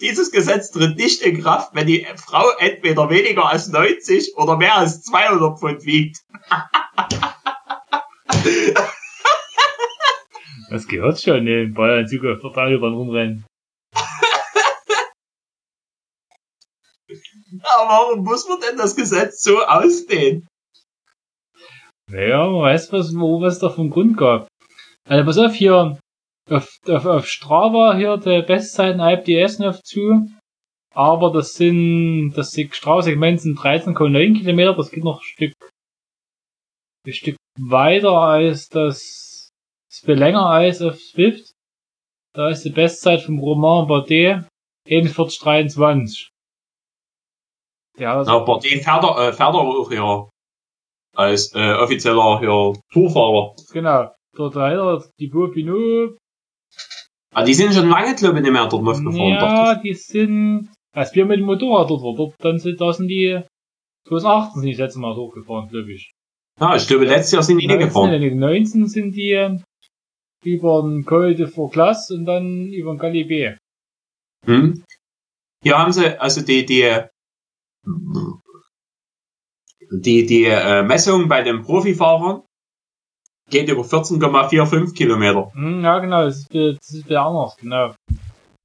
Dieses 0.00 0.32
Gesetz 0.32 0.72
tritt 0.72 0.96
nicht 0.96 1.22
in 1.22 1.42
Kraft, 1.42 1.70
wenn 1.74 1.86
die 1.86 2.06
Frau 2.16 2.48
entweder 2.58 3.08
weniger 3.08 3.48
als 3.48 3.68
90 3.68 4.36
oder 4.36 4.56
mehr 4.56 4.76
als 4.76 5.02
200 5.02 5.58
Pfund 5.58 5.84
wiegt. 5.84 6.18
Das 10.70 10.86
gehört 10.86 11.18
schon, 11.18 11.44
ne? 11.44 11.62
Ein 11.62 11.72
Ballanzug 11.72 12.26
auf 12.26 12.42
der 12.42 12.62
Autobahn 12.62 12.92
rumrennen. 12.92 13.47
Aber 17.62 17.88
warum 17.88 18.24
muss 18.24 18.48
man 18.48 18.60
denn 18.60 18.76
das 18.76 18.94
Gesetz 18.94 19.42
so 19.42 19.58
ausdehnen? 19.58 20.46
Naja, 22.10 22.48
man 22.48 22.62
weiß, 22.62 22.92
was, 22.92 23.14
wo 23.14 23.40
was 23.40 23.58
da 23.58 23.68
vom 23.68 23.90
Grund 23.90 24.16
gab. 24.16 24.48
Also 25.04 25.24
pass 25.24 25.38
auf, 25.38 25.54
hier, 25.54 25.98
auf, 26.50 26.78
auf, 26.86 27.06
auf 27.06 27.26
Strava 27.26 27.96
hier, 27.96 28.16
der 28.16 28.42
Bestzeiten 28.42 29.00
IPS 29.00 29.58
noch 29.58 29.80
zu. 29.82 30.28
Aber 30.94 31.32
das 31.32 31.52
sind, 31.54 32.32
das 32.32 32.52
Strava-Segment 32.52 33.40
sind 33.40 33.58
13,9 33.58 34.38
Kilometer, 34.38 34.74
das 34.74 34.90
geht 34.90 35.04
noch 35.04 35.20
ein 35.20 35.24
Stück, 35.24 35.54
ein 37.06 37.12
Stück 37.12 37.36
weiter 37.58 38.12
als 38.12 38.68
das, 38.68 39.50
das 39.88 40.00
viel 40.00 40.14
länger 40.14 40.46
als 40.46 40.82
auf 40.82 40.98
Swift. 40.98 41.52
Da 42.34 42.50
ist 42.50 42.64
die 42.64 42.70
Bestzeit 42.70 43.22
vom 43.22 43.38
Roman 43.38 43.86
Bardet 43.86 44.44
41,23. 44.86 46.30
Ja, 47.98 48.16
also, 48.18 48.30
Aber 48.30 48.58
den 48.60 48.80
fährt 48.80 49.04
er, 49.04 49.28
äh, 49.28 49.32
fährt 49.32 49.54
er 49.54 49.60
auch 49.60 49.88
hier 49.90 50.28
als 51.16 51.52
äh, 51.54 51.72
offizieller 51.72 52.38
hier 52.40 52.74
Tourfahrer. 52.92 53.54
genau. 53.72 54.10
Dort 54.36 54.54
leider 54.54 55.04
die 55.18 55.26
Bopino, 55.28 56.14
Ah, 57.34 57.44
die 57.44 57.54
sind 57.54 57.74
schon 57.74 57.88
lange, 57.88 58.14
glaube 58.14 58.36
ich, 58.38 58.42
nicht 58.42 58.52
mehr 58.52 58.66
dort 58.66 58.86
aufgefahren. 58.86 59.16
ja, 59.30 59.74
die 59.74 59.94
sind, 59.94 60.70
als 60.94 61.14
wir 61.14 61.26
mit 61.26 61.38
dem 61.40 61.46
Motorrad 61.46 61.90
dort 61.90 62.02
waren, 62.02 62.16
dort, 62.16 62.34
dann 62.40 62.58
sind, 62.58 62.80
da 62.80 62.92
sind 62.92 63.08
die 63.08 63.42
2018 64.06 64.60
sind 64.60 64.66
die 64.66 64.72
das 64.72 64.78
letzte 64.80 65.00
Mal 65.00 65.14
hochgefahren, 65.14 65.68
glaube 65.68 65.92
ich. 65.92 66.10
Ja, 66.60 66.74
ich 66.76 66.86
glaube, 66.88 67.04
letztes 67.04 67.32
Jahr 67.32 67.42
sind 67.42 67.58
die 67.58 67.66
nicht 67.66 67.76
19, 67.78 67.88
gefahren. 67.88 68.20
nee, 68.20 68.30
19 68.34 68.88
sind 68.88 69.12
die 69.14 69.60
über 70.44 70.82
den 70.82 71.04
Col 71.04 71.34
de 71.34 71.46
Forclas 71.48 72.10
und 72.10 72.24
dann 72.24 72.68
über 72.68 72.94
den 72.94 73.00
Galibé. 73.00 73.58
Hm? 74.46 74.82
Hier 75.62 75.78
haben 75.78 75.92
sie, 75.92 76.18
also 76.20 76.40
die, 76.42 76.64
die, 76.64 77.02
die, 79.90 80.26
die 80.26 80.44
äh, 80.44 80.82
Messung 80.82 81.28
bei 81.28 81.42
den 81.42 81.62
Profifahrern 81.62 82.42
geht 83.50 83.68
über 83.68 83.82
14,45 83.82 84.94
Kilometer. 84.94 85.50
Hm, 85.54 85.82
ja, 85.82 85.98
genau, 86.00 86.24
das 86.24 86.38
ist, 86.40 86.52
wieder- 86.52 86.74
das 86.74 86.90
ist 86.90 87.06
wieder 87.08 87.22
anders, 87.24 87.56
genau. 87.56 87.94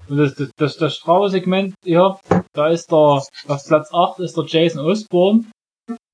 Und 0.10 0.18
das, 0.18 0.36
das, 0.36 0.52
das, 0.58 0.78
das 0.78 0.96
Strafe-Segment 0.98 1.76
hier, 1.86 2.20
da 2.54 2.68
ist 2.68 2.92
der, 2.92 2.98
auf 2.98 3.28
Platz 3.66 3.94
8 3.94 4.20
ist 4.20 4.36
der 4.36 4.44
Jason 4.46 4.86
Osborne. 4.86 5.46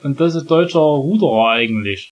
Und 0.03 0.19
das 0.19 0.35
ist 0.35 0.45
deutscher 0.51 0.79
Ruderer 0.79 1.49
eigentlich. 1.49 2.11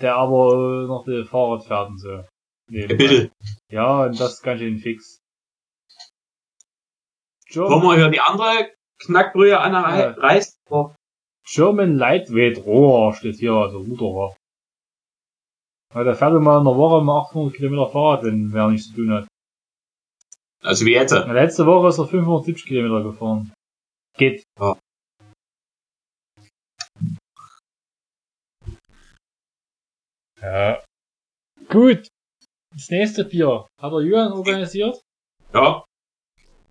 Der 0.00 0.16
aber 0.16 0.86
noch 0.86 1.04
die 1.04 1.24
Fahrrad 1.24 1.64
fährt 1.64 1.88
und 1.90 1.98
so. 1.98 2.24
Nee, 2.70 2.86
Bitte. 2.86 3.30
Ja, 3.70 4.04
und 4.04 4.20
das 4.20 4.34
ist 4.34 4.42
ganz 4.42 4.60
schön 4.60 4.78
fix. 4.78 5.18
Wollen 7.54 7.68
German, 7.68 7.82
wir 7.90 7.96
hier 7.96 8.10
die 8.10 8.20
andere 8.20 8.72
Knackbrühe 8.98 9.50
Ja. 9.50 9.60
anreißen? 9.60 10.54
German 11.44 11.96
Lightweight 11.96 12.64
Rohrer 12.64 13.14
steht 13.14 13.36
hier, 13.36 13.52
also 13.52 13.78
Ruderer. 13.78 14.36
Weil 15.94 16.04
der 16.04 16.16
fährt 16.16 16.34
immer 16.34 16.58
in 16.58 16.64
der 16.64 16.76
Woche 16.76 17.04
mal 17.04 17.20
800 17.20 17.54
Kilometer 17.54 17.88
Fahrrad, 17.88 18.24
wenn 18.24 18.52
wer 18.52 18.68
nichts 18.68 18.88
zu 18.88 18.94
tun 18.96 19.12
hat. 19.12 19.28
Also 20.62 20.84
wie 20.84 20.92
jetzt. 20.92 21.12
Na, 21.12 21.32
Letzte 21.32 21.64
Woche 21.66 21.88
ist 21.88 21.98
er 21.98 22.06
570 22.08 22.66
Kilometer 22.66 23.04
gefahren. 23.04 23.52
Geht. 24.18 24.42
Ja. 24.58 24.76
Ja. 30.40 30.82
Gut. 31.68 32.08
Das 32.74 32.90
nächste 32.90 33.24
Bier 33.24 33.66
hat 33.80 33.92
der 33.92 34.00
Jürgen 34.00 34.32
organisiert. 34.32 35.00
Ja. 35.54 35.85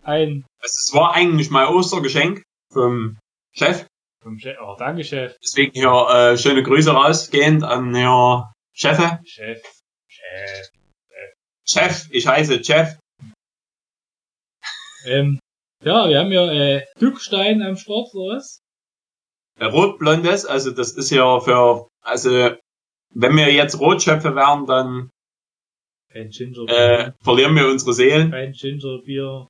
Ein 0.06 0.44
Also 0.60 0.78
es 0.84 0.90
war 0.94 1.14
eigentlich 1.14 1.50
mein 1.50 1.66
Ostergeschenk 1.66 2.42
vom 2.72 3.18
Chef. 3.52 3.86
vom 4.22 4.38
Chef. 4.38 4.56
Oh, 4.62 4.76
danke, 4.78 5.02
Chef. 5.02 5.36
Deswegen 5.42 5.72
hier 5.72 5.90
äh, 5.90 6.38
schöne 6.38 6.62
Grüße 6.62 6.92
rausgehend 6.92 7.64
an 7.64 7.92
Herr 7.94 8.52
Chefe. 8.72 9.20
Chef. 9.24 9.60
Chef. 10.06 10.70
Chef, 11.68 12.06
ich 12.10 12.28
heiße 12.28 12.62
Chef. 12.62 12.96
Ähm, 15.06 15.40
ja, 15.82 16.08
wir 16.08 16.20
haben 16.20 16.30
ja 16.30 16.52
äh, 16.52 16.84
Duckstein 17.00 17.62
am 17.62 17.76
Start, 17.76 18.14
oder 18.14 18.36
was? 18.36 18.60
Rotblondes, 19.60 20.46
also 20.46 20.70
das 20.70 20.92
ist 20.92 21.10
ja 21.10 21.40
für, 21.40 21.88
also 22.02 22.30
wenn 23.10 23.36
wir 23.36 23.52
jetzt 23.52 23.80
Rotschöpfe 23.80 24.34
wären, 24.36 24.66
dann 24.66 25.10
äh, 26.12 27.12
verlieren 27.24 27.56
wir 27.56 27.68
unsere 27.68 27.92
Seelen. 27.92 28.30
Kein 28.30 28.52
Gingerbier. 28.52 29.48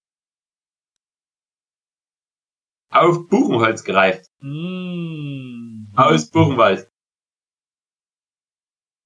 Auf 2.99 3.29
Buchenholz 3.29 3.85
gereift. 3.85 4.27
Mmh. 4.41 5.89
Aus 5.97 6.31
Buchenwald. 6.31 6.89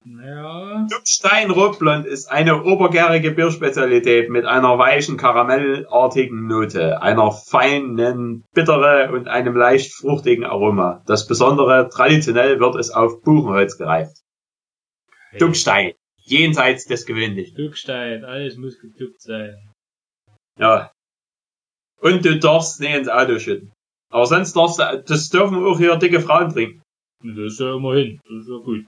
Ja. 0.03 0.87
Duckstein 0.89 1.51
Rotblond 1.51 2.07
ist 2.07 2.31
eine 2.31 2.63
obergärige 2.63 3.31
Bierspezialität 3.31 4.29
mit 4.29 4.45
einer 4.45 4.79
weichen 4.79 5.15
karamellartigen 5.17 6.47
Note, 6.47 7.01
einer 7.01 7.31
feinen 7.31 8.43
Bittere 8.53 9.11
und 9.11 9.27
einem 9.27 9.55
leicht 9.55 9.93
fruchtigen 9.93 10.43
Aroma. 10.43 11.03
Das 11.05 11.27
Besondere, 11.27 11.89
traditionell 11.89 12.59
wird 12.59 12.75
es 12.77 12.89
auf 12.89 13.21
Buchenholz 13.21 13.77
gereift. 13.77 14.17
Hey. 15.29 15.39
Duckstein. 15.39 15.93
Jenseits 16.23 16.85
des 16.85 17.05
Gewöhnlichen. 17.05 17.55
Duckstein, 17.55 18.23
alles 18.25 18.57
muss 18.57 18.79
geduckt 18.79 19.21
sein. 19.21 19.55
Ja. 20.57 20.91
Und 21.99 22.25
du 22.25 22.39
darfst 22.39 22.79
nicht 22.79 22.95
ins 22.95 23.09
Auto 23.09 23.37
schütten. 23.37 23.71
Aber 24.11 24.25
sonst 24.25 24.53
darfst 24.53 24.79
du, 24.79 25.03
das 25.07 25.29
dürfen 25.29 25.63
auch 25.65 25.77
hier 25.77 25.95
dicke 25.95 26.19
Frauen 26.19 26.51
trinken. 26.51 26.81
Das 27.23 27.53
ist 27.53 27.59
ja 27.59 27.75
immerhin, 27.75 28.19
das 28.23 28.43
ist 28.43 28.49
ja 28.49 28.57
gut. 28.57 28.85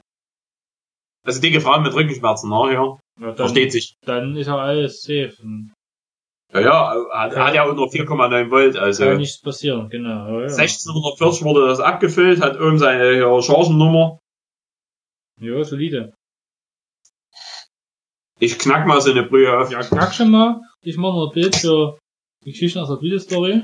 Also 1.26 1.42
dicke 1.42 1.62
Frauen 1.62 1.84
mit 1.84 1.94
Rückenschmerzen, 1.94 2.50
na 2.50 2.72
ja. 2.72 3.00
Ja, 3.20 3.28
dann, 3.28 3.36
Versteht 3.36 3.72
sich. 3.72 3.96
dann 4.06 4.36
ist 4.36 4.48
ja 4.48 4.58
alles 4.58 5.02
safe. 5.02 5.34
Ja, 6.52 6.60
ja, 6.60 6.96
hat, 7.12 7.36
hat 7.36 7.56
ja 7.56 7.64
unter 7.64 7.84
4,9 7.84 8.52
Volt, 8.52 8.76
also. 8.76 9.06
kann 9.06 9.18
nichts 9.18 9.40
passieren, 9.40 9.90
genau. 9.90 10.28
Ja, 10.28 10.48
ja. 10.48 10.56
1640 10.56 11.44
wurde 11.44 11.68
das 11.68 11.80
abgefüllt, 11.80 12.42
hat 12.42 12.60
oben 12.60 12.78
seine 12.78 13.14
ja, 13.14 13.42
Chargennummer. 13.42 14.20
ja, 15.40 15.64
solide. 15.64 16.14
Ich 18.40 18.60
knack 18.60 18.86
mal 18.86 19.00
so 19.00 19.12
eine 19.12 19.24
Brühe 19.24 19.58
auf. 19.58 19.72
Ja, 19.72 19.82
knack 19.82 20.14
schon 20.14 20.30
mal. 20.30 20.60
Ich 20.82 20.98
mache 20.98 21.14
noch 21.14 21.28
ein 21.30 21.34
Bild 21.34 21.56
für 21.56 21.98
die 22.44 22.52
Geschichten 22.52 22.80
aus 22.80 22.90
der 22.90 23.00
Videostory. 23.00 23.64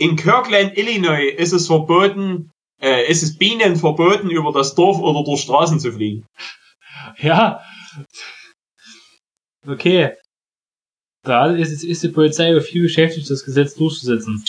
In 0.00 0.16
Kirkland, 0.16 0.78
Illinois 0.78 1.28
ist 1.28 1.52
es 1.52 1.66
verboten, 1.66 2.50
äh, 2.80 3.06
ist 3.10 3.22
es 3.22 3.36
Bienen 3.36 3.76
verboten, 3.76 4.30
über 4.30 4.50
das 4.50 4.74
Dorf 4.74 4.98
oder 4.98 5.22
durch 5.24 5.42
Straßen 5.42 5.78
zu 5.78 5.92
fliegen. 5.92 6.26
Ja. 7.18 7.62
Okay. 9.66 10.16
Da 11.22 11.54
ist, 11.54 11.84
ist 11.84 12.02
die 12.02 12.08
Polizei 12.08 12.56
auf 12.56 12.64
viel 12.64 12.80
beschäftigt, 12.80 13.28
das 13.28 13.44
Gesetz 13.44 13.74
durchzusetzen. 13.74 14.42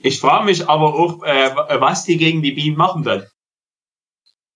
Ich 0.00 0.20
frage 0.20 0.44
mich 0.44 0.68
aber 0.68 0.94
auch, 0.94 1.24
äh, 1.24 1.80
was 1.80 2.04
die 2.04 2.18
gegen 2.18 2.40
die 2.40 2.52
Bienen 2.52 2.76
machen 2.76 3.02
dann. 3.02 3.26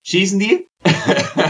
Schießen 0.06 0.38
die? 0.38 0.68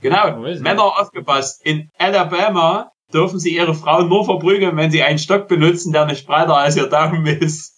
genau. 0.00 0.36
Männer 0.38 0.84
aufgepasst. 0.84 1.64
In 1.64 1.90
Alabama 1.98 2.92
dürfen 3.12 3.38
sie 3.38 3.54
ihre 3.54 3.74
Frauen 3.74 4.08
nur 4.08 4.24
verprügeln, 4.24 4.76
wenn 4.76 4.90
sie 4.90 5.02
einen 5.02 5.18
Stock 5.18 5.48
benutzen, 5.48 5.92
der 5.92 6.06
nicht 6.06 6.26
breiter 6.26 6.56
als 6.56 6.76
ihr 6.76 6.86
Daumen 6.86 7.26
ist. 7.26 7.76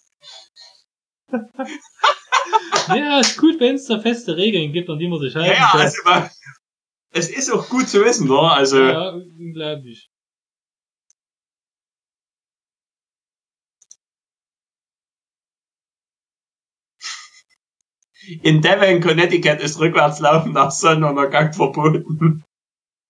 Ja, 2.88 3.20
ist 3.20 3.38
gut, 3.38 3.60
wenn 3.60 3.76
es 3.76 3.86
da 3.86 4.00
feste 4.00 4.36
Regeln 4.36 4.72
gibt, 4.72 4.90
an 4.90 4.98
die 4.98 5.08
man 5.08 5.20
sich 5.20 5.34
halten 5.34 5.52
Ja, 5.56 5.70
also 5.72 5.96
es 7.12 7.30
ist 7.30 7.50
auch 7.50 7.68
gut 7.68 7.88
zu 7.88 8.04
wissen, 8.04 8.30
oder? 8.30 8.52
Also, 8.52 8.82
Ja, 8.82 9.10
unglaublich. 9.10 10.10
In 18.42 18.60
Devon, 18.60 19.00
Connecticut 19.00 19.60
ist 19.60 19.80
Rückwärtslaufen 19.80 20.52
nach 20.52 20.70
Sonnenuntergang 20.70 21.52
verboten. 21.52 22.44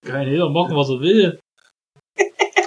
Kann 0.05 0.29
jeder 0.29 0.51
machen, 0.51 0.77
was 0.77 0.89
er 0.89 1.01
will. 1.01 1.41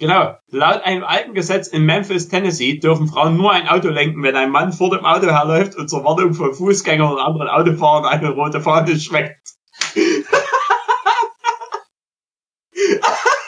Genau. 0.00 0.34
Laut 0.48 0.82
einem 0.84 1.04
alten 1.04 1.34
Gesetz 1.34 1.68
in 1.68 1.84
Memphis, 1.84 2.28
Tennessee, 2.28 2.78
dürfen 2.78 3.06
Frauen 3.06 3.36
nur 3.36 3.52
ein 3.52 3.68
Auto 3.68 3.88
lenken, 3.88 4.22
wenn 4.22 4.34
ein 4.34 4.50
Mann 4.50 4.72
vor 4.72 4.88
dem 4.88 5.04
Auto 5.04 5.26
herläuft 5.26 5.76
und 5.76 5.90
zur 5.90 6.04
Warnung 6.04 6.32
von 6.32 6.54
Fußgängern 6.54 7.12
und 7.12 7.18
anderen 7.18 7.48
Autofahrern 7.48 8.06
eine 8.06 8.30
rote 8.30 8.62
Fahne 8.62 8.98
schwenkt. 8.98 9.56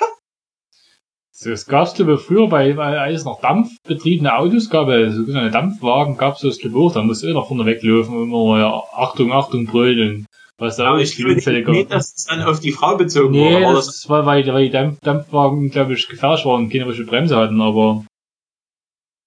Es 1.47 1.67
gab's 1.67 1.95
glaube 1.95 2.15
ich 2.15 2.21
früher 2.21 2.49
bei, 2.49 2.77
weil 2.77 2.99
alles 2.99 3.25
noch 3.25 3.41
dampfbetriebene 3.41 4.37
Autos 4.37 4.71
gab, 4.71 4.89
also 4.89 5.25
so 5.25 5.33
eine 5.33 5.51
Dampfwagen 5.51 6.17
gab's 6.17 6.41
das 6.41 6.59
glaube 6.59 6.79
ich 6.79 6.85
auch, 6.85 6.93
da 6.93 7.03
musst 7.03 7.23
du 7.23 7.29
eh 7.29 7.33
noch 7.33 7.49
vorne 7.49 7.67
weglaufen 7.67 8.17
und 8.17 8.23
immer 8.25 8.59
ja, 8.59 8.83
Achtung, 8.95 9.33
Achtung 9.33 9.67
brüllen. 9.67 10.27
Was 10.59 10.77
da 10.77 10.97
ich 10.97 11.17
glaube 11.17 11.35
nicht, 11.73 11.91
dass 11.91 12.15
es 12.15 12.25
dann 12.25 12.43
auf 12.43 12.61
die 12.61 12.71
Frau 12.71 12.97
bezogen 12.97 13.33
Nee, 13.33 13.65
wurde. 13.65 13.75
Das, 13.75 13.87
das, 13.87 14.09
war, 14.09 14.27
weil, 14.27 14.47
weil 14.47 14.67
die 14.67 14.71
Dampf, 14.71 15.01
Dampfwagen, 15.01 15.71
glaube 15.71 15.95
ich, 15.95 16.09
gefährlich 16.09 16.45
waren 16.45 16.65
und 16.65 16.71
keine 16.71 16.87
richtige 16.87 17.09
Bremse 17.09 17.37
hatten, 17.37 17.61
aber. 17.61 18.05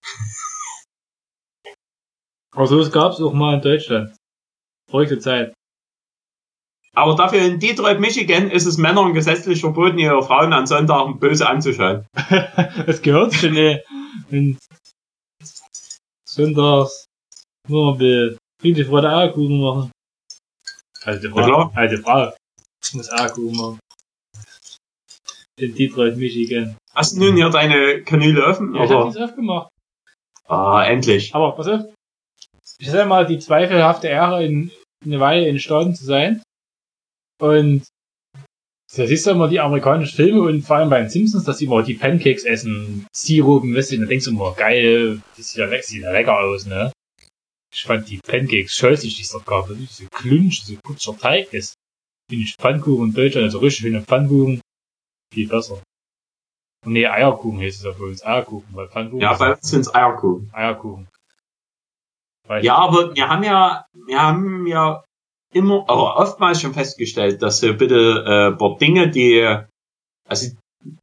Aber 2.55 2.67
sowas 2.67 2.89
gab's 2.89 3.19
auch 3.19 3.33
mal 3.33 3.55
in 3.55 3.61
Deutschland. 3.61 4.15
Verrückte 4.89 5.19
Zeit. 5.19 5.53
Aber 6.95 7.15
dafür 7.15 7.41
in 7.41 7.59
Detroit, 7.59 7.99
Michigan 7.99 8.49
ist 8.49 8.65
es 8.65 8.77
Männern 8.77 9.13
gesetzlich 9.13 9.59
verboten, 9.59 9.97
ihre 9.99 10.23
Frauen 10.23 10.53
an 10.53 10.65
Sonntagen 10.65 11.19
böse 11.19 11.47
anzuschauen. 11.47 12.05
Das 12.85 13.01
gehört 13.01 13.33
schon, 13.33 13.55
ey. 13.57 13.83
Sonntags 16.27 17.05
nur 17.67 17.99
ein 17.99 18.37
friedlich 18.61 18.87
vor 18.87 19.01
der 19.01 19.11
Eierkuchen 19.17 19.61
machen. 19.61 19.91
Alte 21.03 21.27
Ja, 21.27 21.33
Frau. 21.33 21.45
klar. 21.45 21.71
Alte 21.75 21.97
Frau. 21.97 22.33
Muss 22.93 23.11
Eierkuchen 23.11 23.57
machen. 23.57 23.79
In 25.59 25.75
Detroit, 25.75 26.17
Michigan. 26.17 26.77
Hast 26.93 27.15
du 27.15 27.19
nun 27.25 27.35
hier 27.35 27.49
deine 27.49 28.03
Kanüle 28.03 28.45
offen? 28.45 28.73
Ja, 28.75 28.83
ich 28.83 28.91
hab 28.91 29.05
nichts 29.05 29.19
aufgemacht. 29.21 29.69
Ah, 30.47 30.83
endlich. 30.85 31.33
Aber 31.33 31.53
pass 31.53 31.67
auf. 31.67 31.81
Ich 32.77 32.89
hatte 32.89 33.05
mal 33.05 33.25
die 33.25 33.39
zweifelhafte 33.39 34.07
Ehre, 34.07 34.45
in, 34.45 34.71
eine 35.03 35.19
Weile 35.19 35.47
in 35.47 35.59
Staaten 35.59 35.95
zu 35.95 36.05
sein. 36.05 36.41
Und 37.39 37.83
da 38.95 39.07
siehst 39.07 39.25
du 39.25 39.31
immer 39.31 39.47
die 39.47 39.59
amerikanischen 39.59 40.15
Filme 40.15 40.41
und 40.41 40.61
vor 40.61 40.77
allem 40.77 40.89
bei 40.89 41.01
den 41.01 41.09
Simpsons, 41.09 41.43
dass 41.43 41.57
die 41.57 41.65
immer 41.65 41.83
die 41.83 41.95
Pancakes 41.95 42.45
essen, 42.45 43.07
Sirupen, 43.13 43.75
weißt 43.75 43.91
du, 43.91 43.95
und 43.95 44.01
dann 44.01 44.09
denkst 44.09 44.25
du 44.25 44.31
immer, 44.31 44.53
geil, 44.53 45.21
das 45.35 45.49
sieht 45.49 45.57
ja, 45.57 45.65
leck, 45.65 45.83
sieht 45.83 46.03
ja 46.03 46.11
lecker 46.11 46.39
aus, 46.39 46.65
ne? 46.65 46.91
Ich 47.73 47.83
fand 47.83 48.09
die 48.09 48.19
Pancakes 48.19 48.75
scheußlich, 48.75 49.17
die 49.17 49.23
es 49.23 49.31
dort 49.31 49.45
gab, 49.45 49.69
weil 49.69 49.77
so 49.89 50.05
klünsch, 50.11 50.63
so 50.63 50.75
kurzer 50.81 51.17
Teig 51.17 51.51
ist. 51.53 51.73
Finde 52.29 52.45
ich 52.45 52.55
Pfannkuchen 52.55 53.09
in 53.09 53.13
Deutschland, 53.13 53.45
also 53.45 53.59
richtig 53.59 53.81
schöne 53.81 54.01
Pfannkuchen, 54.01 54.61
viel 55.33 55.47
besser. 55.47 55.81
Und 56.85 56.93
nee, 56.93 57.05
Eierkuchen 57.05 57.59
hieß 57.59 57.77
es 57.77 57.83
ja 57.83 57.91
bei 57.91 58.05
uns, 58.05 58.23
Eierkuchen, 58.23 58.69
weil 58.73 58.87
Pfannkuchen 58.87 59.21
Ja, 59.21 59.33
bei 59.33 59.51
uns 59.51 59.69
sind's 59.69 59.93
Eierkuchen. 59.93 60.49
Eierkuchen. 60.53 61.07
Weil 62.47 62.63
Ja, 62.63 62.77
aber 62.77 63.13
wir 63.13 63.27
haben 63.27 63.43
ja, 63.43 63.85
wir 63.93 64.21
haben 64.21 64.67
ja 64.67 65.03
immer, 65.55 65.85
aber 65.87 66.17
oftmals 66.17 66.61
schon 66.61 66.73
festgestellt, 66.73 67.41
dass 67.41 67.59
so 67.59 67.73
bitte 67.73 68.23
äh, 68.53 68.57
paar 68.57 68.77
Dinge, 68.77 69.09
die, 69.09 69.41
also 70.27 70.51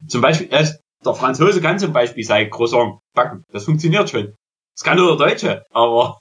zum 0.06 0.20
Beispiel, 0.20 0.48
äh, 0.52 0.66
der 1.04 1.14
Franzose 1.14 1.60
kann 1.60 1.78
zum 1.78 1.92
Beispiel 1.92 2.22
sein 2.24 2.50
Croissant 2.50 3.00
backen. 3.14 3.44
Das 3.52 3.64
funktioniert 3.64 4.08
schon. 4.10 4.34
Das 4.76 4.84
kann 4.84 4.98
nur 4.98 5.16
der 5.16 5.26
Deutsche, 5.28 5.64
aber 5.70 6.20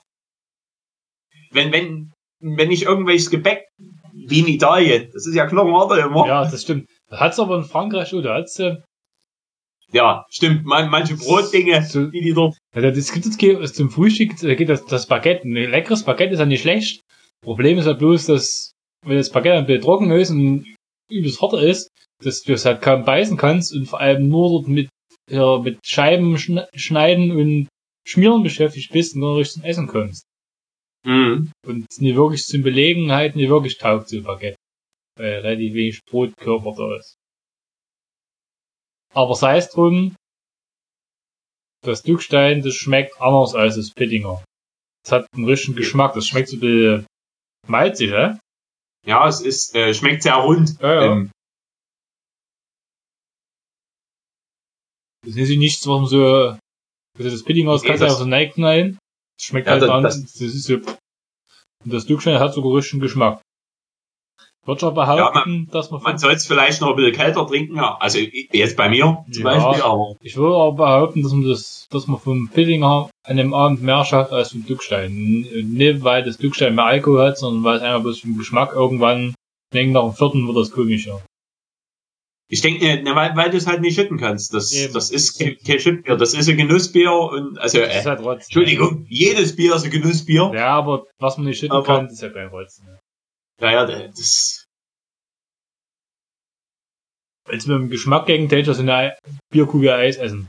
wenn, 1.50 1.72
wenn, 1.72 2.12
wenn 2.40 2.70
ich 2.70 2.84
irgendwelches 2.84 3.30
Gebäck, 3.30 3.66
wie 4.12 4.40
in 4.40 4.48
Italien, 4.48 5.10
das 5.12 5.26
ist 5.26 5.34
ja 5.34 5.46
knochenhart 5.46 5.98
immer. 5.98 6.26
Ja, 6.26 6.42
Ja, 6.44 6.50
das 6.50 6.62
stimmt. 6.62 6.88
Das 7.08 7.20
hat's 7.20 7.38
aber 7.38 7.56
in 7.58 7.64
Frankreich 7.64 8.10
da 8.22 8.34
hat's, 8.34 8.58
äh, 8.58 8.76
stimmt, 10.30 10.64
man, 10.64 10.88
manche 10.90 11.16
Brotdinge, 11.16 11.82
So- 11.84 12.06
die 12.06 12.22
die 12.22 12.32
dort, 12.32 12.56
ja, 12.74 12.90
das 12.90 13.12
gibt 13.12 13.26
es 13.26 13.72
zum 13.74 13.90
Frühstück, 13.90 14.38
da 14.40 14.54
geht 14.54 14.70
das, 14.70 14.84
das 14.86 15.06
Baguette. 15.06 15.44
Ein 15.46 15.52
leckeres 15.70 16.04
Baguette 16.04 16.32
ist 16.32 16.38
ja 16.40 16.46
nicht 16.46 16.62
schlecht. 16.62 17.02
Problem 17.42 17.78
ist 17.78 17.86
ja 17.86 17.92
bloß, 17.92 18.26
dass, 18.26 18.72
wenn 19.04 19.16
das 19.16 19.30
Baguette 19.30 19.58
ein 19.58 19.66
bisschen 19.66 19.82
trocken 19.82 20.10
ist 20.12 20.30
und 20.30 20.64
übelst 21.10 21.42
hart 21.42 21.54
ist, 21.54 21.88
dass 22.22 22.42
du 22.42 22.52
es 22.52 22.64
halt 22.64 22.82
kaum 22.82 23.04
beißen 23.04 23.36
kannst 23.36 23.74
und 23.74 23.86
vor 23.86 24.00
allem 24.00 24.28
nur 24.28 24.48
dort 24.50 24.68
mit, 24.68 24.88
ja, 25.28 25.58
mit 25.58 25.78
Scheiben 25.84 26.36
schn- 26.36 26.68
schneiden 26.74 27.32
und 27.32 27.68
schmieren 28.06 28.42
beschäftigt 28.42 28.92
bist 28.92 29.14
und 29.14 29.22
dann 29.22 29.34
richtig 29.34 29.54
zum 29.54 29.64
Essen 29.64 29.86
kommst. 29.88 30.24
mhm. 31.04 31.50
Und 31.66 31.86
nie 31.98 32.14
wirklich 32.14 32.42
zum 32.42 32.62
Belegen 32.62 33.10
halt 33.12 33.34
nie 33.34 33.48
wirklich 33.48 33.78
taugt, 33.78 34.08
so 34.08 34.22
Baguette. 34.22 34.56
Weil 35.18 35.40
relativ 35.40 35.74
wenig 35.74 36.00
Brotkörper 36.08 36.74
da 36.76 36.96
ist. 36.96 37.16
Aber 39.14 39.34
sei 39.34 39.58
es 39.58 39.68
drum, 39.68 40.16
das 41.84 42.02
Duckstein, 42.02 42.62
das 42.62 42.74
schmeckt 42.74 43.20
anders 43.20 43.54
als 43.54 43.76
das 43.76 43.92
Pittinger. 43.92 44.42
Das 45.04 45.12
hat 45.12 45.26
einen 45.34 45.44
richtigen 45.44 45.76
Geschmack, 45.76 46.14
das 46.14 46.26
schmeckt 46.26 46.48
so 46.48 46.56
ein 46.56 46.60
bisschen 46.60 47.06
malzig, 47.68 48.10
hä? 48.10 48.38
ja, 49.06 49.26
es 49.28 49.40
ist, 49.40 49.74
äh, 49.74 49.94
schmeckt 49.94 50.22
sehr 50.22 50.36
rund. 50.36 50.78
Ja, 50.80 50.94
ja. 50.94 51.12
Ähm, 51.12 51.30
Das 55.24 55.36
ist 55.36 55.56
nichts, 55.56 55.86
was 55.86 56.00
man 56.00 56.06
so, 56.06 56.24
also 57.18 57.30
das 57.30 57.44
Pittinger, 57.44 57.72
das 57.72 57.82
Nee, 57.82 57.88
kannst 57.88 58.00
du 58.02 58.04
das- 58.06 58.12
einfach 58.14 58.24
so 58.24 58.28
neigknallen. 58.28 58.98
Das 59.38 59.46
schmeckt 59.46 59.66
Ja, 59.66 59.72
halt 59.74 59.82
das- 59.82 59.90
anders. 59.90 60.20
Das, 60.22 60.40
ist 60.40 60.64
so, 60.64 60.74
und 60.74 61.92
das 61.92 62.06
Duckstein 62.06 62.40
hat 62.40 62.54
sogar 62.54 62.74
richtigen 62.74 63.00
Geschmack. 63.00 63.40
Ich 64.64 64.68
aber 64.68 64.92
behaupten, 64.92 65.68
dass 65.72 65.90
man, 65.90 66.02
Man 66.02 66.18
soll 66.18 66.32
es 66.34 66.46
vielleicht 66.46 66.80
noch 66.80 66.90
ein 66.90 66.96
bisschen 66.96 67.14
kälter 67.14 67.46
trinken, 67.46 67.76
ja. 67.76 67.96
also 67.98 68.18
jetzt 68.18 68.76
bei 68.76 68.88
mir 68.88 69.24
zum 69.32 69.42
Ja. 69.44 69.58
Beispiel, 69.58 69.82
aber 69.82 70.16
Ich 70.20 70.36
würde 70.36 70.54
aber 70.56 70.72
behaupten, 70.76 71.22
dass 71.22 71.32
man 71.32 71.44
das, 71.48 71.86
dass 71.90 72.06
man 72.06 72.18
vom 72.20 72.48
Pittinger 72.48 73.10
an 73.24 73.36
dem 73.36 73.54
Abend 73.54 73.82
mehr 73.82 74.04
schafft 74.04 74.32
als 74.32 74.50
vom 74.52 74.66
Duckstein. 74.66 75.12
N- 75.12 75.72
Nicht, 75.74 76.02
weil 76.02 76.24
das 76.24 76.38
Duckstein 76.38 76.74
mehr 76.74 76.86
Alkohol 76.86 77.22
hat, 77.22 77.38
sondern 77.38 77.62
weil 77.64 77.76
es 77.76 77.82
einfach 77.82 78.02
bloß 78.02 78.20
vom 78.20 78.36
Geschmack 78.36 78.72
irgendwann, 78.72 79.28
ich 79.28 79.74
denke, 79.74 79.92
nach 79.92 80.02
dem 80.02 80.14
vierten 80.14 80.46
wird 80.46 80.56
das 80.56 80.70
komischer. 80.72 81.24
ich 82.50 82.60
denke, 82.60 83.02
ne, 83.02 83.14
weil, 83.14 83.34
weil 83.36 83.50
du 83.50 83.56
es 83.56 83.66
halt 83.66 83.80
nicht 83.80 83.94
schütten 83.94 84.18
kannst. 84.18 84.52
Das, 84.52 84.72
Eben. 84.72 84.92
das 84.92 85.10
ist 85.10 85.38
kein, 85.38 85.56
kein 85.64 85.78
Schüttbier, 85.80 86.16
das 86.16 86.34
ist 86.34 86.48
ein 86.48 86.56
Genussbier 86.56 87.12
und 87.12 87.58
also 87.58 87.78
Das 87.78 87.96
ist 87.96 88.04
äh, 88.04 88.08
halt 88.08 88.20
Rotz. 88.20 88.44
Entschuldigung, 88.44 89.06
jedes 89.08 89.56
Bier 89.56 89.74
ist 89.76 89.84
ein 89.84 89.90
Genussbier. 89.90 90.50
Ja, 90.54 90.76
aber 90.76 91.06
was 91.18 91.36
man 91.38 91.46
nicht 91.46 91.58
schütten 91.60 91.76
Aber- 91.76 91.86
kann, 91.86 92.08
ist 92.08 92.20
ja 92.22 92.28
kein 92.30 92.48
Rotz. 92.48 92.82
Ne? 92.82 92.98
Ja, 93.60 93.70
ja, 93.72 93.86
das 94.08 94.66
Wenn 97.46 97.58
es 97.58 97.66
mit 97.66 97.76
dem 97.76 97.88
Geschmack 97.88 98.26
gegen 98.26 98.48
so 98.64 98.82
eine 98.82 99.16
Bierkugel 99.52 99.90
Eis 99.90 100.16
essen. 100.16 100.48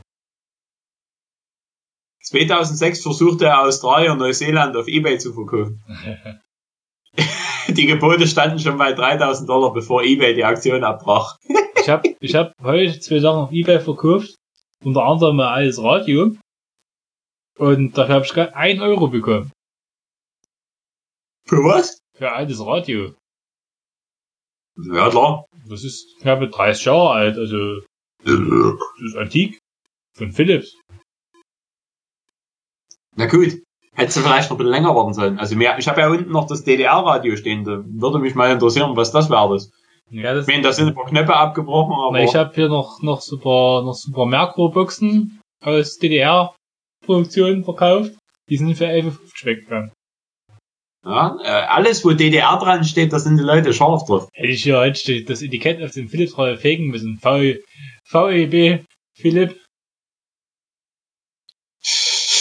2006 2.23 3.01
versuchte 3.03 3.57
Australien 3.57 4.13
und 4.13 4.19
Neuseeland 4.19 4.75
auf 4.75 4.87
Ebay 4.87 5.17
zu 5.17 5.33
verkaufen. 5.33 5.83
Die 7.67 7.85
Gebote 7.85 8.27
standen 8.27 8.59
schon 8.59 8.77
bei 8.77 8.93
3000 8.93 9.47
Dollar, 9.47 9.73
bevor 9.73 10.03
Ebay 10.03 10.33
die 10.33 10.43
Aktion 10.43 10.83
abbrach. 10.83 11.37
Ich 11.79 11.89
habe 11.89 12.15
ich 12.19 12.35
hab 12.35 12.53
heute 12.61 12.99
zwei 12.99 13.19
Sachen 13.19 13.43
auf 13.43 13.51
Ebay 13.51 13.79
verkauft. 13.79 14.35
Unter 14.83 15.03
anderem 15.03 15.39
ein 15.39 15.47
altes 15.47 15.81
Radio. 15.81 16.35
Und 17.57 17.97
dafür 17.97 18.15
habe 18.15 18.25
ich 18.25 18.33
gerade 18.33 18.55
1 18.55 18.81
Euro 18.81 19.07
bekommen. 19.07 19.51
Für 21.45 21.63
was? 21.63 21.99
Für 22.15 22.29
ein 22.29 22.35
altes 22.35 22.65
Radio. 22.65 23.13
Ja, 24.77 25.09
klar. 25.09 25.45
Das 25.67 25.83
ist 25.83 26.19
knappe 26.19 26.49
30 26.49 26.85
Jahre 26.85 27.11
alt, 27.11 27.37
also 27.37 27.81
das 28.23 28.39
ist 29.05 29.17
antik. 29.17 29.59
Von 30.15 30.31
Philips. 30.31 30.75
Na 33.15 33.25
gut. 33.27 33.59
Hättest 33.95 34.17
du 34.17 34.21
vielleicht 34.21 34.49
noch 34.49 34.55
ein 34.55 34.57
bisschen 34.57 34.71
länger 34.71 34.95
warten 34.95 35.13
sollen. 35.13 35.37
Also 35.37 35.55
mir, 35.55 35.75
ich 35.77 35.87
habe 35.87 36.01
ja 36.01 36.09
unten 36.09 36.31
noch 36.31 36.47
das 36.47 36.63
DDR-Radio 36.63 37.35
stehen. 37.35 37.63
Da 37.63 37.83
würde 37.85 38.17
mich 38.17 38.33
mal 38.33 38.51
interessieren, 38.51 38.95
was 38.95 39.11
das 39.11 39.29
wäre. 39.29 39.53
Das. 39.53 39.69
Ja, 40.09 40.33
das, 40.33 40.47
Ich 40.47 40.53
meine, 40.53 40.63
da 40.63 40.73
sind 40.73 40.87
ein 40.87 40.95
paar 40.95 41.05
Knöpfe 41.05 41.35
abgebrochen, 41.35 41.93
aber 41.93 42.17
na, 42.17 42.23
ich 42.23 42.35
habe 42.35 42.53
hier 42.55 42.69
noch, 42.69 43.01
noch 43.01 43.21
super, 43.21 43.83
noch 43.83 43.93
super 43.93 44.25
Merkur-Boxen 44.25 45.39
aus 45.63 45.97
DDR-Produktion 45.97 47.63
verkauft. 47.63 48.11
Die 48.49 48.57
sind 48.57 48.75
für 48.75 48.87
11,50 48.87 49.45
weggegangen. 49.45 49.91
ja, 51.05 51.37
äh, 51.43 51.47
alles, 51.67 52.03
wo 52.03 52.11
DDR 52.11 52.57
dran 52.57 52.83
steht, 52.83 53.13
da 53.13 53.19
sind 53.19 53.37
die 53.37 53.43
Leute 53.43 53.73
scharf 53.73 54.05
drauf. 54.05 54.27
Hätte 54.33 54.49
ich 54.49 54.63
hier 54.63 54.77
heute 54.79 55.23
das 55.23 55.41
Etikett 55.41 55.83
auf 55.83 55.91
dem 55.91 56.09
Philips 56.09 56.37
Radio 56.37 56.57
fegen 56.57 56.87
müssen. 56.87 57.19
V, 57.21 57.39
VEB 58.11 58.83
Philipp. 59.15 59.59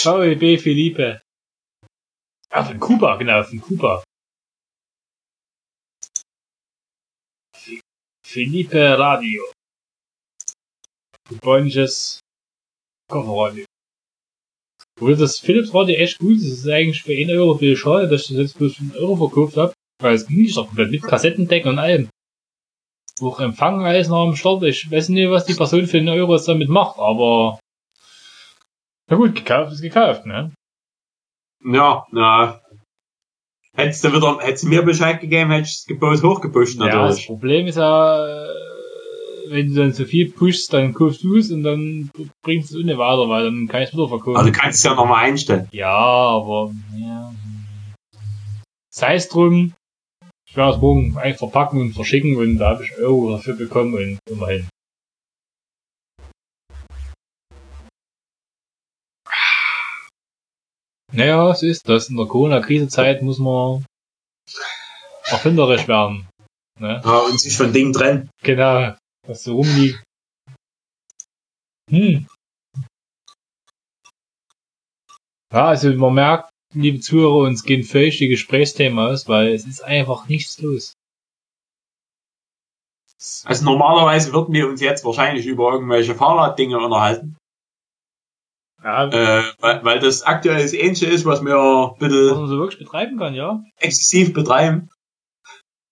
VEB 0.05 0.59
Philippe. 0.59 1.21
Ah, 2.49 2.63
von 2.63 2.79
Kuba, 2.79 3.15
genau, 3.15 3.41
von 3.43 3.61
Kuba. 3.61 4.03
Philippe 8.25 8.97
Radio. 8.97 9.43
Kubanisches 11.29 12.19
Kofferradio. 13.09 13.65
Obwohl 14.95 15.15
das 15.15 15.39
Philips 15.39 15.73
Radio 15.73 15.95
echt 15.95 16.19
gut 16.19 16.37
ist. 16.37 16.51
Das 16.51 16.59
ist 16.59 16.67
eigentlich 16.67 17.03
für 17.03 17.13
1 17.13 17.31
Euro 17.31 17.57
viel 17.57 17.77
schade, 17.77 18.09
dass 18.09 18.23
ich 18.23 18.27
das 18.29 18.37
jetzt 18.37 18.57
bloß 18.57 18.75
für 18.75 18.83
1 18.83 18.95
Euro 18.97 19.15
verkauft 19.15 19.57
habe. 19.57 19.73
Weil 20.01 20.15
es 20.15 20.27
ging 20.27 20.41
nicht 20.41 20.57
doch 20.57 20.67
komplett 20.67 20.91
mit 20.91 21.03
Kassettendeck 21.03 21.65
und 21.65 21.79
allem. 21.79 22.09
Auch 23.21 23.39
Empfang 23.39 23.85
alles 23.85 24.09
noch 24.09 24.27
am 24.27 24.35
Start. 24.35 24.63
Ich 24.63 24.89
weiß 24.91 25.09
nicht, 25.09 25.29
was 25.29 25.45
die 25.45 25.53
Person 25.53 25.87
für 25.87 25.97
einen 25.97 26.09
Euro 26.09 26.35
jetzt 26.35 26.47
damit 26.47 26.69
macht, 26.69 26.97
aber. 26.97 27.59
Na 29.13 29.19
gut, 29.19 29.35
gekauft 29.35 29.71
ist 29.71 29.81
gekauft, 29.81 30.25
ne? 30.25 30.51
Ja, 31.63 32.03
na. 32.11 32.59
Hättest 33.75 34.03
du 34.03 34.11
wieder, 34.11 34.39
hättest 34.39 34.63
du 34.63 34.69
mir 34.69 34.81
Bescheid 34.81 35.21
gegeben, 35.21 35.51
hättest 35.51 35.87
du 35.87 35.93
das 35.93 36.21
Gebot 36.21 36.23
hochgepusht, 36.23 36.79
Ja, 36.79 36.85
das 36.87 36.95
natürlich. 36.95 37.27
Problem 37.27 37.67
ist 37.67 37.75
ja, 37.75 38.25
äh, 38.25 38.47
wenn 39.49 39.67
du 39.67 39.75
dann 39.75 39.93
zu 39.93 40.07
viel 40.07 40.31
pushst, 40.31 40.73
dann 40.73 40.95
kaufst 40.95 41.23
du 41.23 41.35
es 41.35 41.51
und 41.51 41.61
dann 41.61 42.09
bringst 42.43 42.73
du 42.73 42.79
es 42.79 42.85
nicht 42.85 42.97
weiter, 42.97 43.29
weil 43.29 43.43
dann 43.43 43.67
kann 43.67 43.83
ich 43.83 43.89
es 43.89 43.93
wieder 43.93 44.07
verkaufen. 44.07 44.35
Also 44.35 44.51
du 44.51 44.57
kannst 44.57 44.79
es 44.79 44.83
ja 44.83 44.95
nochmal 44.95 45.25
einstellen. 45.25 45.67
ja, 45.71 45.93
aber, 45.93 46.71
ja. 46.97 47.31
Sei 48.89 49.13
es 49.13 49.29
drum. 49.29 49.73
Ich 50.49 50.57
werde 50.57 50.73
es 50.73 50.81
morgen 50.81 51.15
einfach 51.19 51.51
verpacken 51.51 51.79
und 51.81 51.93
verschicken 51.93 52.35
und 52.35 52.57
da 52.57 52.71
habe 52.71 52.83
ich 52.83 52.97
Euro 52.97 53.33
dafür 53.33 53.55
bekommen 53.55 53.93
und 53.93 54.17
immerhin. 54.27 54.67
Naja, 61.13 61.51
es 61.51 61.61
ist 61.61 61.87
das. 61.87 62.09
In 62.09 62.17
der 62.17 62.25
Corona-Krisezeit 62.25 63.21
muss 63.21 63.37
man 63.37 63.85
erfinderisch 65.25 65.87
werden. 65.87 66.27
Ne? 66.79 67.01
Ja, 67.05 67.19
und 67.19 67.39
sich 67.39 67.55
von 67.55 67.71
Dingen 67.71 67.93
trennen. 67.93 68.29
Genau, 68.41 68.95
was 69.27 69.43
so 69.43 69.55
rumliegt. 69.57 70.03
Hm. 71.89 72.27
Ja, 75.53 75.67
also 75.67 75.93
man 75.93 76.15
merkt, 76.15 76.49
liebe 76.73 76.99
Zuhörer, 76.99 77.47
uns 77.47 77.63
gehen 77.63 77.83
völlig 77.83 78.17
die 78.17 78.27
Gesprächsthemen 78.27 78.97
aus, 78.97 79.27
weil 79.27 79.49
es 79.53 79.67
ist 79.67 79.83
einfach 79.83 80.27
nichts 80.27 80.59
los. 80.59 80.93
Also 83.45 83.65
normalerweise 83.65 84.33
würden 84.33 84.53
wir 84.53 84.67
uns 84.67 84.81
jetzt 84.81 85.05
wahrscheinlich 85.05 85.45
über 85.45 85.71
irgendwelche 85.73 86.15
Fahrraddinge 86.15 86.77
unterhalten. 86.77 87.37
Ja, 88.83 89.07
Äh, 89.07 89.43
weil, 89.59 89.85
weil 89.85 89.99
das 89.99 90.23
aktuell 90.23 90.61
das 90.61 90.73
Ähnliche 90.73 91.05
ist, 91.05 91.25
was 91.25 91.43
wir 91.43 91.55
ein 91.55 92.01
was 92.01 92.37
man 92.37 92.47
so 92.47 92.57
wirklich 92.57 92.79
betreiben 92.79 93.17
kann, 93.17 93.33
ja. 93.33 93.63
exzessiv 93.77 94.33
betreiben. 94.33 94.89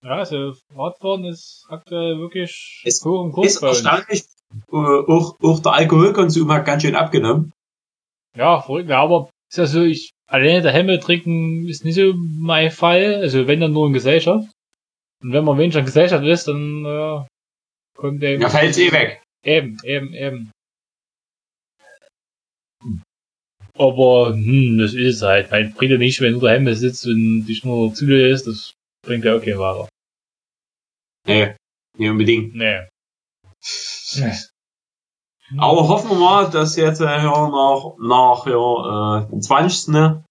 Ja, 0.04 0.18
also 0.18 0.54
Radfahren 0.76 1.26
ist 1.26 1.66
aktuell 1.70 2.18
wirklich 2.18 2.82
Es 2.86 3.04
hoch 3.06 3.24
im 3.24 3.32
Kurs 3.32 3.56
Ist 3.56 3.62
erstaunlich, 3.62 4.24
äh, 4.72 4.76
auch, 4.76 5.38
auch 5.42 5.60
der 5.60 5.74
Alkoholkonsum 5.74 6.52
hat 6.52 6.66
ganz 6.66 6.82
schön 6.84 6.96
abgenommen. 6.96 7.54
Ja, 8.36 8.62
verrückt, 8.62 8.90
ja, 8.90 9.02
aber 9.02 9.30
ist 9.50 9.58
ja 9.58 9.68
so, 9.68 9.84
ich, 9.84 10.12
alleine 10.28 10.62
der 10.62 10.74
Hemme 10.74 11.00
trinken 11.00 11.68
ist 11.68 11.86
nicht 11.86 11.96
so 11.96 12.14
mein 12.16 12.72
Fall, 12.72 13.16
also 13.16 13.48
wenn 13.48 13.60
dann 13.60 13.74
nur 13.74 13.88
in 13.88 13.94
Gesellschaft. 13.94 14.50
Und 15.22 15.34
wenn 15.34 15.46
man 15.46 15.58
wenig 15.58 15.76
in 15.76 15.86
Gesellschaft 15.86 16.26
ist, 16.26 16.48
dann, 16.48 16.86
äh, 16.86 17.26
kommt 17.96 18.22
der 18.24 18.40
Ja, 18.40 18.50
fällt's 18.50 18.80
eh 18.80 18.92
weg. 18.92 19.22
Eben, 19.44 19.78
eben, 19.84 20.14
eben. 20.14 20.52
Aber, 23.78 24.34
hm, 24.34 24.78
das 24.78 24.94
ist 24.94 25.18
es 25.18 25.22
halt. 25.22 25.52
Mein, 25.52 25.74
bringt 25.74 25.92
ja 25.92 25.98
nicht, 25.98 26.22
wenn 26.22 26.34
du 26.34 26.40
daheim 26.40 26.72
sitzt 26.74 27.06
und 27.06 27.46
dich 27.46 27.64
nur 27.64 27.94
zulässt, 27.94 28.48
das 28.48 28.74
bringt 29.06 29.26
ja 29.26 29.36
auch 29.36 29.42
keinen 29.42 29.60
weiter. 29.60 29.90
Nee, 31.28 31.56
nicht 31.98 32.10
unbedingt. 32.10 32.56
Nee. 32.56 32.88
nee. 34.16 34.34
Aber 35.58 35.88
hoffen 35.88 36.12
wir 36.12 36.18
mal, 36.18 36.50
dass 36.50 36.76
jetzt 36.76 37.02
äh, 37.02 37.06
nach, 37.06 37.98
nach 38.00 38.46
ja, 38.46 39.20
äh, 39.20 39.30
dem 39.30 39.42
20. 39.42 39.90
Ne? 39.90 40.24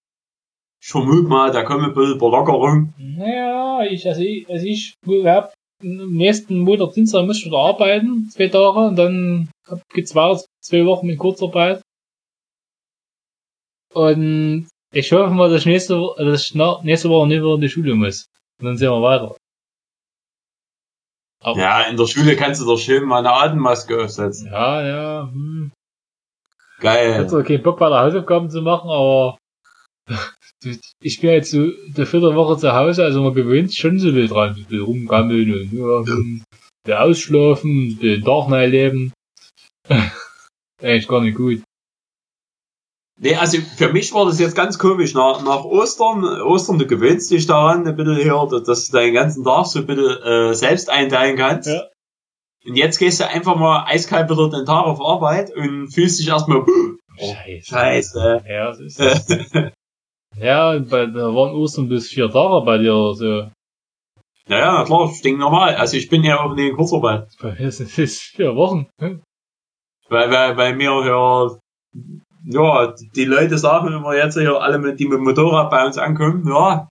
Ich 0.83 0.89
vermute 0.89 1.29
mal, 1.29 1.53
da 1.53 1.63
kommen 1.63 1.85
ein 1.85 1.95
bisschen 1.95 2.19
Lockerung. 2.19 2.95
Naja, 2.97 3.83
ich, 3.85 4.07
also 4.07 4.23
ich, 4.23 4.49
also 4.49 4.65
ich 4.65 4.95
hab 5.25 5.53
nächsten 5.83 6.61
Montag, 6.61 6.95
Dienstag 6.95 7.27
muss 7.27 7.39
ich 7.39 7.47
wieder 7.47 7.59
arbeiten, 7.59 8.29
zwei 8.31 8.49
Tage, 8.49 8.79
und 8.79 8.97
dann 8.97 9.51
geht's 9.93 10.15
weiter, 10.15 10.43
zwei 10.63 10.85
Wochen 10.87 11.07
mit 11.07 11.19
Kurzarbeit. 11.19 11.83
Und 13.95 14.69
ich 14.93 15.13
hoffe 15.13 15.33
mal, 15.35 15.51
dass 15.51 15.61
ich 15.63 15.67
nächste, 15.67 15.99
Wo- 15.99 16.15
dass 16.17 16.45
ich 16.47 16.55
na- 16.55 16.81
nächste 16.83 17.09
Woche 17.09 17.27
nicht 17.29 17.39
wieder 17.41 17.55
in 17.55 17.61
die 17.61 17.69
Schule 17.69 17.95
muss. 17.95 18.27
Und 18.61 18.67
dann 18.67 18.77
sehen 18.77 18.91
wir 18.91 19.03
weiter. 19.03 19.37
Aber, 21.43 21.59
Ja, 21.59 21.83
in 21.83 21.97
der 21.97 22.07
Schule 22.07 22.37
kannst 22.37 22.61
du 22.61 22.67
doch 22.67 22.79
schön 22.79 23.05
mal 23.05 23.19
eine 23.21 23.33
Atemmaske 23.33 24.05
aufsetzen. 24.05 24.47
ja, 24.49 24.87
ja, 24.87 25.29
hm. 25.33 25.73
Ich 26.77 26.83
Geil. 26.83 27.15
hätte 27.15 27.27
zwar 27.29 27.43
keinen 27.43 27.63
Bock, 27.63 27.81
weiter 27.81 28.01
Hausaufgaben 28.01 28.49
zu 28.51 28.63
machen, 28.63 28.89
aber 28.91 29.39
ich 31.03 31.21
bin 31.21 31.31
jetzt 31.31 31.51
so 31.51 31.71
der 31.89 32.07
vierte 32.07 32.35
Woche 32.35 32.59
zu 32.59 32.73
Hause, 32.73 33.05
also 33.05 33.23
man 33.23 33.35
gewöhnt 33.35 33.75
schon 33.75 33.99
so 33.99 34.11
viel 34.13 34.29
dran, 34.29 34.51
ein 34.51 34.65
bisschen 34.65 34.83
rumgammeln 34.85 35.53
und 35.53 35.73
ja, 35.73 36.05
hm, 36.15 36.43
ein 36.87 36.93
ausschlafen, 36.93 37.99
den 38.01 38.23
Tag 38.25 38.49
neu 38.49 38.67
leben. 38.67 39.13
Eigentlich 40.83 41.09
gar 41.09 41.21
nicht 41.23 41.37
gut. 41.37 41.63
Nee, 43.23 43.35
also 43.35 43.59
für 43.77 43.93
mich 43.93 44.15
war 44.15 44.25
das 44.25 44.41
jetzt 44.41 44.57
ganz 44.57 44.79
komisch. 44.79 45.13
Nach, 45.13 45.43
nach 45.45 45.65
Ostern, 45.65 46.25
Ostern, 46.25 46.79
du 46.79 46.87
gewöhnst 46.87 47.31
dich 47.31 47.47
daran 47.47 47.87
ein 47.87 47.95
bisschen 47.95 48.17
hier, 48.17 48.49
dass 48.65 48.87
du 48.87 48.93
deinen 48.93 49.13
ganzen 49.13 49.45
Tag 49.45 49.67
so 49.67 49.81
ein 49.81 49.87
bisschen 49.87 50.23
äh, 50.23 50.55
selbst 50.55 50.89
einteilen 50.89 51.37
kannst. 51.37 51.69
Ja. 51.69 51.83
Und 52.67 52.77
jetzt 52.77 52.99
gehst 52.99 53.21
du 53.21 53.29
einfach 53.29 53.57
mal 53.57 53.85
eiskalt 53.87 54.31
wieder 54.31 54.49
den 54.49 54.65
Tag 54.65 54.87
auf 54.87 55.01
Arbeit 55.03 55.55
und 55.55 55.93
fühlst 55.93 56.19
dich 56.19 56.29
erstmal, 56.29 56.65
Oh, 57.19 57.35
Scheiße. 57.35 57.65
Scheiße. 57.69 58.45
Ja, 58.49 58.67
das 58.69 58.81
ist 58.81 58.99
das. 58.99 59.27
ja, 60.39 60.79
bei, 60.79 61.07
da 61.07 61.35
waren 61.35 61.55
Ostern 61.55 61.89
bis 61.89 62.09
vier 62.09 62.31
Tage 62.31 62.65
bei 62.65 62.79
dir, 62.79 63.13
so. 63.15 63.51
Naja, 64.49 64.73
na 64.79 64.85
klar, 64.85 65.11
ich 65.13 65.21
denke 65.21 65.41
normal. 65.41 65.75
Also 65.77 65.97
ich 65.97 66.09
bin 66.09 66.25
ja 66.25 66.41
auch 66.41 66.57
in 66.57 66.75
Kurzarbeit. 66.75 67.29
Bei 67.41 67.53
mir 67.53 67.71
sind 67.71 67.97
es 67.99 68.19
vier 68.21 68.57
Wochen. 68.57 68.89
Weil, 68.99 70.31
weil, 70.31 70.57
weil 70.57 70.77
mir 70.77 71.07
ja, 71.07 71.51
ja, 72.45 72.95
die 73.15 73.25
Leute 73.25 73.59
sagen 73.59 73.89
immer 73.93 74.15
jetzt 74.15 74.39
hier, 74.39 74.61
alle, 74.61 74.79
mit, 74.79 74.99
die 75.01 75.07
mit 75.07 75.19
dem 75.19 75.25
Motorrad 75.25 75.71
bei 75.71 75.85
uns 75.85 75.99
ankommen, 75.99 76.47
ja, 76.49 76.89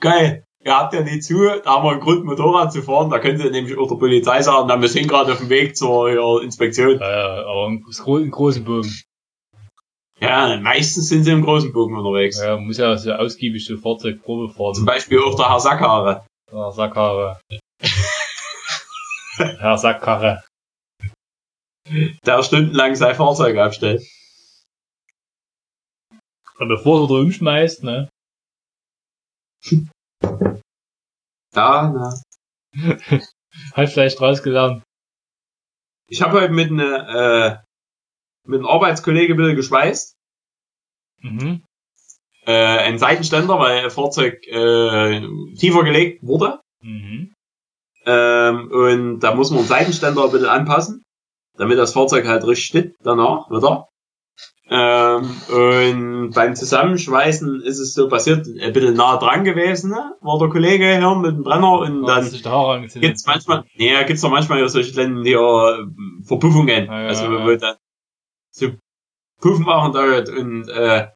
geil, 0.00 0.44
ihr 0.64 0.76
habt 0.76 0.92
ja 0.94 1.02
nicht 1.02 1.24
zu, 1.24 1.38
da 1.64 1.64
haben 1.74 1.84
wir 1.84 1.92
einen 1.92 2.00
Grund, 2.00 2.24
Motorrad 2.24 2.72
zu 2.72 2.82
fahren, 2.82 3.10
da 3.10 3.18
könnt 3.18 3.40
ihr 3.42 3.50
nämlich 3.50 3.76
auch 3.78 3.88
der 3.88 3.96
Polizei 3.96 4.42
sagen, 4.42 4.66
na, 4.68 4.80
wir 4.80 4.88
sind 4.88 5.08
gerade 5.08 5.32
auf 5.32 5.38
dem 5.38 5.48
Weg 5.48 5.76
zur 5.76 6.10
ja, 6.10 6.42
Inspektion. 6.42 6.98
Ja, 6.98 7.10
ja, 7.10 7.46
aber 7.46 7.66
im, 7.68 7.82
gro- 7.82 8.18
im 8.18 8.30
großen 8.30 8.64
Bogen. 8.64 8.92
Ja, 10.18 10.56
meistens 10.60 11.10
sind 11.10 11.24
sie 11.24 11.30
im 11.32 11.42
großen 11.44 11.72
Bogen 11.72 11.94
unterwegs. 11.96 12.40
Ja, 12.42 12.56
man 12.56 12.66
muss 12.66 12.78
ja 12.78 12.96
so 12.96 13.12
ausgiebig 13.12 13.66
so 13.66 13.76
Fahrzeugprobe 13.76 14.52
fahren. 14.52 14.74
Zum 14.74 14.86
Beispiel 14.86 15.18
auch 15.20 15.36
der 15.36 15.50
Herr 15.50 15.60
Sackhaare. 15.60 16.24
Herr 16.50 16.72
Sackkarre. 16.72 17.38
Herr 19.36 19.76
Sackkarre. 19.76 20.42
der 22.24 22.42
stundenlang 22.42 22.94
sein 22.94 23.14
Fahrzeug 23.14 23.58
abstellt. 23.58 24.02
Und 26.58 26.68
bevor 26.68 27.00
du 27.00 27.14
da 27.14 27.20
umschmeißt, 27.20 27.82
ne? 27.84 28.08
Ja, 31.54 31.92
na. 31.92 32.20
Hat 33.72 33.88
vielleicht 33.88 34.20
draus 34.20 34.42
gelernt. 34.42 34.82
Ich 36.08 36.22
habe 36.22 36.40
heute 36.40 36.52
mit, 36.52 36.70
ne, 36.70 37.62
äh, 37.64 38.48
mit 38.48 38.58
einem 38.60 38.66
Arbeitskollege 38.66 39.34
ein 39.34 39.36
bisschen 39.36 39.56
geschweißt. 39.56 40.14
Mhm. 41.22 41.64
äh, 42.46 42.52
ein 42.52 42.98
Seitenständer, 42.98 43.58
weil 43.58 43.84
ein 43.84 43.90
Fahrzeug 43.90 44.46
äh, 44.46 45.20
tiefer 45.56 45.82
gelegt 45.82 46.22
wurde. 46.22 46.60
Mhm. 46.82 47.34
Ähm, 48.04 48.70
und 48.70 49.20
da 49.20 49.34
muss 49.34 49.50
man 49.50 49.60
den 49.60 49.66
Seitenständer 49.66 50.24
ein 50.24 50.30
bisschen 50.30 50.46
anpassen, 50.46 51.02
damit 51.56 51.78
das 51.78 51.94
Fahrzeug 51.94 52.26
halt 52.26 52.46
richtig 52.46 52.66
steht 52.66 52.94
danach 53.02 53.50
wieder. 53.50 53.88
Ähm, 54.68 55.30
und 55.48 56.30
beim 56.34 56.56
Zusammenschweißen 56.56 57.62
ist 57.62 57.78
es 57.78 57.94
so 57.94 58.08
passiert, 58.08 58.46
ein 58.60 58.72
bisschen 58.72 58.94
nah 58.94 59.16
dran 59.16 59.44
gewesen, 59.44 59.90
ne? 59.90 60.16
war 60.20 60.38
der 60.40 60.48
Kollege 60.48 60.96
hier 60.98 61.14
mit 61.14 61.30
dem 61.36 61.42
Brenner 61.44 61.78
und 61.78 62.02
Dann 62.04 62.24
dann 62.42 62.52
angezündet. 62.52 63.00
gibt's 63.10 63.26
manchmal, 63.26 63.64
nee, 63.76 63.92
gibt's 64.06 64.22
doch 64.22 64.30
manchmal 64.30 64.58
ja 64.60 64.68
solche 64.68 64.92
kleinen 64.92 65.24
hier, 65.24 65.38
äh, 65.38 66.24
Verpuffungen, 66.26 66.88
Ah, 66.88 67.02
ja, 67.02 67.08
also 67.08 67.24
ja. 67.32 67.46
wo 67.46 67.54
dann 67.56 67.76
so 68.50 68.70
Puffen 69.40 69.64
machen 69.66 69.92
dort 69.92 70.30
und 70.30 70.68
äh, 70.68 71.08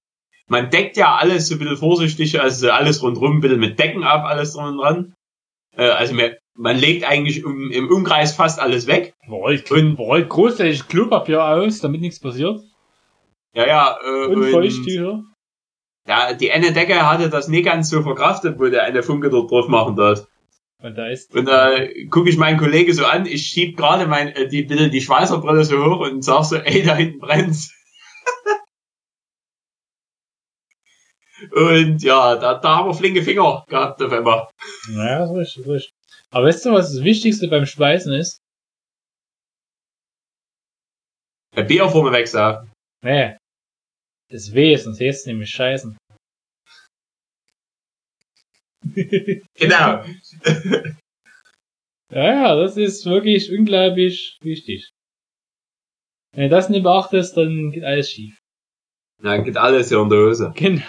man 0.46 0.70
deckt 0.70 0.96
ja 0.96 1.16
alles 1.16 1.48
so 1.48 1.57
ein 1.57 1.59
bisschen 1.59 1.76
vorsichtig, 1.76 2.40
also 2.40 2.66
so 2.66 2.72
alles 2.72 3.03
rundrum 3.03 3.38
ein 3.38 3.40
bisschen 3.40 3.59
mit 3.61 3.78
Decken 3.80 4.05
ab, 4.05 4.24
alles 4.26 4.53
dran 4.53 4.72
und 4.74 4.78
dran. 4.78 5.14
Äh, 5.76 5.88
also 5.88 6.14
man, 6.14 6.32
man 6.55 6.76
legt 6.76 7.05
eigentlich 7.05 7.44
um, 7.44 7.70
im 7.72 7.88
Umkreis 7.88 8.34
fast 8.34 8.61
alles 8.61 8.86
weg. 8.86 9.14
Rollt, 9.28 9.70
Und- 9.72 9.98
rollt 9.98 10.28
großflächig 10.28 10.86
Klopapier 10.88 11.44
aus, 11.44 11.80
damit 11.80 12.01
nichts 12.01 12.20
passiert. 12.20 12.61
Ja, 13.55 13.66
ja, 13.66 13.98
äh, 14.05 14.26
Und 14.26 14.51
Feuchttücher. 14.51 15.22
ja, 16.07 16.32
die 16.34 16.53
eine 16.53 16.72
Decke 16.72 17.09
hatte 17.09 17.30
das 17.30 17.48
nicht 17.48 17.64
ganz 17.64 17.88
so 17.90 18.03
verkraftet, 18.03 18.59
wo 18.59 18.66
der 18.68 18.84
eine 18.84 19.03
Funke 19.03 19.30
dort 19.30 19.51
drauf 19.51 19.68
machen 19.68 19.96
dort. 19.96 20.28
Und 20.82 20.96
da 20.96 21.09
ist, 21.09 21.34
Und 21.34 21.44
da 21.46 21.72
äh, 21.74 22.07
gucke 22.07 22.30
ich 22.30 22.38
meinen 22.38 22.59
Kollege 22.59 22.94
so 22.94 23.05
an, 23.05 23.26
ich 23.26 23.46
schieb 23.46 23.76
gerade 23.76 24.07
mein, 24.07 24.28
äh, 24.28 24.48
die, 24.48 24.62
bisschen 24.62 24.90
die 24.90 25.03
Schweißerbrille 25.03 25.64
so 25.64 25.76
hoch 25.84 26.01
und 26.01 26.22
sag 26.22 26.44
so, 26.44 26.57
ey, 26.57 26.82
da 26.82 26.96
hinten 26.96 27.18
brennt's. 27.18 27.74
und 31.53 32.03
ja, 32.03 32.36
da, 32.36 32.55
da 32.55 32.76
haben 32.76 32.88
wir 32.88 32.94
flinke 32.94 33.22
Finger 33.22 33.64
gehabt 33.68 34.03
auf 34.03 34.12
einmal. 34.12 34.48
naja, 34.88 35.24
ist 35.24 35.30
richtig, 35.32 35.62
ist 35.62 35.68
richtig. 35.68 35.92
Aber 36.30 36.46
weißt 36.46 36.64
du, 36.66 36.72
was 36.72 36.92
das 36.94 37.05
Wichtigste 37.05 37.48
beim 37.48 37.66
Schweißen 37.66 38.12
ist? 38.14 38.40
Ein 41.57 41.66
Bier 41.66 41.88
vorne 41.88 42.12
wegsaugen. 42.16 42.70
Nee. 43.03 43.36
Das 44.31 44.55
Weh, 44.55 44.76
sonst 44.76 45.01
heißt 45.01 45.20
es 45.20 45.26
nämlich 45.26 45.51
scheißen. 45.51 45.97
Genau. 49.55 50.05
Ja, 52.12 52.24
ja, 52.24 52.57
das 52.57 52.76
ist 52.76 53.07
wirklich 53.07 53.53
unglaublich 53.53 54.37
wichtig. 54.43 54.91
Wenn 56.35 56.45
du 56.45 56.49
das 56.51 56.68
nicht 56.68 56.83
beachtest, 56.83 57.37
dann 57.37 57.70
geht 57.70 57.85
alles 57.85 58.11
schief. 58.11 58.37
Na, 59.22 59.37
geht 59.39 59.57
alles 59.57 59.91
hier 59.91 60.01
in 60.01 60.09
der 60.09 60.18
Hose. 60.18 60.53
Genau. 60.57 60.83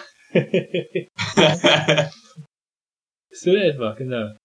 so 3.32 3.52
etwa, 3.54 3.94
genau. 3.94 4.36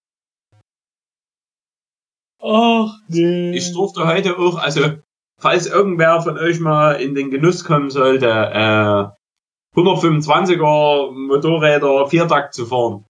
Ach, 2.39 2.93
nee. 3.07 3.57
ich 3.57 3.71
durfte 3.71 4.05
heute 4.05 4.37
auch, 4.37 4.57
also, 4.57 5.01
falls 5.39 5.67
irgendwer 5.67 6.21
von 6.21 6.37
euch 6.37 6.59
mal 6.59 6.93
in 6.93 7.15
den 7.15 7.31
Genuss 7.31 7.63
kommen 7.63 7.89
sollte, 7.89 8.27
äh, 8.27 9.77
125er 9.77 11.11
Motorräder 11.11 12.07
Viertakt 12.07 12.53
zu 12.53 12.65
fahren. 12.65 13.05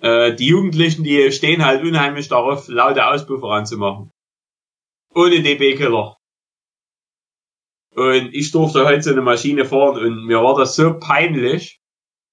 Äh, 0.00 0.34
die 0.34 0.46
Jugendlichen, 0.46 1.02
die 1.02 1.32
stehen 1.32 1.64
halt 1.64 1.82
unheimlich 1.82 2.28
darauf, 2.28 2.68
laute 2.68 3.06
Auspuffer 3.06 3.48
anzumachen. 3.48 4.10
Ohne 5.14 5.42
DB-Killer. 5.42 6.16
Und 7.94 8.32
ich 8.32 8.52
durfte 8.52 8.86
heute 8.86 9.02
so 9.02 9.10
eine 9.10 9.22
Maschine 9.22 9.64
fahren 9.64 9.98
und 9.98 10.26
mir 10.26 10.40
war 10.40 10.56
das 10.56 10.76
so 10.76 10.96
peinlich. 10.98 11.80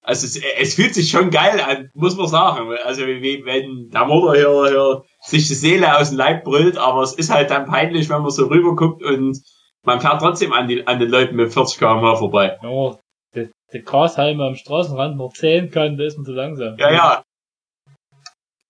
Also 0.04 0.28
es, 0.28 0.40
es 0.60 0.76
fühlt 0.76 0.94
sich 0.94 1.10
schon 1.10 1.32
geil 1.32 1.60
an, 1.60 1.90
muss 1.96 2.16
man 2.16 2.28
sagen. 2.28 2.72
Also 2.84 3.08
wie, 3.08 3.44
wenn 3.46 3.90
der 3.90 4.06
Mutter 4.06 4.34
hier, 4.36 4.70
hier 4.70 5.04
sich 5.26 5.48
die 5.48 5.54
Seele 5.56 5.98
aus 5.98 6.10
dem 6.10 6.18
Leib 6.18 6.44
brüllt, 6.44 6.78
aber 6.78 7.02
es 7.02 7.14
ist 7.14 7.32
halt 7.32 7.50
dann 7.50 7.66
peinlich, 7.66 8.10
wenn 8.10 8.22
man 8.22 8.32
so 8.32 8.46
rüber 8.48 8.76
guckt 8.76 9.04
und 9.04 9.42
man 9.84 10.02
fährt 10.02 10.22
trotzdem 10.22 10.54
an, 10.54 10.68
die, 10.68 10.86
an 10.86 11.00
den 11.00 11.10
Leuten 11.10 11.36
mit 11.36 11.54
40 11.54 11.78
km 11.80 12.16
vorbei. 12.18 12.58
Ja, 12.62 12.98
der, 13.36 13.50
der 13.74 13.82
Grashalm 13.82 14.40
am 14.42 14.56
Straßenrand 14.56 15.18
noch 15.18 15.34
zählen 15.34 15.70
kann, 15.70 15.98
da 15.98 16.04
ist 16.06 16.18
man 16.18 16.26
zu 16.26 16.32
langsam. 16.34 16.78
Ja, 16.78 16.92
ja. 16.92 17.24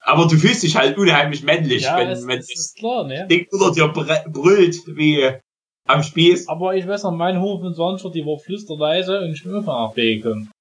Aber 0.01 0.27
du 0.27 0.37
fühlst 0.37 0.61
dich 0.63 0.75
halt 0.75 0.97
unheimlich 0.97 1.43
männlich, 1.43 1.83
Ja, 1.83 1.97
wenn, 1.97 2.09
es, 2.09 2.27
wenn 2.27 2.39
es 2.39 2.53
ist 2.53 2.77
klar, 2.77 3.05
ne? 3.05 3.25
Ding 3.27 3.47
unter 3.51 3.71
dir 3.71 3.87
br- 3.87 4.29
brüllt 4.29 4.75
wie 4.87 5.31
am 5.87 6.03
Spieß. 6.03 6.47
Aber 6.47 6.75
ich 6.75 6.87
weiß 6.87 7.03
noch, 7.03 7.11
mein 7.11 7.37
125er, 7.37 8.11
die 8.11 8.25
war 8.25 8.37
flüsterleise 8.37 9.21
und 9.21 9.41
gekommen. 9.43 10.51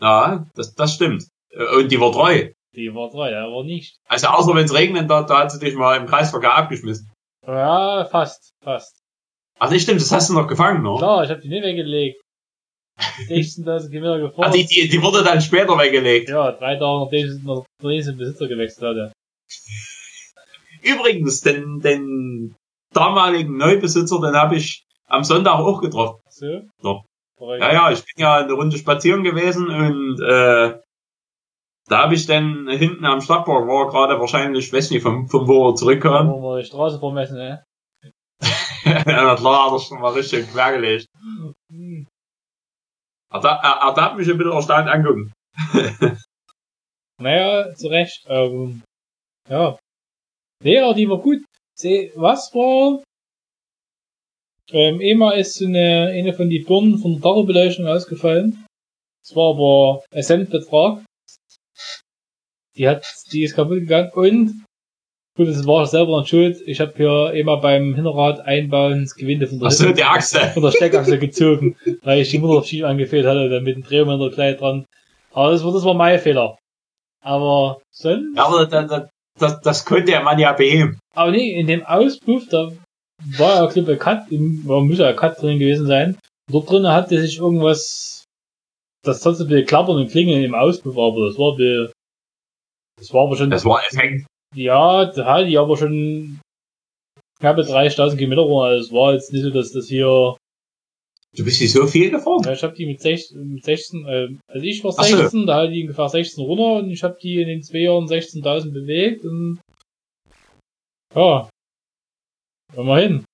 Ja, 0.00 0.46
das, 0.54 0.74
das 0.74 0.94
stimmt. 0.94 1.26
Und 1.76 1.92
die 1.92 2.00
war 2.00 2.12
treu. 2.12 2.50
Die 2.74 2.94
war 2.94 3.10
drei, 3.10 3.30
ja, 3.32 3.44
war 3.50 3.64
nicht. 3.64 3.96
Also 4.08 4.28
außer 4.28 4.54
wenn 4.54 4.64
es 4.64 4.72
regnet, 4.74 5.10
da, 5.10 5.22
da 5.24 5.40
hat 5.40 5.52
sie 5.52 5.58
dich 5.58 5.74
mal 5.74 5.96
im 5.98 6.06
Kreisverkehr 6.06 6.54
abgeschmissen. 6.54 7.10
Ja, 7.46 8.04
fast, 8.06 8.52
fast. 8.64 8.98
Ach, 9.58 9.70
das 9.70 9.82
stimmt, 9.82 10.00
das 10.00 10.10
hast 10.12 10.30
du 10.30 10.34
noch 10.34 10.46
gefangen, 10.48 10.82
ne? 10.82 10.94
Klar, 10.96 11.24
ich 11.24 11.30
hab 11.30 11.40
die 11.40 11.48
nicht 11.48 11.62
weggelegt. 11.64 12.20
16.000 13.28 13.90
Kilometer 13.90 14.14
Ah, 14.14 14.18
gefahren. 14.28 14.52
die, 14.52 14.66
die, 14.66 14.88
die 14.88 15.02
wurde 15.02 15.22
dann 15.24 15.40
später 15.40 15.76
weggelegt. 15.78 16.28
Ja, 16.28 16.52
drei 16.52 16.76
Tage 16.76 17.04
nachdem 17.04 17.26
ich 17.36 17.42
noch 17.42 17.66
den 17.82 18.16
Besitzer 18.16 18.48
gewechselt 18.48 18.86
hatte. 18.88 19.12
Übrigens, 20.82 21.40
den, 21.40 21.80
den 21.80 22.54
damaligen 22.92 23.56
Neubesitzer, 23.56 24.20
den 24.20 24.34
habe 24.36 24.56
ich 24.56 24.84
am 25.08 25.24
Sonntag 25.24 25.58
auch 25.60 25.80
getroffen. 25.80 26.20
So? 26.28 26.46
Ja. 26.46 27.00
Verrückt. 27.38 27.60
Ja, 27.62 27.72
ja, 27.72 27.90
ich 27.92 28.00
bin 28.00 28.14
ja 28.22 28.36
eine 28.38 28.52
Runde 28.52 28.76
spazieren 28.78 29.24
gewesen 29.24 29.68
und 29.68 30.20
äh, 30.22 30.78
da 31.88 31.98
habe 32.04 32.14
ich 32.14 32.26
dann 32.26 32.68
hinten 32.68 33.04
am 33.04 33.20
Stadtpark, 33.20 33.66
war 33.66 33.88
gerade 33.90 34.18
wahrscheinlich, 34.20 34.72
weiß 34.72 34.90
nicht, 34.90 35.02
vom, 35.02 35.28
vom 35.28 35.46
wo 35.48 35.68
er 35.70 35.74
zurückkam. 35.74 36.28
wollen 36.28 36.42
wir 36.42 36.60
die 36.60 36.66
Straße 36.66 36.98
vermessen, 36.98 37.36
ne? 37.36 37.64
Na 38.84 39.36
klar, 39.36 39.66
hat 39.66 39.72
er 39.72 39.78
schon 39.80 40.00
mal 40.00 40.12
richtig 40.12 40.50
quergelegt. 40.52 41.06
Er, 43.30 43.40
da- 43.40 43.60
er, 43.62 43.88
er 43.88 43.94
darf 43.94 44.14
mich 44.16 44.28
ein 44.30 44.36
bisschen 44.38 44.52
erstaunt 44.52 44.88
angucken. 44.88 45.32
Naja, 47.20 47.72
zu 47.74 47.86
Recht. 47.86 48.24
Ähm, 48.26 48.82
ja. 49.48 49.78
Nee, 50.64 50.78
aber 50.80 50.94
die 50.94 51.08
war 51.08 51.18
gut. 51.18 51.38
Was 52.16 52.52
war? 52.52 53.02
Ähm, 54.72 55.00
einmal 55.00 55.38
ist 55.38 55.54
so 55.54 55.66
eine, 55.66 56.08
eine 56.12 56.32
von 56.34 56.48
die 56.48 56.64
Birnen 56.64 56.98
von 56.98 57.12
der 57.12 57.20
Dachbeleuchtung 57.20 57.86
ausgefallen. 57.86 58.64
Das 59.24 59.36
war 59.36 59.50
aber 59.54 60.02
ein 60.12 60.22
Centbetrag. 60.24 61.04
Die 62.76 62.88
hat, 62.88 63.04
die 63.32 63.44
ist 63.44 63.54
kaputt 63.54 63.80
gegangen 63.80 64.10
und 64.14 64.64
gut, 65.36 65.48
das 65.48 65.66
war 65.66 65.86
selber 65.86 66.20
nicht 66.20 66.30
schuld. 66.30 66.58
Ich 66.66 66.80
habe 66.80 66.92
hier 66.96 67.26
einmal 67.34 67.58
beim 67.60 67.94
Hinterrad 67.94 68.40
einbauen 68.40 69.02
das 69.02 69.14
Gewinde 69.14 69.46
von 69.46 69.58
der, 69.58 69.70
so, 69.70 69.88
Achse. 69.88 70.40
von 70.54 70.62
der 70.62 70.70
Steckachse 70.72 71.18
gezogen, 71.18 71.76
weil 72.02 72.20
ich 72.20 72.30
die 72.30 72.38
Mutter 72.38 72.64
schief 72.66 72.84
angefehlt 72.84 73.26
hatte, 73.26 73.48
dann 73.50 73.64
mit 73.64 73.76
dem 73.76 73.82
Drehmoment 73.82 74.34
gleich 74.34 74.56
dran. 74.56 74.84
Aber 75.32 75.50
das 75.50 75.64
war, 75.64 75.72
das 75.72 75.84
war 75.84 75.94
mein 75.94 76.18
Fehler. 76.18 76.58
Aber 77.22 77.80
sonst? 77.90 78.36
Ja, 78.36 78.46
aber 78.46 78.66
das, 78.66 78.88
das, 78.88 79.08
das, 79.38 79.60
das 79.60 79.84
konnte 79.84 80.04
der 80.04 80.22
Mann 80.22 80.38
ja 80.38 80.52
beheben. 80.52 80.98
Aber 81.14 81.30
nee, 81.30 81.52
in 81.58 81.66
dem 81.66 81.84
Auspuff, 81.84 82.48
da 82.50 82.72
war 83.38 83.54
ja, 83.64 83.66
glaube 83.70 83.92
ich, 83.92 83.96
ein 83.96 83.98
Cut, 83.98 84.30
im- 84.32 84.66
war, 84.66 84.80
muss 84.80 84.98
ja 84.98 85.08
ein 85.08 85.16
Cut 85.16 85.40
drin 85.40 85.58
gewesen 85.58 85.86
sein. 85.86 86.18
Dort 86.50 86.70
drin 86.70 86.88
hatte 86.88 87.20
sich 87.20 87.38
irgendwas, 87.38 88.24
das 89.04 89.22
sonst 89.22 89.40
ein 89.40 89.48
bisschen 89.48 89.66
klappern 89.66 89.96
und 89.96 90.10
klingeln 90.10 90.42
im 90.42 90.54
Auspuff, 90.54 90.96
aber 90.98 91.26
das 91.28 91.38
war 91.38 91.52
ein 91.52 91.56
bisschen, 91.56 91.92
das 93.02 93.12
war 93.12 93.26
aber 93.26 93.36
schon, 93.36 93.50
Das 93.50 93.64
war 93.64 93.80
Effekt. 93.86 94.26
ja, 94.54 95.04
da 95.06 95.24
hatte 95.26 95.48
ich 95.48 95.58
aber 95.58 95.76
schon 95.76 96.40
knappe 97.40 97.62
30.000 97.62 98.16
Kilometer 98.16 98.42
rum, 98.42 98.62
also 98.62 98.84
es 98.86 98.92
war 98.92 99.12
jetzt 99.14 99.32
nicht 99.32 99.42
so, 99.42 99.50
dass 99.50 99.72
das 99.72 99.88
hier, 99.88 100.36
Du 101.34 101.44
bist 101.44 101.60
nicht 101.62 101.72
so 101.72 101.86
viel 101.86 102.10
gefahren. 102.10 102.42
ja, 102.44 102.52
ich 102.52 102.62
habe 102.62 102.74
die 102.74 102.84
mit 102.86 103.00
16, 103.00 103.54
mit 103.54 103.64
16 103.64 104.06
äh, 104.06 104.28
also 104.48 104.66
ich 104.66 104.84
war 104.84 104.94
Ach 104.96 105.04
so. 105.04 105.16
16, 105.16 105.46
da 105.46 105.56
hatte 105.62 105.72
die 105.72 105.82
ungefähr 105.82 106.08
16 106.08 106.44
runter 106.44 106.84
und 106.84 106.90
ich 106.90 107.02
habe 107.02 107.16
die 107.22 107.40
in 107.40 107.48
den 107.48 107.62
zwei 107.62 107.78
Jahren 107.78 108.04
16.000 108.06 108.70
bewegt 108.72 109.24
und 109.24 109.58
ja, 111.14 111.48
immerhin. 112.76 113.24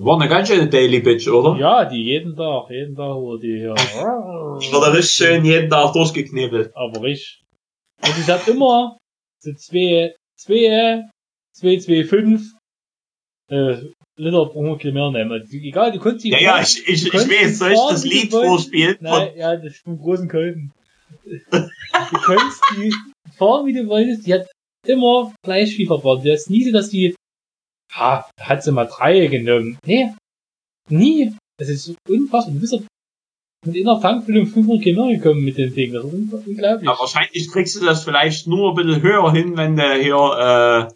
War 0.00 0.20
eine 0.20 0.28
ganz 0.28 0.48
schöne 0.48 0.68
Daily 0.68 1.00
Bitch, 1.00 1.26
oder? 1.28 1.58
Ja, 1.58 1.84
die 1.84 2.02
jeden 2.04 2.36
Tag, 2.36 2.70
jeden 2.70 2.94
Tag 2.96 3.14
wurde 3.16 3.40
die 3.46 3.58
hier. 3.58 3.74
Ich 4.60 4.72
wurde 4.72 4.92
richtig 4.92 5.12
schön 5.12 5.44
jeden 5.44 5.70
Tag 5.70 5.92
durchgeknebelt. 5.92 6.74
Aber 6.76 7.02
richtig. 7.02 7.42
Und 8.02 8.18
ich 8.18 8.28
hab 8.28 8.46
immer 8.48 8.98
so 9.40 9.52
zwei, 9.54 10.14
zwei, 10.36 11.04
zwei, 11.52 11.78
zwei, 11.78 12.04
fünf, 12.04 12.52
äh, 13.50 13.76
Liter 14.16 14.46
pro 14.46 14.60
100 14.60 14.80
Kilometer 14.80 15.12
nehmen. 15.12 15.32
Also, 15.32 15.56
egal, 15.56 15.92
du 15.92 15.98
konntest 15.98 16.24
die 16.24 16.30
Ja, 16.30 16.40
ja, 16.40 16.60
ich, 16.60 16.86
ich, 16.88 17.06
ich 17.06 17.12
weiß, 17.14 17.58
soll 17.58 17.72
ich 17.72 17.78
das 17.90 18.04
Lied 18.04 18.30
vorspielen? 18.30 18.96
Nein, 19.00 19.32
ja, 19.36 19.56
das 19.56 19.74
ist 19.74 19.84
vom 19.84 19.98
großen 19.98 20.28
Kolben. 20.28 20.72
Du 21.24 22.18
konntest 22.24 22.62
die 22.76 22.92
fahren, 23.36 23.66
wie 23.66 23.72
du 23.72 23.86
wolltest. 23.86 24.26
Die 24.26 24.34
hat 24.34 24.46
immer 24.86 25.32
gleich 25.44 25.74
viel 25.74 25.86
verbraucht. 25.86 26.26
Das 26.26 26.42
ist 26.42 26.50
nie 26.50 26.64
so, 26.64 26.72
dass 26.72 26.90
die, 26.90 27.14
ha, 27.92 28.28
hat 28.40 28.62
sie 28.62 28.72
mal 28.72 28.86
drei 28.86 29.26
genommen. 29.26 29.78
Nee, 29.84 30.12
nie. 30.88 31.34
Das 31.58 31.68
ist 31.68 31.94
unfassbar. 32.08 32.54
Du 32.54 32.60
bist 32.60 32.84
doch 33.68 33.74
mit 33.74 33.86
einer 33.86 34.00
Tankfüllung 34.00 34.46
500 34.46 34.82
Kilometer 34.82 35.18
gekommen 35.22 35.44
mit 35.44 35.58
dem 35.58 35.74
Ding. 35.74 35.92
Das 35.92 36.04
ist 36.04 36.12
un- 36.12 36.42
unglaublich. 36.46 36.88
Ja, 36.88 36.96
wahrscheinlich 36.98 37.50
kriegst 37.52 37.76
du 37.80 37.84
das 37.84 38.04
vielleicht 38.04 38.46
nur 38.46 38.70
ein 38.70 38.74
bisschen 38.76 39.02
höher 39.02 39.32
hin, 39.32 39.56
wenn 39.56 39.76
du 39.76 39.94
hier 39.94 40.88
äh, 40.88 40.94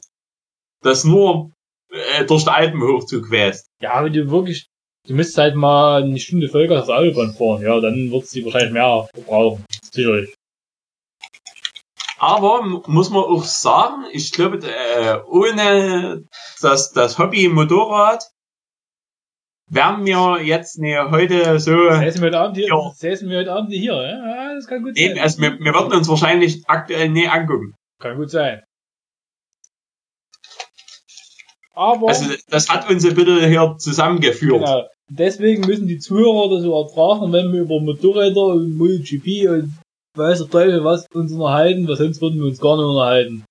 das 0.83 1.05
nur 1.05 1.51
äh, 1.91 2.25
durch 2.25 2.45
die 2.45 2.51
Alpen 2.51 2.83
hochzuquäst. 2.83 3.67
Ja, 3.81 3.95
aber 3.95 4.11
du 4.11 4.31
wirklich, 4.31 4.69
du 5.07 5.15
müsstest 5.15 5.39
halt 5.39 5.55
mal 5.55 6.03
eine 6.03 6.19
Stunde 6.19 6.47
auf 6.47 6.87
der 6.87 6.97
Autobahn 6.99 7.35
fahren. 7.35 7.63
Ja, 7.63 7.81
dann 7.81 8.11
wird 8.11 8.27
sie 8.27 8.45
wahrscheinlich 8.45 8.73
mehr 8.73 9.09
verbrauchen. 9.15 9.65
Sicherlich. 9.93 10.35
Aber 12.19 12.83
muss 12.87 13.11
man 13.11 13.25
auch 13.25 13.45
sagen, 13.45 14.05
ich 14.13 14.31
glaube, 14.33 14.59
äh, 14.59 15.19
ohne 15.27 16.25
das, 16.61 16.93
das 16.93 17.19
Hobby 17.19 17.49
Motorrad 17.49 18.31
wären 19.73 20.05
wir 20.05 20.43
jetzt 20.45 20.79
ne, 20.79 21.11
heute 21.11 21.59
so, 21.59 21.91
Säßen 21.91 22.21
wir 22.21 22.29
heute 22.29 22.41
Abend 22.41 22.57
hier, 22.57 22.69
Ja. 22.69 22.93
säßen 22.95 23.29
wir 23.29 23.39
heute 23.39 23.53
Abend 23.53 23.73
hier, 23.73 23.95
ja? 23.95 24.03
ja 24.03 24.55
das 24.55 24.67
kann 24.67 24.83
gut 24.83 24.97
eben, 24.97 25.15
sein. 25.15 25.23
also 25.23 25.41
wir, 25.41 25.59
wir 25.59 25.75
würden 25.75 25.93
uns 25.95 26.09
wahrscheinlich 26.09 26.63
aktuell 26.69 27.09
nie 27.09 27.27
angucken. 27.27 27.75
Kann 27.99 28.17
gut 28.17 28.31
sein. 28.31 28.63
Aber, 31.75 32.09
Also 32.09 32.35
das 32.51 32.69
hat 32.69 32.89
uns 32.91 33.05
ein 33.07 33.15
bisschen 33.15 33.49
hier 33.49 33.77
zusammengeführt. 33.79 34.61
genau, 34.61 34.87
deswegen 35.09 35.63
müssen 35.67 35.87
die 35.89 35.99
Zuhörer 35.99 36.51
das 36.55 36.63
so 36.65 36.79
ertragen, 36.79 37.33
wenn 37.33 37.51
wir 37.53 37.63
über 37.63 37.81
Motorräder 37.81 38.47
und 38.49 38.77
MotoGP 38.77 39.49
und 39.49 39.73
weiß 40.15 40.39
der 40.41 40.51
Teufel 40.51 40.85
was 40.85 41.07
uns 41.15 41.33
unterhalten, 41.33 41.89
weil 41.89 41.97
sonst 41.97 42.21
würden 42.21 42.39
wir 42.41 42.47
uns 42.49 42.61
gar 42.61 42.77
nicht 42.77 42.85
unterhalten. 42.85 43.45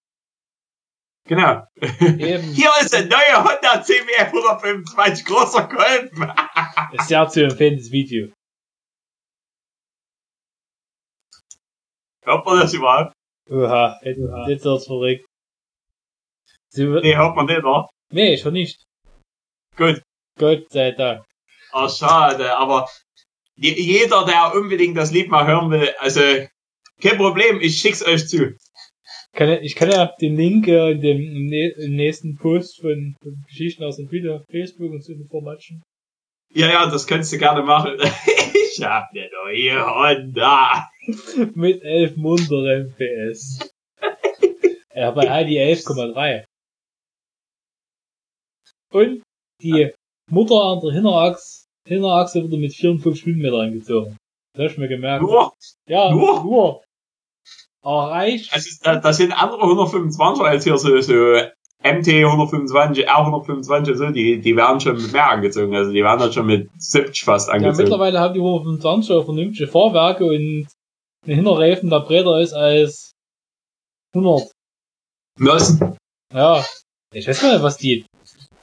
Genau. 1.31 1.65
Eben, 1.79 2.43
Hier 2.53 2.71
ist 2.81 2.93
ein 2.93 3.07
neuer 3.07 3.37
Honda 3.45 3.81
CBR 3.81 4.25
125 4.33 5.23
großer 5.25 5.65
Kolben. 5.69 6.29
ist 6.91 7.07
sehr 7.07 7.25
zu 7.29 7.45
empfehlendes 7.45 7.89
Video. 7.89 8.33
Hört 12.25 12.45
man 12.45 12.59
das 12.59 12.73
überhaupt? 12.73 13.13
Oha, 13.49 13.97
jetzt, 14.03 14.19
jetzt 14.49 14.65
wird's 14.65 14.85
verrückt. 14.87 15.25
Sie, 16.73 16.85
Nee, 16.85 17.15
hört 17.15 17.35
man 17.37 17.45
nicht, 17.45 17.59
oder? 17.63 17.89
nee, 18.11 18.35
schon 18.37 18.51
nicht. 18.53 18.83
Gut. 19.77 20.01
Gott 20.37 20.69
sei 20.69 20.91
Dank. 20.91 21.23
Ah, 21.71 21.87
schade, 21.87 22.57
aber 22.57 22.89
je- 23.55 23.79
jeder, 23.79 24.25
der 24.25 24.53
unbedingt 24.53 24.97
das 24.97 25.11
Lied 25.11 25.29
mal 25.29 25.47
hören 25.47 25.71
will, 25.71 25.93
also 25.99 26.19
kein 27.01 27.15
Problem, 27.17 27.61
ich 27.61 27.77
schick's 27.77 28.03
euch 28.05 28.27
zu. 28.27 28.57
Kann, 29.33 29.49
ja- 29.49 29.61
ich 29.61 29.75
kann 29.75 29.89
ja 29.89 30.11
den 30.19 30.35
Link 30.35 30.67
äh, 30.67 30.91
in 30.91 31.01
dem 31.01 31.17
im, 31.21 31.47
nä- 31.47 31.73
im 31.85 31.95
nächsten 31.95 32.35
Post 32.37 32.81
von, 32.81 33.15
von 33.21 33.43
Geschichten 33.47 33.83
aus 33.83 33.97
dem 33.97 34.09
auf 34.29 34.43
Facebook 34.51 34.91
und 34.91 35.03
so 35.03 35.13
informatschen. 35.13 35.81
Ja, 36.53 36.67
ja, 36.69 36.89
das 36.89 37.07
kannst 37.07 37.31
du 37.31 37.37
gerne 37.37 37.63
machen. 37.63 37.97
ich 38.73 38.83
hab 38.83 39.13
ne 39.13 39.29
neue 39.43 39.85
Honda. 39.85 40.89
Mit 41.55 41.81
11 41.81 42.17
munteren 42.17 42.93
PS. 42.93 43.69
ja, 44.95 45.11
bei 45.11 45.43
die 45.45 45.57
11,3. 45.59 46.43
Und 48.91 49.23
die 49.61 49.91
Mutter 50.29 50.55
an 50.55 50.81
der 50.81 50.91
Hinterachse, 50.93 51.65
Hinterachse 51.87 52.43
wurde 52.43 52.57
mit 52.57 52.73
54 52.73 53.21
Stundenmeter 53.21 53.59
angezogen. 53.59 54.17
Das 54.53 54.65
hab 54.65 54.71
ich 54.73 54.77
mir 54.77 54.87
gemerkt. 54.89 55.21
Nur, 55.21 55.53
ja, 55.87 56.11
nur? 56.11 56.43
nur. 56.43 56.83
Erreicht. 57.83 58.53
Also, 58.53 58.69
da, 58.83 58.95
das 58.97 59.17
sind 59.17 59.31
andere 59.31 59.61
125er 59.63 60.43
als 60.43 60.63
hier 60.63 60.77
so, 60.77 60.99
so 61.01 61.13
MT 61.83 62.07
125, 62.07 63.07
R 63.07 63.17
125, 63.17 63.97
so, 63.97 64.09
die, 64.11 64.39
die 64.39 64.55
werden 64.55 64.79
schon 64.79 64.95
mit 65.01 65.11
mehr 65.11 65.29
angezogen. 65.29 65.75
Also, 65.75 65.91
die 65.91 66.03
werden 66.03 66.19
dann 66.19 66.33
schon 66.33 66.45
mit 66.45 66.69
70 66.77 67.23
fast 67.23 67.47
Ja, 67.47 67.55
angezogen. 67.55 67.77
mittlerweile 67.83 68.19
haben 68.19 68.33
die 68.33 68.39
125 68.39 69.15
auch 69.15 69.25
vernünftige 69.25 69.67
Fahrwerke 69.67 70.25
und 70.25 70.67
ein 71.27 71.35
Hinterreifen, 71.35 71.89
der 71.89 71.99
breiter 72.01 72.39
ist 72.39 72.53
als 72.53 73.11
100. 74.15 74.51
Müssen. 75.37 75.97
Ja. 76.33 76.63
Ich 77.13 77.27
weiß 77.27 77.41
gar 77.41 77.53
nicht, 77.53 77.63
was 77.63 77.77
die, 77.77 78.05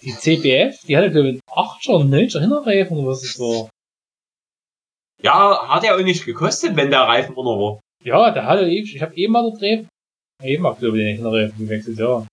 die 0.02 0.12
CBF, 0.12 0.80
die 0.86 0.96
hatte 0.96 1.10
glaube 1.10 1.28
ich 1.28 1.34
einen 1.34 1.40
8er, 1.66 2.04
9er 2.04 2.40
Hinterreifen 2.40 2.98
oder 2.98 3.08
was 3.08 3.22
es 3.22 3.38
war. 3.38 3.68
Ja, 5.22 5.68
hat 5.68 5.82
ja 5.84 5.96
auch 5.96 6.00
nicht 6.02 6.24
gekostet, 6.24 6.76
wenn 6.76 6.90
der 6.90 7.00
Reifen 7.00 7.34
runter 7.34 7.60
war. 7.60 7.80
Ja, 8.08 8.30
der 8.30 8.46
hatte 8.46 8.64
ewig, 8.68 8.94
ich 8.94 9.02
habe 9.02 9.14
eh 9.16 9.28
mal 9.28 9.42
da 9.50 9.56
Reifen, 9.60 9.88
eben 10.42 10.62
mal 10.62 10.74
glaube 10.74 10.98
ich 10.98 11.04
den 11.04 11.14
Hinterreifen 11.16 11.58
gewechselt, 11.58 11.98
ja. 11.98 12.26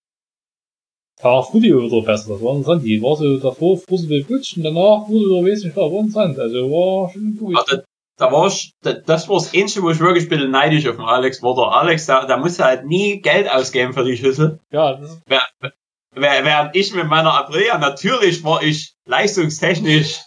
Tag 1.20 1.46
Studio 1.46 1.82
wieder 1.82 2.02
besser, 2.02 2.34
das 2.34 2.42
war 2.42 2.54
interessant. 2.56 2.84
Die 2.84 3.00
war 3.02 3.16
so 3.16 3.38
davor, 3.38 3.78
Butsch 4.28 4.56
und 4.56 4.64
danach 4.64 5.08
wurde 5.08 5.24
wieder 5.26 5.44
wesentlich 5.46 5.74
besser, 5.74 5.90
war 5.92 6.00
interessant. 6.00 6.38
Also 6.38 6.70
war 6.70 7.10
schon 7.10 7.36
gut. 7.38 7.54
Ja, 7.56 7.64
da, 7.68 7.82
da 8.18 8.32
war 8.32 8.46
ich, 8.48 8.70
da, 8.82 8.92
das 8.92 9.28
war 9.28 9.36
das 9.36 9.54
Einzige, 9.54 9.82
wo 9.84 9.90
ich 9.90 9.98
wirklich 10.00 10.24
ein 10.24 10.28
bisschen 10.28 10.50
neidisch 10.50 10.86
auf 10.86 10.96
den 10.96 11.04
Alex 11.06 11.42
war. 11.42 11.54
Der 11.54 11.64
Alex, 11.72 12.06
der, 12.06 12.26
der 12.26 12.36
musste 12.36 12.64
halt 12.64 12.84
nie 12.86 13.20
Geld 13.22 13.50
ausgeben 13.50 13.94
für 13.94 14.04
die 14.04 14.16
Schüssel. 14.16 14.58
Ja, 14.70 14.94
das, 14.96 15.20
wer- 15.26 15.46
Während 16.44 16.74
ich 16.76 16.94
mit 16.94 17.06
meiner 17.08 17.34
Aprilia, 17.34 17.76
natürlich 17.78 18.42
war 18.44 18.62
ich 18.62 18.94
leistungstechnisch 19.06 20.20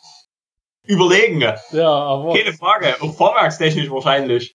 überlegen. 0.88 1.42
ja, 1.42 1.90
aber 1.90 2.34
Keine 2.36 2.54
Frage, 2.54 2.96
auch 3.02 3.14
fahrwerkstechnisch 3.16 3.90
wahrscheinlich. 3.90 4.54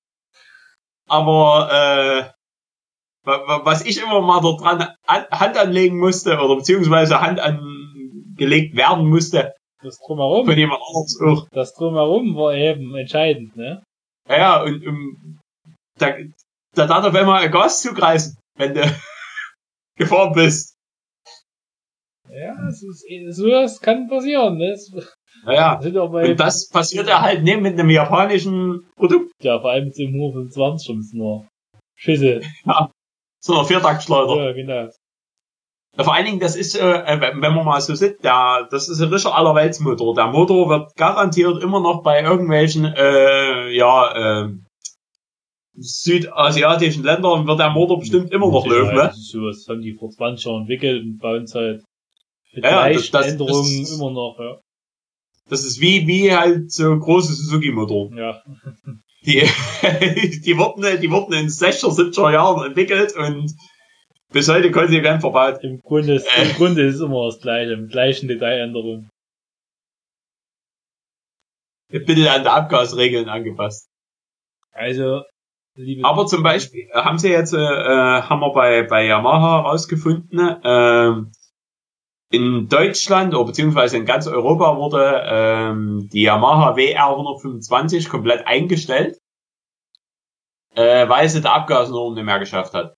Aber 1.08 1.68
äh, 1.70 2.30
wa- 3.26 3.46
wa- 3.46 3.64
was 3.64 3.84
ich 3.84 4.00
immer 4.00 4.20
mal 4.20 4.40
dort 4.40 4.60
dran 4.62 4.94
an, 5.06 5.26
Hand 5.30 5.56
anlegen 5.56 5.98
musste 5.98 6.38
oder 6.38 6.56
beziehungsweise 6.56 7.20
Hand 7.20 7.40
angelegt 7.40 8.76
werden 8.76 9.06
musste 9.08 9.54
das 9.82 9.98
drumherum, 9.98 10.46
von 10.46 10.56
jemand 10.56 10.80
auch. 10.80 11.46
das 11.50 11.74
drumherum 11.74 12.34
war 12.36 12.54
eben 12.54 12.94
entscheidend, 12.96 13.54
ne? 13.56 13.82
Ja, 14.28 14.36
ja, 14.38 14.62
und 14.62 14.86
um, 14.86 15.38
da, 15.98 16.14
da 16.74 16.86
darf 16.86 17.04
auf 17.04 17.14
einmal 17.14 17.42
ein 17.42 17.50
Gas 17.52 17.82
zugreifen, 17.82 18.38
wenn 18.56 18.72
du 18.74 18.82
gefahren 19.98 20.32
bist. 20.32 20.74
Ja, 22.30 22.54
es 22.68 22.82
ist, 22.82 23.36
so 23.36 23.48
das 23.50 23.78
kann 23.80 24.08
passieren, 24.08 24.56
ne? 24.56 24.74
Naja, 25.44 25.78
und 25.78 26.40
das 26.40 26.68
passiert 26.68 27.08
ja 27.08 27.20
halt 27.20 27.42
nicht 27.42 27.60
mit 27.60 27.78
einem 27.78 27.90
japanischen 27.90 28.86
Produkt, 28.96 29.32
ja, 29.42 29.60
vor 29.60 29.70
allem 29.70 29.92
zum 29.92 30.14
125 30.14 30.86
schon 30.86 31.18
nur 31.18 31.46
Schüsse. 31.96 32.40
sondern 33.44 33.66
Viertaktschleuder. 33.66 34.46
Ja, 34.46 34.52
genau. 34.52 34.88
Ja, 35.96 36.02
Vor 36.02 36.14
allen 36.14 36.24
Dingen, 36.24 36.40
das 36.40 36.56
ist, 36.56 36.74
äh, 36.76 37.20
wenn 37.20 37.40
wenn 37.42 37.54
man 37.54 37.64
mal 37.64 37.80
so 37.80 37.94
sieht, 37.94 38.24
der, 38.24 38.66
das 38.70 38.88
ist 38.88 39.00
ein 39.00 39.10
richtiger 39.10 39.34
Allerweltsmotor. 39.36 40.14
Der 40.14 40.26
Motor 40.28 40.68
wird 40.68 40.96
garantiert 40.96 41.62
immer 41.62 41.80
noch 41.80 42.02
bei 42.02 42.22
irgendwelchen, 42.22 42.84
äh, 42.84 43.70
ja, 43.70 44.44
äh, 44.44 44.48
südasiatischen 45.76 47.04
Ländern 47.04 47.46
wird 47.46 47.58
der 47.58 47.70
Motor 47.70 47.98
bestimmt 47.98 48.32
immer 48.32 48.50
noch 48.50 48.66
Ja, 48.66 48.72
laufen, 48.72 48.94
ne? 48.94 49.02
das 49.02 49.18
ist 49.18 49.30
so, 49.30 49.46
das 49.46 49.66
haben 49.68 49.82
die 49.82 49.94
vor 49.94 50.10
20 50.10 50.44
Jahren 50.46 50.60
entwickelt 50.62 51.02
und 51.02 51.18
bei 51.18 51.36
uns 51.36 51.54
halt 51.54 51.84
mit 52.52 52.64
Ja, 52.64 52.86
Änderungen 52.86 53.86
immer 53.86 54.10
noch, 54.10 54.36
ja. 54.38 54.58
Das 55.48 55.64
ist 55.64 55.80
wie, 55.80 56.06
wie 56.06 56.34
halt 56.34 56.72
so 56.72 56.98
große 56.98 57.32
Suzuki-Motoren. 57.34 58.16
ja. 58.16 58.42
Die, 59.26 59.40
die 60.44 60.58
wurden, 60.58 61.00
die 61.00 61.10
wurden 61.10 61.32
in 61.32 61.46
60er, 61.48 61.94
70er 61.94 62.32
Jahren 62.32 62.66
entwickelt 62.66 63.14
und 63.16 63.54
bis 64.32 64.48
heute 64.48 64.70
konsequent 64.70 65.20
verbaut. 65.22 65.60
Im 65.62 65.80
Grunde 65.80 66.14
ist, 66.14 66.26
Äh. 66.36 66.42
im 66.50 66.56
Grunde 66.56 66.82
ist 66.86 66.96
es 66.96 67.00
immer 67.00 67.26
das 67.26 67.40
gleiche, 67.40 67.76
mit 67.76 67.90
gleichen 67.90 68.28
Detailänderungen. 68.28 69.10
Ein 71.92 72.04
bisschen 72.04 72.28
an 72.28 72.42
die 72.42 72.48
Abgasregeln 72.48 73.28
angepasst. 73.28 73.88
Also, 74.72 75.22
liebe 75.76 76.04
Aber 76.04 76.26
zum 76.26 76.42
Beispiel 76.42 76.88
äh, 76.92 77.00
haben 77.02 77.18
sie 77.18 77.28
jetzt, 77.30 77.54
äh, 77.54 77.58
äh, 77.58 78.22
haben 78.22 78.40
wir 78.40 78.52
bei, 78.52 78.82
bei 78.82 79.06
Yamaha 79.06 79.62
herausgefunden, 79.62 80.56
ähm, 80.64 81.32
in 82.30 82.68
Deutschland 82.68 83.34
oder 83.34 83.44
beziehungsweise 83.44 83.96
in 83.96 84.04
ganz 84.04 84.26
Europa 84.26 84.76
wurde 84.76 85.22
ähm, 85.26 86.08
die 86.12 86.22
Yamaha 86.22 86.76
WR 86.76 87.10
125 87.10 88.08
komplett 88.08 88.46
eingestellt, 88.46 89.18
äh, 90.74 91.08
weil 91.08 91.28
sie 91.28 91.40
die 91.40 91.46
Abgasnorm 91.46 92.14
nicht 92.14 92.24
mehr 92.24 92.38
geschafft 92.38 92.74
hat. 92.74 92.96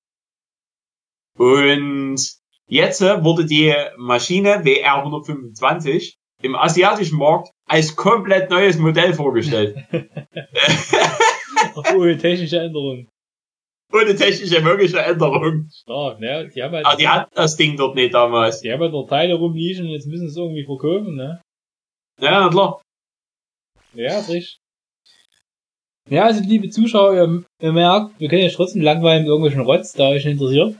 Und 1.36 2.18
jetzt 2.66 3.02
äh, 3.02 3.22
wurde 3.22 3.44
die 3.44 3.74
Maschine 3.96 4.64
WR 4.64 4.96
125 4.96 6.16
im 6.42 6.54
asiatischen 6.54 7.18
Markt 7.18 7.50
als 7.66 7.96
komplett 7.96 8.50
neues 8.50 8.78
Modell 8.78 9.12
vorgestellt. 9.14 9.76
ohne 11.94 12.16
technische 12.16 12.60
Änderungen. 12.60 13.08
Ohne 13.92 14.16
technische 14.16 14.60
mögliche 14.62 14.98
Änderung. 14.98 15.68
Stark, 15.72 16.18
ne? 16.20 16.48
Die 16.54 16.62
haben 16.62 16.74
halt, 16.74 16.86
Aber 16.86 16.96
die 16.96 17.08
hatten 17.08 17.30
das 17.34 17.56
Ding 17.56 17.76
dort 17.76 17.94
nicht 17.94 18.14
damals. 18.14 18.60
die 18.60 18.72
haben 18.72 18.80
halt 18.80 18.92
noch 18.92 19.06
Teile 19.06 19.34
rumliegen 19.34 19.86
und 19.86 19.92
jetzt 19.92 20.06
müssen 20.06 20.28
sie 20.28 20.32
es 20.32 20.36
irgendwie 20.36 20.64
verkaufen, 20.64 21.14
ne? 21.14 21.40
Ja, 22.20 22.40
na 22.40 22.48
klar. 22.48 22.82
Ja, 23.94 24.18
ist 24.18 24.28
richtig. 24.28 24.58
Ja, 26.08 26.24
also 26.24 26.42
liebe 26.42 26.68
Zuschauer, 26.70 27.14
ihr, 27.14 27.44
ihr 27.60 27.72
merkt, 27.72 28.18
wir 28.20 28.28
können 28.28 28.42
ja 28.42 28.50
trotzdem 28.50 28.82
langweilen 28.82 29.22
mit 29.22 29.28
irgendwelchen 29.28 29.62
Rotz, 29.62 29.92
da 29.92 30.08
euch 30.08 30.24
interessiert. 30.24 30.78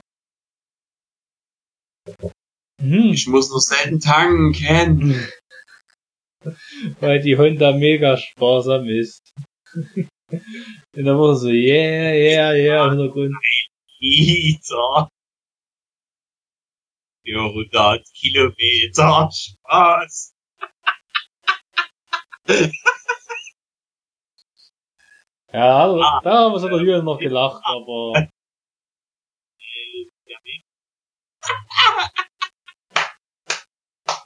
Hm, 2.81 3.11
Ich 3.13 3.27
muss 3.27 3.49
nur 3.49 3.59
selten 3.59 3.99
tanken. 3.99 5.15
weil 6.99 7.21
die 7.21 7.37
Honda 7.37 7.73
mega 7.73 8.15
sparsam 8.17 8.87
ist. 8.87 9.33
Und 10.29 11.05
dann 11.05 11.17
wurde 11.17 11.35
so, 11.37 11.47
yeah, 11.49 12.13
yeah, 12.13 12.53
yeah, 12.53 12.85
im 12.85 12.97
Hintergrund. 12.97 13.33
Liter. 13.99 15.09
Für 17.25 17.39
100 17.41 18.05
Kilometer 18.13 19.29
Spaß. 19.31 20.33
Ja, 25.53 25.87
Ah. 25.91 26.21
da 26.23 26.33
haben 26.51 26.61
wir 26.61 26.81
wieder 26.81 27.01
noch 27.03 27.19
gelacht, 27.19 27.61
aber 27.65 28.27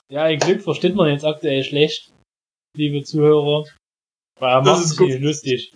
ja, 0.10 0.24
ein 0.24 0.40
Glück 0.40 0.62
versteht 0.62 0.96
man 0.96 1.10
jetzt 1.10 1.26
aktuell 1.26 1.64
schlecht, 1.64 2.12
liebe 2.76 3.04
Zuhörer. 3.04 3.66
Er 4.42 4.62
Das 4.64 4.84
ist 4.84 4.98
gut. 4.98 5.12
lustig. 5.20 5.72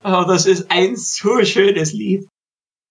Aber 0.00 0.32
das 0.32 0.46
ist 0.46 0.70
ein 0.70 0.96
so 0.96 1.44
schönes 1.44 1.92
Lied. 1.92 2.26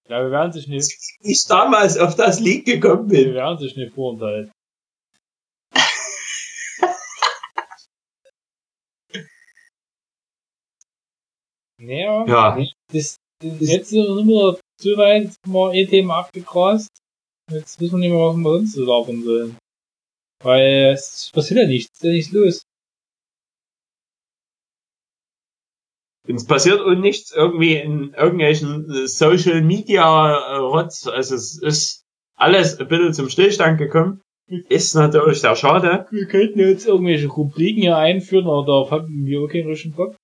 Ja, 0.08 0.22
wir 0.24 0.32
werden 0.32 0.52
sich 0.52 0.68
nicht, 0.68 0.92
Wie 1.22 1.32
ich 1.32 1.44
damals 1.46 1.98
auf 1.98 2.16
das 2.16 2.40
Lied 2.40 2.66
gekommen 2.66 3.10
wir 3.10 3.26
bin. 3.26 3.34
werden 3.34 3.58
sich 3.58 3.76
nicht 3.76 3.94
vorenthalten. 3.94 4.52
Naja, 11.80 12.26
Ja. 12.28 12.66
das, 12.92 13.18
das 13.42 13.60
jetzt 13.62 13.90
sind 13.90 14.04
wir 14.28 14.60
zu 14.80 14.98
weit 14.98 15.34
mal 15.48 15.72
ein 15.72 15.88
Thema 15.88 16.20
abgegrast. 16.20 16.90
Jetzt 17.52 17.80
wissen 17.80 17.94
wir 17.94 18.00
nicht 18.00 18.12
mehr, 18.12 18.20
was 18.28 18.36
wir 18.36 18.44
sonst 18.58 18.74
so 18.74 18.86
labern 18.86 19.24
sollen. 19.24 19.58
Weil 20.44 20.94
es 20.94 21.32
passiert 21.34 21.62
ja 21.62 21.68
nichts, 21.68 21.90
ist 21.98 22.04
ja 22.04 22.12
nichts 22.12 22.32
los. 22.32 22.62
Es 26.36 26.46
passiert 26.46 26.82
und 26.82 27.02
nichts 27.02 27.32
irgendwie 27.32 27.76
in 27.76 28.14
irgendwelchen 28.14 28.90
äh, 28.92 29.08
Social 29.08 29.62
Media 29.62 30.32
äh, 30.32 30.56
Rotz. 30.58 31.08
Also 31.08 31.36
es 31.36 31.60
ist 31.62 32.06
alles 32.36 32.80
ein 32.80 32.88
bisschen 32.88 33.14
zum 33.14 33.30
Stillstand 33.30 33.78
gekommen. 33.78 34.22
Ist 34.48 34.96
natürlich 34.96 35.42
sehr 35.42 35.56
schade. 35.56 36.08
Wir 36.10 36.28
könnten 36.28 36.60
jetzt 36.60 36.88
irgendwelche 36.88 37.28
Rubriken 37.28 37.82
hier 37.82 37.98
einführen, 37.98 38.48
aber 38.48 38.66
darauf 38.66 38.92
haben 38.92 39.26
wir 39.26 39.42
auch 39.42 39.48
keinen 39.48 39.68
richtigen 39.68 39.96
Bock. 39.96 40.16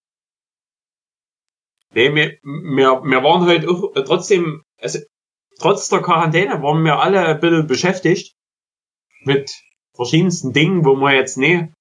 Nee, 1.93 2.13
wir, 2.13 2.37
wir, 2.43 3.03
wir 3.03 3.23
waren 3.23 3.45
heute 3.45 3.69
auch 3.69 3.95
äh, 3.95 4.03
trotzdem, 4.03 4.63
also 4.81 4.99
trotz 5.59 5.89
der 5.89 6.01
Quarantäne 6.01 6.61
waren 6.61 6.83
wir 6.83 6.99
alle 6.99 7.25
ein 7.25 7.39
bisschen 7.39 7.67
beschäftigt 7.67 8.35
mit 9.23 9.51
verschiedensten 9.95 10.53
Dingen, 10.53 10.85
wo 10.85 10.95
wir 10.95 11.13
jetzt 11.13 11.37
nee, 11.37 11.71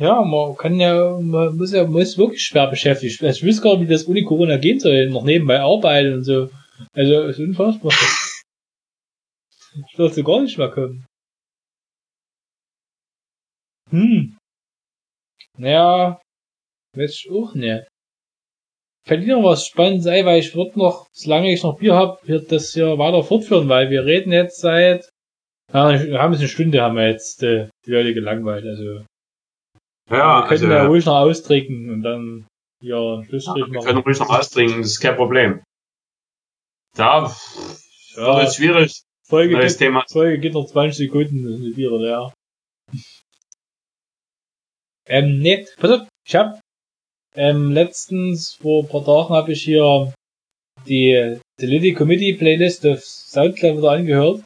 Ja, 0.00 0.22
man 0.22 0.56
kann 0.56 0.78
ja, 0.78 1.18
man 1.20 1.56
muss 1.56 1.72
ja, 1.72 1.84
man 1.84 2.02
ist 2.02 2.18
wirklich 2.18 2.42
schwer 2.42 2.68
beschäftigt. 2.68 3.20
Ich 3.20 3.42
wüsste 3.42 3.62
gar 3.62 3.76
nicht, 3.76 3.88
wie 3.88 3.92
das 3.92 4.06
ohne 4.06 4.22
Corona 4.22 4.56
gehen 4.56 4.78
soll, 4.78 5.10
noch 5.10 5.24
nebenbei 5.24 5.60
arbeiten 5.60 6.14
und 6.14 6.24
so. 6.24 6.50
Also, 6.92 7.22
ist 7.22 7.40
unfassbar. 7.40 7.92
Ich 9.90 9.98
würde 9.98 10.22
gar 10.22 10.40
nicht 10.40 10.56
mehr 10.56 10.70
kommen. 10.70 11.04
Hm. 13.90 14.36
Naja, 15.56 16.20
weiß 16.94 17.24
ich 17.24 17.30
auch 17.32 17.54
nicht. 17.54 17.88
fällt 19.04 19.24
dir 19.24 19.36
noch 19.36 19.44
was 19.44 19.66
Spannendes 19.66 20.06
ein, 20.06 20.26
weil 20.26 20.38
ich 20.38 20.54
würde 20.54 20.78
noch, 20.78 21.08
solange 21.12 21.52
ich 21.52 21.62
noch 21.62 21.78
Bier 21.78 21.94
habe, 21.94 22.18
wird 22.28 22.52
das 22.52 22.72
hier 22.72 22.98
weiter 22.98 23.24
fortführen, 23.24 23.68
weil 23.68 23.90
wir 23.90 24.04
reden 24.04 24.32
jetzt 24.32 24.60
seit, 24.60 25.08
ja, 25.72 25.90
wir 26.00 26.18
haben 26.20 26.32
jetzt 26.32 26.40
eine 26.40 26.48
Stunde, 26.48 26.82
haben 26.82 26.96
wir 26.96 27.08
jetzt 27.08 27.42
äh, 27.42 27.68
die 27.86 27.90
Leute 27.90 28.14
gelangweilt, 28.14 28.64
also 28.64 29.04
Ja, 30.10 30.16
wir 30.16 30.50
also, 30.50 30.64
können 30.66 30.76
ja 30.76 30.86
ruhig 30.86 31.04
noch 31.04 31.16
austrinken 31.16 31.90
und 31.90 32.02
dann 32.02 32.46
hier 32.80 32.96
einen 32.96 33.22
ja, 33.22 33.28
Schlussstrich 33.28 33.66
wir 33.66 33.72
machen. 33.74 33.86
können 33.86 33.98
ruhig 33.98 34.18
noch 34.18 34.30
austrinken, 34.30 34.78
das 34.82 34.90
ist 34.92 35.00
kein 35.00 35.16
Problem. 35.16 35.62
Da 36.96 37.24
wird 37.24 38.16
Ja, 38.16 38.42
es 38.42 38.56
schwierig, 38.56 39.02
Folge, 39.26 39.54
neues 39.54 39.72
geht, 39.74 39.86
Thema. 39.86 40.04
Folge 40.10 40.38
geht 40.38 40.54
noch 40.54 40.66
20 40.66 40.96
Sekunden, 40.96 41.42
das 41.44 41.52
sind 41.54 41.64
die 41.64 41.72
Biere 41.74 41.98
leer. 41.98 42.32
ähm, 45.06 45.38
nee, 45.40 45.66
pass 45.78 45.90
auf, 45.90 46.08
ich 46.26 46.34
hab, 46.34 46.60
ähm, 47.34 47.70
letztens, 47.72 48.54
vor 48.54 48.82
ein 48.84 48.88
paar 48.88 49.04
Tagen 49.04 49.34
habe 49.34 49.52
ich 49.52 49.62
hier 49.62 50.12
die 50.86 51.38
Deleted 51.60 51.96
Committee 51.96 52.34
Playlist 52.34 52.86
auf 52.86 53.00
Soundcloud 53.04 53.78
wieder 53.78 53.90
angehört. 53.90 54.42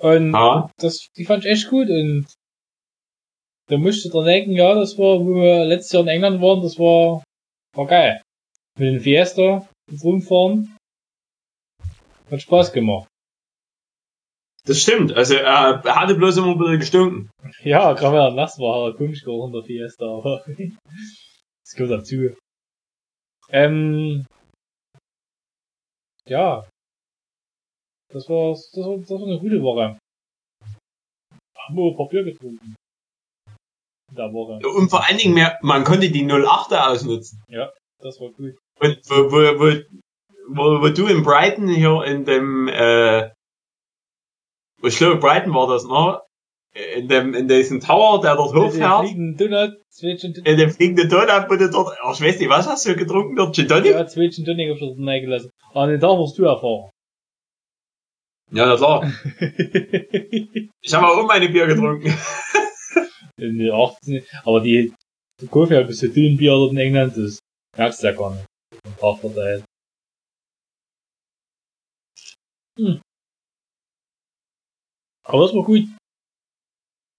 Und 0.00 0.32
Ja, 0.32 0.70
das, 0.78 1.08
die 1.16 1.24
fand 1.24 1.44
ich 1.44 1.50
echt 1.50 1.68
gut 1.68 1.88
und 1.88 2.26
da 3.70 3.78
musste 3.78 4.08
ich 4.08 4.12
dran 4.12 4.24
denken, 4.24 4.52
ja, 4.52 4.74
das 4.74 4.98
war, 4.98 5.20
wo 5.20 5.36
wir 5.36 5.64
letztes 5.64 5.92
Jahr 5.92 6.02
in 6.02 6.08
England 6.08 6.42
waren, 6.42 6.60
das 6.60 6.76
war, 6.76 7.22
war 7.76 7.86
geil. 7.86 8.20
Mit 8.76 8.94
dem 8.94 9.00
Fiesta, 9.00 9.68
rumfahren. 10.02 10.76
Hat 12.30 12.42
Spaß 12.42 12.72
gemacht. 12.72 13.08
das 14.64 14.80
stimmt. 14.80 15.12
Also 15.12 15.34
er, 15.34 15.84
er 15.84 16.00
hatte 16.00 16.16
bloß 16.16 16.38
immer 16.38 16.52
ein 16.52 16.58
bisschen 16.58 16.80
gestunken. 16.80 17.30
Ja, 17.62 17.92
gerade 17.92 18.16
wenn 18.16 18.22
er 18.22 18.30
nass 18.32 18.58
war, 18.58 18.86
hat 18.86 18.94
er 18.94 18.96
komisch 18.96 19.22
gerochen, 19.22 19.52
der 19.52 19.62
Fiesta, 19.62 20.04
aber 20.04 20.44
das 20.46 21.74
gehört 21.76 22.00
dazu. 22.00 22.34
Ähm, 23.50 24.26
ja. 26.26 26.68
Das 28.12 28.28
war, 28.28 28.50
das 28.50 28.72
war, 28.74 28.98
das 28.98 29.10
war 29.10 29.22
eine 29.28 29.38
gute 29.38 29.62
Woche. 29.62 29.96
Haben 31.56 31.76
wir 31.76 32.08
Bier 32.08 32.24
getrunken. 32.24 32.74
In 34.10 34.16
der 34.16 34.32
Woche. 34.32 34.60
Und 34.68 34.90
vor 34.90 35.06
allen 35.06 35.18
Dingen, 35.18 35.34
mehr, 35.34 35.58
man 35.62 35.84
konnte 35.84 36.10
die 36.10 36.24
08er 36.24 36.88
ausnutzen. 36.90 37.42
Das 38.00 38.20
war 38.20 38.30
gut. 38.30 38.54
Und 38.80 38.98
wo, 39.08 39.30
wo, 39.30 39.60
wo, 39.60 39.72
wo, 40.48 40.82
wo 40.82 40.88
du 40.88 41.06
in 41.06 41.22
Brighton 41.22 41.68
hier 41.68 42.02
in 42.04 42.24
dem, 42.24 42.68
äh, 42.68 43.30
wo 44.80 44.88
ich 44.88 44.96
glaube, 44.96 45.16
Brighton 45.16 45.54
war 45.54 45.68
das, 45.68 45.84
ne? 45.84 46.20
In 46.96 47.08
dem, 47.08 47.34
in 47.34 47.48
diesem 47.48 47.80
Tower, 47.80 48.20
der 48.20 48.36
dort 48.36 48.54
Mit 48.54 48.62
dem 48.62 48.68
hochfährt, 48.68 49.00
fliegenden 49.00 49.36
Donut, 49.36 50.46
in 50.46 50.56
dem 50.56 50.70
fliegenden 50.70 51.08
Donut, 51.08 51.50
wo 51.50 51.56
du 51.56 51.68
dort, 51.68 51.98
oh, 52.04 52.12
ich 52.12 52.20
weiß 52.20 52.38
nicht, 52.38 52.48
was 52.48 52.68
hast 52.68 52.86
du 52.86 52.94
getrunken 52.94 53.34
dort? 53.34 53.56
Gin 53.56 53.66
Tonic? 53.66 53.90
ja, 53.92 54.06
Zwetschgen 54.06 54.44
Tonic 54.44 54.70
hab 54.70 54.76
ich 54.76 54.80
dort 54.80 54.98
reingelassen. 55.06 55.50
Aber 55.72 55.88
den 55.88 56.00
Tag 56.00 56.16
wirst 56.18 56.38
du 56.38 56.44
erfahren. 56.44 56.90
Ja, 58.52 58.66
na 58.66 58.76
klar. 58.76 59.12
Ich 60.82 60.94
habe 60.94 61.06
auch 61.08 61.26
meine 61.26 61.48
Bier 61.48 61.66
getrunken. 61.66 62.08
in 63.40 63.58
den 63.58 63.72
18. 63.72 64.24
Aber 64.44 64.60
die, 64.60 64.92
Kaffee 65.50 65.76
hat 65.76 65.86
bis 65.86 65.98
zu 65.98 66.08
dünn 66.10 66.36
Bier 66.36 66.52
dort 66.52 66.72
in 66.72 66.78
England, 66.78 67.16
das 67.16 67.38
merkst 67.76 68.02
du 68.02 68.06
ja 68.06 68.12
gar 68.12 68.34
nicht. 68.34 68.46
Ein 68.84 68.96
paar 68.96 69.16
verteilt. 69.16 69.64
Hm. 72.78 73.00
Aber 75.24 75.42
das 75.42 75.54
war 75.54 75.64
gut. 75.64 75.84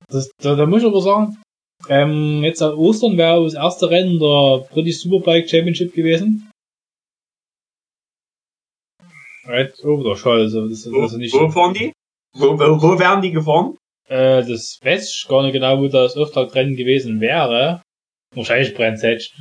Das, 0.08 0.30
da, 0.42 0.56
da 0.56 0.66
muss 0.66 0.82
ich 0.82 0.88
aber 0.88 1.02
sagen, 1.02 1.42
ähm, 1.88 2.44
jetzt 2.44 2.62
an 2.62 2.74
Ostern 2.74 3.18
wäre 3.18 3.44
das 3.44 3.54
erste 3.54 3.90
Rennen 3.90 4.20
der 4.20 4.68
British 4.72 5.00
Superbike 5.02 5.50
Championship 5.50 5.94
gewesen. 5.94 6.52
Right 9.46 9.74
over 9.84 10.04
der 10.04 10.26
also 10.26 10.68
das 10.68 10.86
ist 10.86 10.92
Wo, 10.92 11.02
also 11.02 11.18
nicht. 11.18 11.34
wo 11.34 11.50
fahren 11.50 11.74
die? 11.74 11.94
Wo, 12.34 12.58
wo, 12.60 12.82
wo 12.82 13.00
wären 13.00 13.22
die 13.22 13.32
gefahren? 13.32 13.78
Äh, 14.12 14.46
das 14.46 14.78
weiß 14.84 15.10
ich 15.10 15.28
gar 15.30 15.42
nicht 15.44 15.54
genau, 15.54 15.80
wo 15.80 15.88
das 15.88 16.18
Auftaktrennen 16.18 16.76
gewesen 16.76 17.22
wäre. 17.22 17.82
Wahrscheinlich 18.36 18.74
Brandsetsch. 18.74 19.32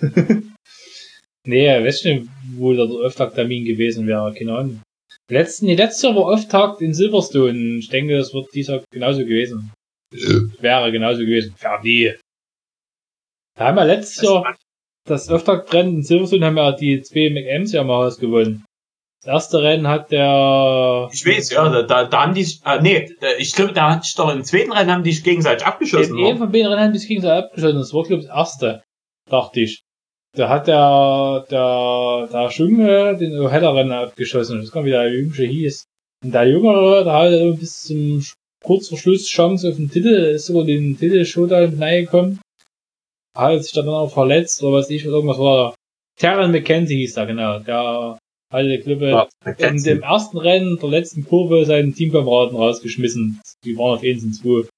nee, 1.46 1.68
weiß 1.68 2.04
ich 2.04 2.04
nicht, 2.04 2.30
wo 2.54 2.72
der 2.72 2.84
Auftakttermin 2.84 3.64
gewesen 3.64 4.06
wäre, 4.06 4.32
keine 4.32 4.56
Ahnung. 4.56 4.82
Letzten, 5.28 5.66
die 5.66 5.74
letzte 5.74 6.08
Jahr 6.08 6.16
war 6.16 6.26
Auftakt 6.26 6.80
in 6.80 6.94
Silverstone. 6.94 7.78
Ich 7.78 7.88
denke, 7.88 8.16
das 8.16 8.32
wird 8.32 8.54
dieser 8.54 8.84
genauso 8.92 9.20
gewesen. 9.20 9.72
Wäre 10.12 10.92
genauso 10.92 11.20
gewesen. 11.20 11.54
Ferdi. 11.56 12.14
Da 13.56 13.66
haben 13.66 13.76
wir 13.76 13.84
letztes 13.84 14.22
Jahr 14.22 14.56
das 15.08 15.28
Auftaktrennen 15.28 15.96
in 15.96 16.02
Silverstone 16.02 16.46
haben 16.46 16.56
ja 16.56 16.72
die 16.72 17.02
zwei 17.02 17.30
McMs 17.30 17.72
ja 17.72 17.82
mal 17.82 18.12
gewonnen. 18.14 18.64
Das 19.22 19.34
erste 19.34 19.62
Rennen 19.62 19.86
hat 19.86 20.10
der 20.10 21.08
Ich 21.12 21.26
weiß, 21.26 21.50
ja, 21.50 21.68
da, 21.68 21.82
da, 21.82 22.04
da 22.04 22.22
haben 22.22 22.32
die, 22.34 22.46
äh, 22.64 22.80
nee, 22.80 23.10
da- 23.20 23.36
ich 23.38 23.52
glaube, 23.52 23.72
da 23.74 23.94
hat 23.94 24.04
sich 24.04 24.14
doch 24.14 24.32
im 24.32 24.44
zweiten 24.44 24.72
Rennen 24.72 24.90
haben 24.90 25.02
die 25.04 25.12
sich 25.12 25.22
gegenseitig 25.24 25.66
abgeschossen. 25.66 26.14
In 26.14 26.24
einem 26.24 26.36
oder? 26.36 26.38
von 26.46 26.52
beiden 26.52 26.66
Rennen 26.68 26.82
haben 26.84 26.92
die 26.94 26.98
sich 26.98 27.08
gegenseitig 27.08 27.44
abgeschossen. 27.44 27.78
Das 27.78 27.92
war, 27.92 28.02
glaube 28.04 28.22
ich, 28.22 28.28
das 28.28 28.36
erste. 28.36 28.82
Dachte 29.28 29.60
ich. 29.60 29.82
Da 30.36 30.48
hat 30.48 30.68
der, 30.68 31.44
der, 31.50 32.28
der 32.32 32.50
Junge 32.50 33.16
den 33.18 33.32
O'Heller-Rennen 33.32 33.92
abgeschossen. 33.92 34.58
Ich 34.60 34.66
weiß 34.66 34.72
gar 34.72 34.80
nicht, 34.82 34.88
wie 34.88 34.92
der 34.92 35.12
Jüngste 35.12 35.44
hieß. 35.44 35.84
Und 36.24 36.32
der 36.32 36.48
Jüngere, 36.48 37.04
der 37.04 37.12
hatte 37.12 37.52
bis 37.58 37.82
zum 37.82 38.24
kurz 38.64 38.88
vor 38.88 38.96
Schluss 38.98 39.26
Chance 39.26 39.68
auf 39.68 39.76
den 39.76 39.90
Titel, 39.90 40.08
ist 40.14 40.46
sogar 40.46 40.64
den 40.64 40.96
Titel 40.98 41.24
Showdown 41.24 41.70
hineingekommen. 41.70 42.40
Hat 43.36 43.62
sich 43.64 43.72
dann 43.72 43.88
auch 43.88 44.12
verletzt, 44.12 44.62
oder 44.62 44.78
was 44.78 44.88
ich, 44.90 45.04
irgendwas 45.04 45.38
war. 45.38 45.74
Terran 46.18 46.52
McKenzie 46.52 46.96
hieß 46.98 47.16
er, 47.16 47.26
genau. 47.26 47.58
Der 47.60 48.18
hatte, 48.50 48.78
glaube 48.80 49.10
Ja, 49.10 49.28
in 49.68 49.82
dem 49.82 50.02
ersten 50.02 50.38
Rennen 50.38 50.78
der 50.80 50.88
letzten 50.88 51.24
Kurve 51.24 51.64
seinen 51.64 51.94
Teamkameraden 51.94 52.56
rausgeschmissen. 52.56 53.40
Die 53.64 53.76
waren 53.76 53.96
auf 53.96 54.02
1 54.02 54.24
und 54.24 54.32
2. 54.34 54.68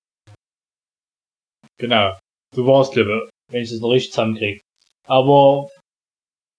Genau. 1.78 2.16
So 2.54 2.66
war's, 2.66 2.90
ich, 2.90 3.28
wenn 3.50 3.62
ich 3.62 3.70
das 3.70 3.80
noch 3.80 3.90
richtig 3.90 4.12
zusammenkriege. 4.12 4.60
Aber 5.06 5.70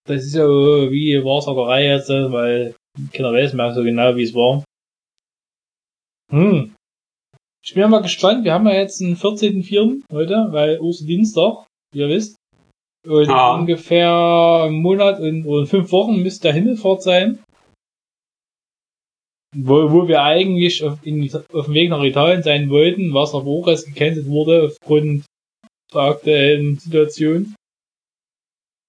das 0.06 0.26
ist 0.26 0.36
ja 0.36 0.46
wie 0.46 1.24
Wahrsagerei 1.24 1.86
jetzt, 1.86 2.10
weil 2.10 2.76
keiner 3.14 3.32
weiß 3.32 3.54
mehr 3.54 3.74
so 3.74 3.84
genau, 3.84 4.16
wie 4.16 4.24
es 4.24 4.34
war. 4.34 4.64
Hm. 6.32 6.76
Ich 7.64 7.74
bin 7.74 7.82
ja 7.82 7.88
mal 7.88 8.02
gespannt. 8.02 8.44
Wir 8.44 8.54
haben 8.54 8.68
ja 8.68 8.74
jetzt 8.74 9.00
den 9.00 9.16
14.04. 9.16 10.04
heute, 10.12 10.48
weil 10.50 10.80
Osterdienstag, 10.80 11.66
wie 11.94 12.00
ihr 12.00 12.10
wisst. 12.10 12.36
Und 13.06 13.28
Ja. 13.28 13.56
ungefähr 13.56 14.64
einen 14.66 14.82
Monat 14.82 15.20
und, 15.20 15.68
fünf 15.68 15.92
Wochen 15.92 16.22
müsste 16.22 16.44
der 16.44 16.54
Himmelfahrt 16.54 17.04
sein. 17.04 17.44
Wo, 19.56 19.92
wo 19.92 20.08
wir 20.08 20.24
eigentlich 20.24 20.84
auf, 20.84 21.06
in, 21.06 21.30
auf 21.54 21.66
dem 21.66 21.74
Weg 21.74 21.90
nach 21.90 22.02
Italien 22.04 22.42
sein 22.42 22.70
wollten, 22.70 23.14
was 23.14 23.34
nach 23.34 23.44
Boris 23.44 23.86
gecancelt 23.86 24.26
wurde 24.28 24.64
aufgrund 24.66 25.26
der 25.94 26.02
aktuellen 26.02 26.78
Situation. 26.80 27.56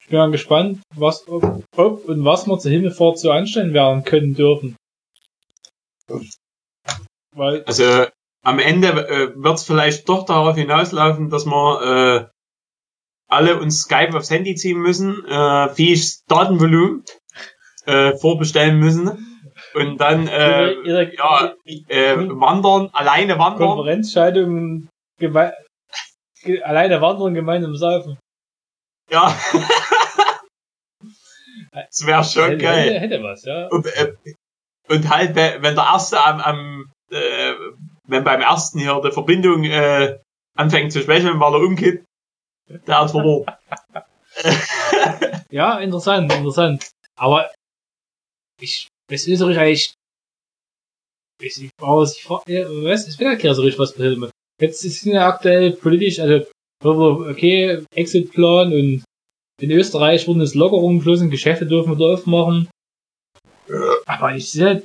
Ich 0.00 0.08
bin 0.08 0.32
gespannt, 0.32 0.80
was, 0.94 1.26
ob, 1.28 1.64
ob 1.76 2.04
und 2.08 2.24
was 2.24 2.46
wir 2.46 2.58
zur 2.58 2.70
Himmelfahrt 2.70 3.18
so 3.18 3.30
anstellen 3.30 3.74
werden 3.74 4.04
können 4.04 4.34
dürfen. 4.34 4.76
Weil, 7.34 7.64
Also 7.64 8.06
am 8.42 8.58
Ende 8.58 8.88
äh, 8.88 9.32
wird 9.34 9.54
es 9.56 9.64
vielleicht 9.64 10.08
doch 10.08 10.24
darauf 10.24 10.56
hinauslaufen, 10.56 11.30
dass 11.30 11.46
wir 11.46 12.30
äh, 12.30 12.33
alle 13.28 13.58
uns 13.58 13.82
Skype 13.82 14.16
aufs 14.16 14.30
Handy 14.30 14.54
ziehen 14.54 14.78
müssen, 14.78 15.24
äh, 15.26 15.68
fähiges 15.70 16.24
Datenvolumen 16.26 17.04
äh, 17.86 18.16
vorbestellen 18.16 18.78
müssen 18.78 19.34
und 19.74 19.98
dann 19.98 20.28
äh, 20.28 20.72
ihre, 20.72 20.82
ihre 20.84 21.16
ja, 21.16 21.54
äh, 21.88 22.16
wandern, 22.16 22.90
alleine 22.92 23.38
wandern. 23.38 23.68
Konferenzscheidung 23.68 24.88
geme 25.18 25.54
ge 26.42 26.62
alleine 26.62 27.00
wandern, 27.00 27.34
gemeinsam 27.34 27.76
saufen. 27.76 28.18
Ja. 29.10 29.36
das 31.72 32.06
wäre 32.06 32.24
schon 32.24 32.50
hätte, 32.50 32.58
geil. 32.58 32.90
Hätte, 32.90 33.00
hätte 33.00 33.22
was, 33.22 33.44
ja. 33.44 33.68
Und, 33.68 33.86
äh, 33.86 34.14
und 34.88 35.08
halt, 35.10 35.34
wenn 35.34 35.62
wenn 35.62 35.74
der 35.74 35.84
erste 35.84 36.22
am, 36.22 36.40
am 36.40 36.92
äh, 37.10 37.54
wenn 38.06 38.24
beim 38.24 38.40
ersten 38.40 38.78
hier 38.78 39.00
die 39.02 39.12
Verbindung 39.12 39.64
äh, 39.64 40.18
anfängt 40.56 40.92
zu 40.92 41.02
schwächeln, 41.02 41.40
weil 41.40 41.54
er 41.54 41.60
umkippt, 41.60 42.04
der 42.68 43.00
hat 43.00 43.10
verloren. 43.10 43.46
Ja, 45.50 45.78
interessant, 45.78 46.32
interessant. 46.32 46.90
Aber 47.16 47.50
ich 48.60 48.88
weiß 49.08 49.26
nicht 49.28 49.38
so 49.38 49.46
richtig, 49.46 49.94
ich, 51.40 51.62
ich, 51.62 51.70
aber 51.80 52.02
ich, 52.02 52.18
ich 52.18 52.28
weiß, 52.28 53.08
es 53.08 53.18
wird 53.18 53.42
ja 53.42 53.54
so 53.54 53.62
richtig 53.62 53.78
was 53.78 53.92
passiert. 53.92 54.30
Jetzt 54.60 54.84
ist 54.84 55.04
ja 55.04 55.26
aktuell 55.26 55.72
politisch, 55.72 56.20
also, 56.20 56.46
okay, 56.82 57.84
Exitplan 57.94 58.72
und 58.72 59.04
in 59.60 59.70
Österreich 59.70 60.26
wurden 60.26 60.40
es 60.40 60.54
Lockerungen 60.54 60.98
beschlossen, 60.98 61.30
Geschäfte 61.30 61.66
dürfen 61.66 61.94
wieder 61.94 62.14
aufmachen. 62.14 62.68
Aber 64.06 64.34
ich 64.34 64.50
sehe 64.50 64.66
halt 64.66 64.84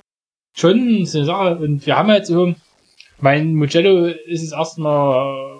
schon 0.57 1.05
so 1.05 1.19
eine 1.19 1.25
Sache, 1.25 1.57
und 1.57 1.85
wir 1.85 1.97
haben 1.97 2.09
jetzt 2.09 2.27
so, 2.27 2.53
mein 3.19 3.55
Mugello 3.55 4.05
ist 4.05 4.43
es 4.43 4.51
erstmal 4.51 5.58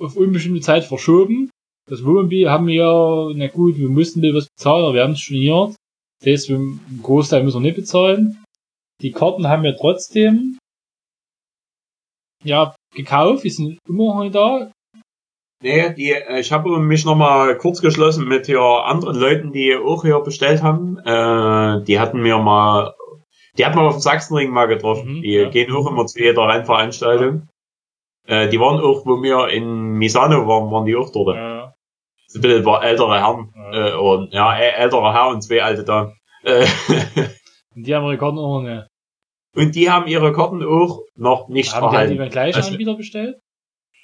auf 0.00 0.16
unbestimmte 0.16 0.60
Zeit 0.60 0.84
verschoben. 0.84 1.50
das 1.88 2.04
Wohnmobil 2.04 2.50
haben 2.50 2.66
wir, 2.66 3.32
na 3.34 3.48
gut, 3.48 3.76
wir 3.76 3.88
mussten 3.88 4.24
ein 4.24 4.34
was 4.34 4.48
bezahlen, 4.48 4.84
aber 4.84 4.94
wir 4.94 5.02
haben 5.02 5.12
es 5.12 5.20
storniert. 5.20 5.76
Das 6.20 6.32
heißt, 6.32 6.48
wir, 6.48 6.56
einen 6.56 7.00
Großteil 7.02 7.42
müssen 7.42 7.62
wir 7.62 7.68
nicht 7.68 7.76
bezahlen. 7.76 8.42
Die 9.02 9.12
Karten 9.12 9.48
haben 9.48 9.62
wir 9.62 9.76
trotzdem, 9.76 10.58
ja, 12.42 12.74
gekauft, 12.94 13.44
die 13.44 13.50
sind 13.50 13.78
immer 13.88 14.24
noch 14.24 14.30
da. 14.30 14.70
Nee, 15.62 15.94
die, 15.94 16.12
äh, 16.12 16.40
ich 16.40 16.52
habe 16.52 16.78
mich 16.78 17.04
nochmal 17.04 17.56
kurz 17.56 17.80
geschlossen 17.80 18.28
mit 18.28 18.46
hier 18.46 18.60
anderen 18.60 19.16
Leuten, 19.16 19.52
die 19.52 19.74
auch 19.76 20.02
hier 20.02 20.20
bestellt 20.20 20.62
haben. 20.62 20.98
Äh, 20.98 21.82
die 21.84 21.98
hatten 21.98 22.20
mir 22.20 22.38
mal, 22.38 22.94
die 23.56 23.64
hatten 23.64 23.76
wir 23.76 23.82
auf 23.82 23.94
dem 23.94 24.00
Sachsenring 24.00 24.50
mal 24.50 24.66
getroffen. 24.66 25.18
Mhm, 25.18 25.22
die 25.22 25.32
ja. 25.32 25.48
gehen 25.48 25.74
auch 25.74 25.86
immer 25.86 26.06
zu 26.06 26.18
jeder 26.18 26.46
Rennveranstaltung. 26.46 27.48
Äh, 28.26 28.48
die 28.48 28.58
waren 28.60 28.80
auch, 28.80 29.04
wo 29.06 29.22
wir 29.22 29.48
in 29.48 29.92
Misano 29.98 30.46
waren, 30.46 30.70
waren 30.70 30.86
die 30.86 30.96
auch 30.96 31.10
dort. 31.12 31.36
Ja, 31.36 31.74
So 32.26 32.38
ein 32.38 32.42
bisschen 32.42 32.64
war 32.64 32.82
ältere 32.82 33.18
Herren, 33.20 33.52
Ja. 33.54 33.88
äh, 33.88 33.94
und, 33.96 34.32
ja, 34.32 34.56
ältere 34.56 35.12
Herr 35.12 35.28
und 35.28 35.42
zwei 35.42 35.62
alte 35.62 35.84
Damen. 35.84 36.16
Äh, 36.42 36.64
und 37.74 37.86
die 37.86 37.94
haben 37.94 38.04
ihre 38.06 38.18
Karten 38.18 38.38
auch 38.38 38.60
noch 38.60 38.68
nicht. 38.68 38.86
und 39.56 39.74
die 39.74 39.90
haben 39.90 40.06
ihre 40.06 40.32
Karten 40.32 40.62
auch 40.64 41.00
noch 41.16 41.48
nicht 41.48 41.74
Haben 41.74 41.86
die, 41.86 41.90
die 41.90 41.94
erhalten. 41.96 42.18
beim 42.18 42.30
gleichen 42.30 42.56
Also- 42.56 42.70
Anbieter 42.72 42.94
bestellt? 42.94 43.36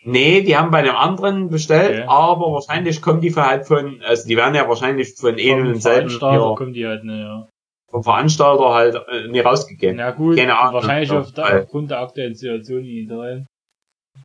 Nee, 0.03 0.41
die 0.43 0.57
haben 0.57 0.71
bei 0.71 0.79
einem 0.79 0.97
anderen 0.97 1.51
bestellt, 1.51 1.99
Okay. 1.99 2.07
aber 2.09 2.53
wahrscheinlich 2.53 3.03
kommen 3.03 3.21
die 3.21 3.35
halt 3.35 3.67
von, 3.67 4.01
also 4.03 4.27
die 4.27 4.35
werden 4.37 4.55
ja 4.55 4.67
wahrscheinlich 4.67 5.15
von 5.19 5.35
einem 5.35 5.39
Vom 5.49 5.59
und 5.61 5.65
denselben 5.75 6.09
Veranstalter 6.09 6.55
kommen 6.57 6.73
die 6.73 6.87
halt, 6.87 7.05
ne, 7.05 7.21
ja. 7.21 7.49
vom 7.91 8.03
Veranstalter 8.03 8.73
halt 8.73 8.95
äh, 8.95 9.29
nie 9.29 9.41
rausgegeben. 9.41 9.97
Na 9.97 10.13
gut, 10.13 10.37
Keine 10.39 10.59
Ahnung. 10.59 10.75
wahrscheinlich 10.77 11.11
auf 11.11 11.33
der, 11.33 11.61
aufgrund 11.65 11.91
der 11.91 12.01
aktuellen 12.01 12.35
Situation 12.35 12.81
in 12.81 13.05
Italien. 13.05 13.47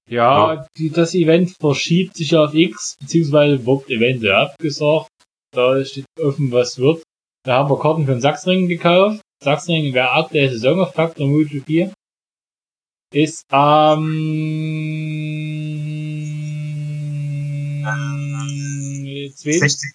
Ja, 0.10 0.68
Die, 0.78 0.92
das 0.92 1.16
Event 1.16 1.56
verschiebt 1.60 2.16
sich 2.16 2.36
auf 2.36 2.54
X, 2.54 2.96
beziehungsweise 3.00 3.66
wird 3.66 3.90
eventuell 3.90 4.36
abgesagt. 4.36 5.10
Da 5.52 5.84
steht 5.84 6.06
offen, 6.22 6.52
was 6.52 6.78
wird. 6.78 7.04
Da 7.44 7.58
haben 7.58 7.70
wir 7.70 7.80
Karten 7.80 8.06
für 8.06 8.12
den 8.12 8.22
Sachsring 8.22 8.68
gekauft. 8.68 9.22
Sachsring 9.44 9.94
wäre 9.94 10.12
aktuell 10.12 10.50
Saisonauftakt 10.50 11.18
der 11.20 11.28
MotoGP. 11.28 11.92
Ist 13.14 13.44
am 13.52 14.04
ähm, 17.88 19.32
16. 19.34 19.94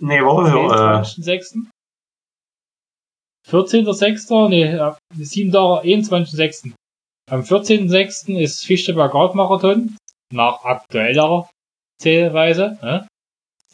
Nee, 0.00 0.20
warte, 0.20 0.50
äh, 0.50 1.20
22.06. 1.20 1.66
14.06. 3.48 4.48
Nee, 4.48 4.64
äh, 4.64 4.94
7 5.14 5.50
Tage, 5.50 5.88
21.06. 5.88 6.72
Am 7.30 7.42
14.06. 7.42 8.38
ist 8.38 8.64
Fischteberg 8.64 9.14
Radmarathon. 9.14 9.96
Nach 10.32 10.64
aktuellerer 10.64 11.48
Zählweise. 12.00 12.78
Ne? 12.82 13.06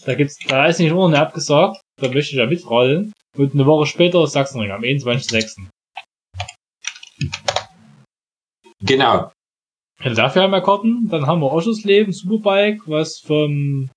Da 0.04 0.14
gibt's, 0.14 0.38
da 0.46 0.66
ist 0.66 0.78
nicht 0.78 0.90
nur 0.90 1.06
eine 1.06 1.18
abgesagt. 1.18 1.80
Da 2.00 2.08
möchte 2.08 2.32
ich 2.32 2.38
ja 2.38 2.46
mitrollen. 2.46 3.12
Und 3.36 3.54
eine 3.54 3.66
Woche 3.66 3.86
später 3.86 4.22
ist 4.24 4.32
Sachsenring 4.32 4.70
am 4.70 4.82
21.06. 4.82 5.68
genau. 8.84 9.32
Ja, 10.02 10.14
dafür 10.14 10.42
haben 10.42 10.52
wir 10.52 10.60
Karten. 10.60 11.08
Dann 11.08 11.26
haben 11.26 11.40
wir 11.40 11.52
Oschersleben, 11.52 12.12
Superbike, 12.12 12.82
was 12.86 13.18
vom 13.18 13.90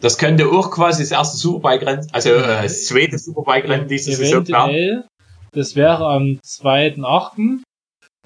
Das 0.00 0.18
könnte 0.18 0.48
auch 0.48 0.70
quasi 0.70 1.02
das 1.02 1.10
erste 1.10 1.36
Superbike-Rennen, 1.36 2.06
also 2.12 2.30
äh, 2.30 2.62
das 2.62 2.86
zweite 2.86 3.18
Superbike-Rennen 3.18 3.88
diese 3.88 4.12
Saison 4.12 4.46
werden. 4.46 5.04
das 5.52 5.74
wäre 5.74 6.06
am 6.06 6.38
2.8. 6.44 7.62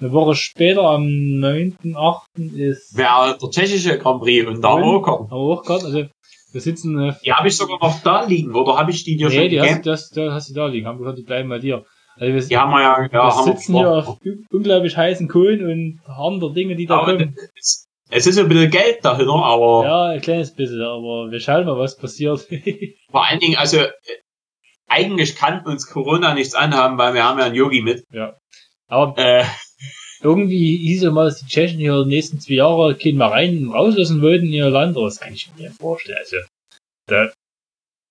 Eine 0.00 0.12
Woche 0.12 0.34
später, 0.34 0.82
am 0.82 1.02
9.8. 1.04 2.22
ist 2.56 2.96
Wäre 2.96 3.36
der 3.40 3.50
tschechische 3.50 3.98
Grand 3.98 4.22
Prix 4.22 4.46
und 4.46 4.62
da 4.62 4.76
wir 4.76 5.02
Karten. 5.02 5.30
haben 5.30 5.30
wir 5.30 5.58
auch 5.58 5.62
Karten. 5.64 5.86
Also, 5.86 6.04
wir 6.52 6.60
sitzen, 6.60 6.98
äh, 6.98 7.12
Die 7.24 7.32
habe 7.32 7.48
ich 7.48 7.56
sogar 7.56 7.78
noch 7.80 8.02
da 8.02 8.24
liegen, 8.24 8.54
oder 8.54 8.76
habe 8.76 8.90
ich 8.90 9.04
die 9.04 9.16
dir 9.16 9.28
nee, 9.28 9.34
schon 9.36 9.48
die 9.50 9.60
hast, 9.60 9.66
gegeben? 9.68 9.82
das, 9.84 10.10
da 10.10 10.32
hast 10.32 10.50
du 10.50 10.54
da 10.54 10.66
liegen. 10.66 10.86
Haben 10.86 10.98
wir 10.98 11.04
gesagt, 11.04 11.18
die 11.18 11.22
bleiben 11.24 11.48
bei 11.48 11.58
dir. 11.58 11.84
Also 12.16 12.34
wir, 12.34 12.40
Die 12.42 12.56
haben 12.56 12.70
wir 12.72 12.80
ja, 12.82 13.02
ja, 13.02 13.12
wir 13.12 13.22
haben 13.22 13.46
wir 13.46 13.52
sitzen 13.56 13.74
hier 13.76 13.84
gesprochen. 13.94 14.08
auf 14.18 14.20
un- 14.26 14.46
unglaublich 14.50 14.96
heißen 14.96 15.28
Kohlen 15.28 15.64
und 15.64 16.00
haben 16.08 16.40
da 16.40 16.48
Dinge, 16.48 16.76
die 16.76 16.86
da 16.86 16.98
Aber 16.98 17.12
kommen. 17.16 17.36
es, 17.58 17.86
es 18.10 18.26
ist 18.26 18.38
ein 18.38 18.48
bisschen 18.48 18.70
Geld 18.70 19.04
dahinter, 19.04 19.34
aber 19.34 19.84
Ja, 19.84 20.04
ein 20.06 20.20
kleines 20.20 20.54
bisschen, 20.54 20.82
aber 20.82 21.30
wir 21.30 21.40
schauen 21.40 21.66
mal, 21.66 21.78
was 21.78 21.96
passiert. 21.96 22.40
vor 23.10 23.26
allen 23.26 23.38
Dingen, 23.40 23.56
also 23.56 23.78
eigentlich 24.88 25.36
kann 25.36 25.64
uns 25.64 25.86
Corona 25.86 26.34
nichts 26.34 26.54
anhaben, 26.54 26.98
weil 26.98 27.14
wir 27.14 27.22
haben 27.24 27.38
ja 27.38 27.44
einen 27.46 27.54
Yogi 27.54 27.80
mit. 27.82 28.04
aber 28.88 29.16
Äh, 29.18 29.44
irgendwie 30.22 30.76
hieß 30.76 31.02
ja 31.02 31.10
mal, 31.10 31.26
dass 31.26 31.40
die 31.40 31.46
Tschechen 31.46 31.78
hier 31.78 32.02
die 32.04 32.08
nächsten 32.08 32.40
zwei 32.40 32.54
Jahre 32.54 32.94
keinen 32.96 33.18
mehr 33.18 33.28
rein 33.28 33.58
und 33.66 33.72
rauslassen 33.72 34.22
wollten 34.22 34.46
in 34.46 34.52
ihr 34.52 34.70
Land. 34.70 34.96
Das 34.96 35.20
kann 35.20 35.32
ich 35.32 35.50
mir 35.58 35.70
vorstellen. 35.72 36.18
Also, 36.18 36.36
da, 37.06 37.32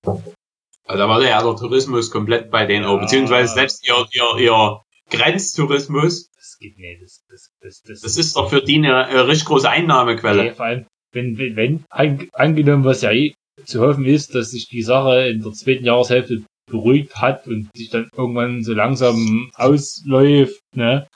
also 0.06 0.98
da 0.98 1.10
war 1.10 1.22
ja 1.22 1.42
der 1.44 1.56
Tourismus 1.56 2.12
komplett 2.12 2.50
bei 2.52 2.66
denen, 2.66 2.86
Ja. 2.86 2.96
beziehungsweise 2.96 3.54
selbst 3.54 3.88
ihr, 3.88 4.08
ihr, 4.12 4.40
ihr 4.44 4.82
Grenztourismus, 5.12 6.30
das 6.36 6.58
geht 6.60 6.78
nicht. 6.78 7.02
Das, 7.02 7.22
das, 7.30 7.50
das, 7.62 7.82
das, 7.82 8.02
das 8.02 8.18
ist 8.18 8.36
doch 8.36 8.50
für 8.50 8.62
die 8.62 8.78
eine, 8.78 9.06
eine 9.06 9.28
richtig 9.28 9.48
große 9.48 9.70
Einnahmequelle. 9.70 10.42
Okay, 10.42 10.54
vor 10.54 10.66
allem, 10.66 10.86
wenn, 11.12 11.38
wenn, 11.38 11.56
wenn 11.56 11.84
an, 11.90 12.30
angenommen, 12.34 12.86
was 12.86 13.02
ja 13.02 13.12
eh 13.12 13.34
zu 13.66 13.82
hoffen 13.82 14.06
ist, 14.06 14.36
dass 14.36 14.52
sich 14.52 14.68
die 14.68 14.82
Sache 14.84 15.28
in 15.28 15.42
der 15.42 15.52
zweiten 15.54 15.86
Jahreshälfte 15.86 16.44
beruhigt 16.72 17.16
hat 17.16 17.48
und 17.48 17.70
sich 17.76 17.90
dann 17.90 18.10
irgendwann 18.16 18.64
so 18.64 18.74
langsam 18.74 19.50
ausläuft, 19.56 20.60
ne, 20.76 21.08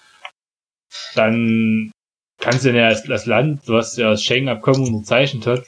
dann 1.15 1.91
kannst 2.41 2.65
du 2.65 2.75
ja 2.75 2.87
als, 2.87 3.09
als 3.09 3.25
Land, 3.25 3.67
was 3.67 3.97
ja 3.97 4.11
das 4.11 4.23
Schengen-Abkommen 4.23 4.93
unterzeichnet 4.93 5.47
hat, 5.47 5.65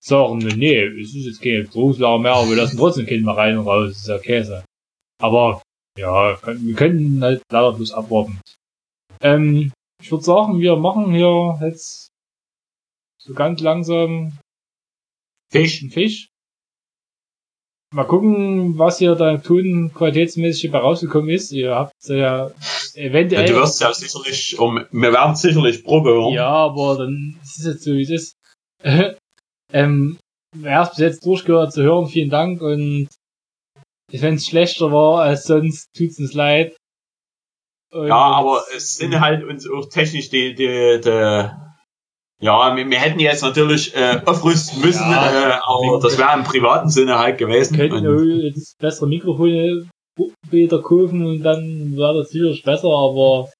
sagen, 0.00 0.38
nee, 0.38 0.78
es 0.78 1.14
ist 1.14 1.26
jetzt 1.26 1.42
keine 1.42 1.64
Berufslage 1.64 2.22
mehr, 2.22 2.34
aber 2.34 2.50
wir 2.50 2.56
lassen 2.56 2.76
trotzdem 2.76 3.06
Kind 3.06 3.24
mal 3.24 3.34
rein 3.34 3.58
und 3.58 3.66
raus, 3.66 3.88
das 3.88 3.98
ist 3.98 4.08
ja 4.08 4.18
Käse. 4.18 4.64
Aber, 5.20 5.62
ja, 5.98 6.38
wir 6.42 6.74
können 6.74 7.22
halt 7.22 7.42
leider 7.50 7.72
bloß 7.72 7.92
abwarten. 7.92 8.40
Ähm, 9.20 9.72
ich 10.00 10.10
würde 10.10 10.24
sagen, 10.24 10.60
wir 10.60 10.76
machen 10.76 11.12
hier 11.12 11.58
jetzt 11.60 12.08
so 13.20 13.34
ganz 13.34 13.60
langsam 13.60 14.38
Fisch. 15.50 15.84
Fisch. 15.90 16.28
Mal 17.94 18.04
gucken, 18.04 18.78
was 18.78 18.98
hier 18.98 19.14
da 19.14 19.38
tun 19.38 19.90
qualitätsmäßig 19.94 20.70
bei 20.70 20.78
rausgekommen 20.78 21.30
ist. 21.30 21.52
Ihr 21.52 21.74
habt 21.74 21.92
ja 22.04 22.48
Ja, 22.48 22.52
eventuell. 22.94 23.46
du 23.46 23.54
wirst 23.54 23.80
ja 23.80 23.92
sicherlich, 23.94 24.58
um, 24.58 24.84
wir 24.90 25.12
werden 25.12 25.34
sicherlich 25.36 25.84
Probe 25.84 26.10
hören. 26.10 26.34
Ja, 26.34 26.48
aber 26.48 26.98
dann 26.98 27.38
ist 27.42 27.60
es 27.60 27.64
jetzt 27.64 27.84
so, 27.84 27.92
wie 27.92 28.02
es 28.02 28.10
ist. 28.10 28.34
ähm, 29.72 30.18
wer 30.54 30.82
es 30.82 30.90
bis 30.90 30.98
jetzt 30.98 31.24
durchgehört 31.24 31.72
zu 31.72 31.82
hören, 31.82 32.08
vielen 32.08 32.30
Dank 32.30 32.60
und 32.60 33.08
wenn 34.10 34.34
es 34.34 34.46
schlechter 34.46 34.92
war 34.92 35.22
als 35.22 35.44
sonst, 35.44 35.88
tut's 35.96 36.18
uns 36.18 36.34
leid. 36.34 36.76
Und 37.90 38.08
Ja, 38.08 38.16
aber 38.16 38.64
es 38.74 38.96
sind 38.96 39.18
halt 39.18 39.44
uns 39.44 39.68
auch 39.68 39.88
technisch 39.88 40.28
die, 40.28 40.54
die, 40.54 41.00
die 41.02 41.50
ja, 42.40 42.76
wir, 42.76 42.88
wir 42.88 42.98
hätten 42.98 43.20
jetzt 43.20 43.42
natürlich 43.42 43.94
äh, 43.96 44.20
aufrüsten 44.24 44.80
müssen, 44.80 45.10
Ja. 45.10 45.56
äh, 45.56 45.60
aber 45.62 46.00
das 46.00 46.18
wäre 46.18 46.34
im 46.38 46.44
privaten 46.44 46.88
Sinne 46.88 47.18
halt 47.18 47.38
gewesen. 47.38 47.76
wir 47.78 47.88
könnten 47.88 48.64
bessere 48.78 49.08
Mikrofone 49.08 49.88
wieder 50.50 50.82
kaufen 50.82 51.24
und 51.24 51.42
dann 51.42 51.96
wäre 51.96 52.18
das 52.18 52.30
sicherlich 52.30 52.62
besser, 52.62 52.88
aber 52.88 53.50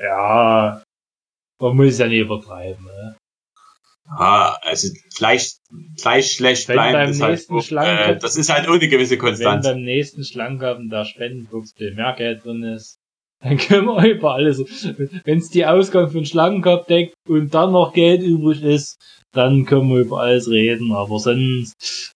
ja, 0.00 0.82
man 1.60 1.76
muss 1.76 1.98
ja 1.98 2.06
nicht 2.06 2.20
übertreiben. 2.20 2.84
Ne? 2.84 3.16
ja, 4.18 4.56
also 4.62 4.88
gleich, 5.16 5.56
gleich 6.00 6.32
schlecht 6.32 6.68
Wenn 6.68 6.74
bleiben 6.76 7.10
ist 7.10 7.20
halt 7.22 7.46
äh, 7.86 8.18
das 8.18 8.36
ist 8.36 8.48
halt 8.52 8.68
ohne 8.68 8.88
gewisse 8.88 9.14
Wenn 9.14 9.18
Konstanz. 9.20 9.66
beim 9.66 9.82
nächsten 9.82 10.24
Schlangenkampf 10.24 10.90
der 10.90 11.04
Spendenbox 11.04 11.72
mehr 11.78 12.14
Geld 12.16 12.44
drin 12.44 12.62
ist, 12.62 12.98
dann 13.40 13.56
können 13.58 13.86
wir 13.86 14.04
über 14.10 14.34
alles. 14.34 14.58
Wenn 15.24 15.38
es 15.38 15.48
die 15.50 15.64
Ausgaben 15.66 16.08
für 16.10 16.18
den 16.18 16.26
Schlangencup 16.26 16.86
deckt 16.86 17.14
und 17.28 17.54
dann 17.54 17.72
noch 17.72 17.92
Geld 17.92 18.22
übrig 18.22 18.62
ist, 18.62 18.96
dann 19.32 19.64
können 19.64 19.88
wir 19.90 20.00
über 20.00 20.20
alles 20.20 20.48
reden. 20.48 20.92
Aber 20.92 21.18
sonst, 21.18 22.12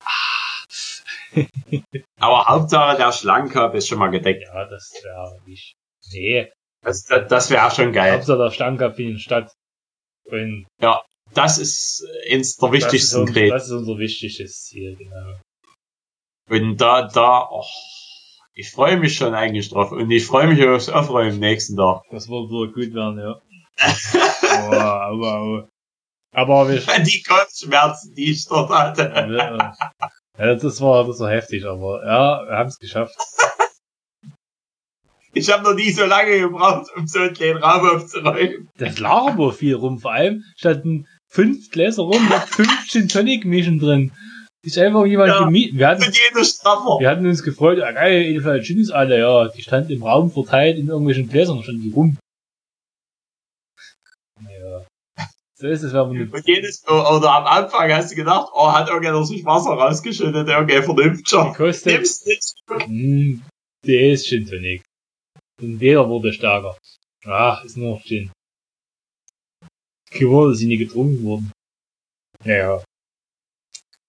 Aber 2.19 2.47
Hauptsache 2.47 2.97
der 2.97 3.13
Schlangencup 3.13 3.75
ist 3.75 3.89
schon 3.89 3.99
mal 3.99 4.09
gedeckt. 4.09 4.43
ja, 4.43 4.65
das 4.69 4.93
wäre 5.03 5.39
nicht. 5.47 5.75
Nee, 6.13 6.51
Das, 6.83 7.05
das, 7.05 7.29
das 7.29 7.51
wäre 7.51 7.71
schon 7.71 7.93
geil. 7.93 8.13
Hauptsache 8.15 8.39
der 8.39 8.51
Schlangencup 8.51 8.97
findet 8.97 9.21
statt. 9.21 9.53
Und 10.25 10.67
Das 11.35 11.59
ist 11.59 12.07
eins 12.31 12.57
der 12.57 12.69
das 12.71 12.77
ist, 12.79 12.85
wichtigsten 12.85 13.27
Gerät. 13.27 13.53
das 13.53 13.65
ist 13.67 13.73
unser 13.73 13.99
wichtigstes 13.99 14.65
Ziel, 14.65 14.97
genau. 14.97 15.39
Und 16.51 16.77
da, 16.81 17.09
da, 17.09 17.49
oh, 17.51 17.65
ich 18.55 18.71
freue 18.71 18.99
mich 18.99 19.15
schon 19.15 19.35
eigentlich 19.35 19.71
drauf. 19.71 19.93
Und 19.93 20.11
ich 20.11 20.27
freue 20.27 20.49
mich 20.49 20.65
aufs 20.67 20.89
Aufräumen 20.89 21.39
nächsten 21.39 21.77
Tag. 21.77 22.03
Das 22.11 22.29
wird 22.29 22.51
wohl 22.51 22.73
gut 22.73 22.95
werden, 22.95 23.19
ja. 23.19 23.41
aber, 24.67 25.03
aber, 25.03 25.33
aber, 25.33 25.69
aber 26.33 26.69
wir, 26.69 26.81
Die 27.05 27.23
Kopfschmerzen, 27.23 28.15
die 28.15 28.33
ich 28.33 28.47
dort 28.47 28.71
hatte. 28.71 29.75
Ja, 30.39 30.55
das 30.55 30.81
war, 30.81 31.07
das 31.07 31.21
war 31.21 31.31
heftig, 31.31 31.65
aber 31.65 32.05
ja, 32.05 32.47
wir 32.49 32.57
haben 32.57 32.69
es 32.69 32.79
geschafft. 32.79 33.15
Ich 35.35 35.51
habe 35.51 35.63
noch 35.63 35.75
nie 35.75 35.91
so 35.91 36.05
lange 36.05 36.41
gebraucht, 36.41 36.91
um 36.95 37.07
so 37.07 37.21
einen 37.21 37.33
kleinen 37.33 37.63
Raum 37.63 37.89
aufzuräumen. 37.89 38.69
Das 38.77 38.99
lag 38.99 39.29
aber 39.29 39.53
viel 39.53 39.75
rum, 39.75 39.99
vor 39.99 40.13
allem 40.13 40.43
statt 40.57 40.85
ein 40.85 41.07
fünf 41.27 41.71
Gläser 41.71 42.03
rum, 42.03 42.29
mit 42.29 42.41
fünf 42.49 42.87
Gin 42.87 43.09
Tonic 43.09 43.47
Mischen 43.47 43.79
drin. 43.79 44.13
Ist 44.65 44.79
einfach 44.79 45.05
jemand 45.07 45.29
Ja. 45.31 45.45
gemietet. 45.45 45.77
Wir 45.79 45.89
hatten, 45.89 46.03
wir 46.03 47.11
hatten 47.11 47.27
uns 47.27 47.43
gefreut, 47.43 47.79
ja 47.79 47.91
geil, 47.91 48.23
Edelfall 48.23 48.63
Gin 48.63 48.79
ist 48.79 48.93
alle, 48.93 49.19
ja. 49.19 49.49
Die 49.49 49.63
stand 49.63 49.91
im 49.91 50.03
Raum 50.05 50.31
verteilt 50.31 50.79
in 50.79 50.87
irgendwelchen 50.89 51.29
Gläsern, 51.29 51.63
standen 51.63 51.83
die 51.83 51.91
rum. 51.91 52.17
Naja. 54.41 54.87
So 55.57 55.67
ist 55.69 55.83
es, 55.83 55.93
wenn 55.93 56.01
man 56.09 56.17
nicht 56.17 56.33
Und 56.33 56.47
jedes, 56.47 56.87
oder 56.87 57.33
am 57.33 57.45
Anfang 57.47 57.93
hast 57.93 58.13
du 58.13 58.17
gedacht, 58.17 58.51
oh, 58.55 58.71
hat 58.73 58.89
irgendwer 58.89 59.25
sich 59.25 59.45
Wasser 59.45 59.71
rausgeschüttet, 59.71 60.49
okay, 60.49 60.83
vernünftiger. 60.83 61.53
kostet. 61.55 61.95
Nimmst 61.95 62.27
nicht. 62.27 62.55
Hm, 62.69 63.43
der 63.85 64.13
ist 64.13 64.27
Gin 64.27 64.47
Tonic. 64.47 64.83
Und 65.61 65.79
der 65.81 66.09
wurde 66.09 66.33
stärker. 66.33 66.77
Ach, 67.25 67.65
ist 67.65 67.77
nur 67.77 67.97
noch 67.97 68.03
Gin. 68.05 68.31
Kein 70.11 70.29
Wunder, 70.29 70.51
dass 70.51 70.59
sie 70.59 70.67
nie 70.67 70.77
getrunken 70.79 71.23
wurden. 71.25 71.53
Naja. 72.45 72.83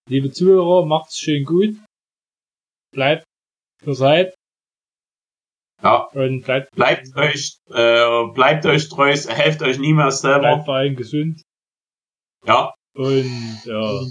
Liebe 0.09 0.31
Zuhörer, 0.31 0.85
macht's 0.85 1.17
schön 1.17 1.45
gut. 1.45 1.75
Bleibt 2.91 3.23
für 3.81 3.95
seid 3.95 4.35
Ja, 5.81 6.07
und 6.13 6.41
bleibt, 6.43 6.71
bleibt 6.71 7.15
euch, 7.15 7.57
äh, 7.69 8.27
bleibt 8.33 8.65
euch 8.65 8.89
treu, 8.89 9.13
helft 9.15 9.61
euch 9.61 9.79
niemals 9.79 10.21
selber. 10.21 10.39
bleibt 10.39 10.65
vor 10.65 10.75
allem 10.75 10.95
gesund. 10.95 11.41
Ja, 12.45 12.73
Und 12.95 13.61
ja, 13.65 14.01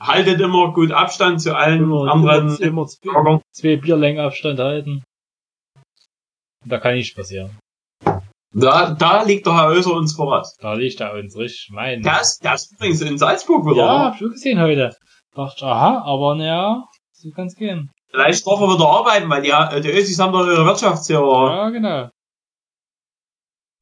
haltet 0.00 0.40
immer 0.40 0.72
gut 0.72 0.90
Abstand 0.92 1.40
zu 1.40 1.56
allen 1.56 1.84
immer, 1.84 2.10
anderen 2.10 2.56
immer, 2.56 2.60
immer 2.60 2.86
zwei, 2.88 3.40
zwei 3.52 3.76
Bierlängen 3.76 4.20
Abstand 4.20 4.58
halten. 4.58 5.04
Da 6.66 6.78
kann 6.78 6.94
nichts 6.94 7.14
passieren. 7.14 7.56
Da, 8.52 8.94
da 8.94 9.22
liegt 9.22 9.46
der 9.46 9.54
Herr 9.54 9.70
Öser 9.70 9.92
uns 9.92 10.14
voraus. 10.14 10.56
Da 10.60 10.74
liegt 10.74 11.00
er 11.00 11.14
uns 11.14 11.36
richtig 11.36 11.68
mein. 11.70 12.02
Der 12.02 12.20
ist 12.20 12.72
übrigens 12.72 13.00
in 13.02 13.18
Salzburg 13.18 13.66
wieder. 13.66 13.84
Ja, 13.84 13.98
hab 14.06 14.14
ich 14.14 14.18
schon 14.20 14.30
gesehen 14.30 14.60
heute. 14.60 14.96
Dachte 15.34 15.66
aha, 15.66 16.02
aber 16.04 16.34
naja, 16.34 16.84
so 17.12 17.30
kann's 17.30 17.54
gehen. 17.54 17.90
Vielleicht 18.10 18.46
darf 18.46 18.60
er 18.60 18.74
wieder 18.74 18.88
arbeiten, 18.88 19.28
weil 19.28 19.42
die, 19.42 19.82
die 19.82 19.90
Ösis 19.90 20.18
haben 20.18 20.32
doch 20.32 20.46
ihre 20.46 20.64
Wirtschaftsjahre. 20.64 21.56
Ja, 21.56 21.68
genau. 21.70 22.08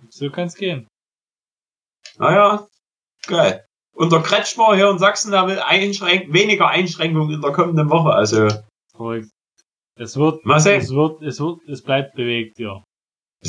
So 0.08 0.30
kann's 0.30 0.56
gehen. 0.56 0.88
Naja, 2.18 2.66
geil. 3.26 3.64
Und 3.94 4.12
der 4.12 4.20
Kretschmer 4.20 4.74
hier 4.74 4.90
in 4.90 4.98
Sachsen, 4.98 5.30
der 5.30 5.46
will 5.46 5.58
einschränk 5.60 6.32
weniger 6.32 6.68
Einschränkungen 6.68 7.34
in 7.34 7.40
der 7.40 7.52
kommenden 7.52 7.88
Woche. 7.88 8.12
Also, 8.12 8.48
Verrückt. 8.94 9.28
Es 9.98 10.16
wird, 10.16 10.44
mal 10.44 10.60
sehen. 10.60 10.80
es 10.80 10.90
wird, 10.90 11.22
es 11.22 11.40
wird, 11.40 11.60
es 11.68 11.82
bleibt 11.82 12.14
bewegt, 12.14 12.58
ja. 12.58 12.82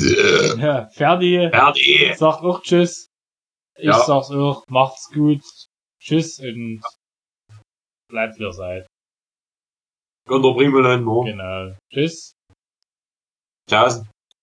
Ja, 0.00 0.88
Ferdi 0.88 1.48
Ferdi. 1.50 2.14
sagt 2.16 2.42
auch 2.42 2.62
Tschüss. 2.62 3.08
Ich 3.76 3.84
Ja. 3.84 3.98
sag's 3.98 4.30
auch, 4.30 4.64
macht's 4.68 5.10
gut. 5.12 5.42
Tschüss 6.00 6.38
und 6.40 6.82
bleibt 8.10 8.38
wie 8.38 8.44
ihr 8.44 8.52
seid. 8.52 8.86
Gunter 10.26 10.54
Primelen, 10.54 11.04
no. 11.04 11.22
Genau. 11.22 11.74
Tschüss. 11.92 12.32
Ciao. 13.68 14.04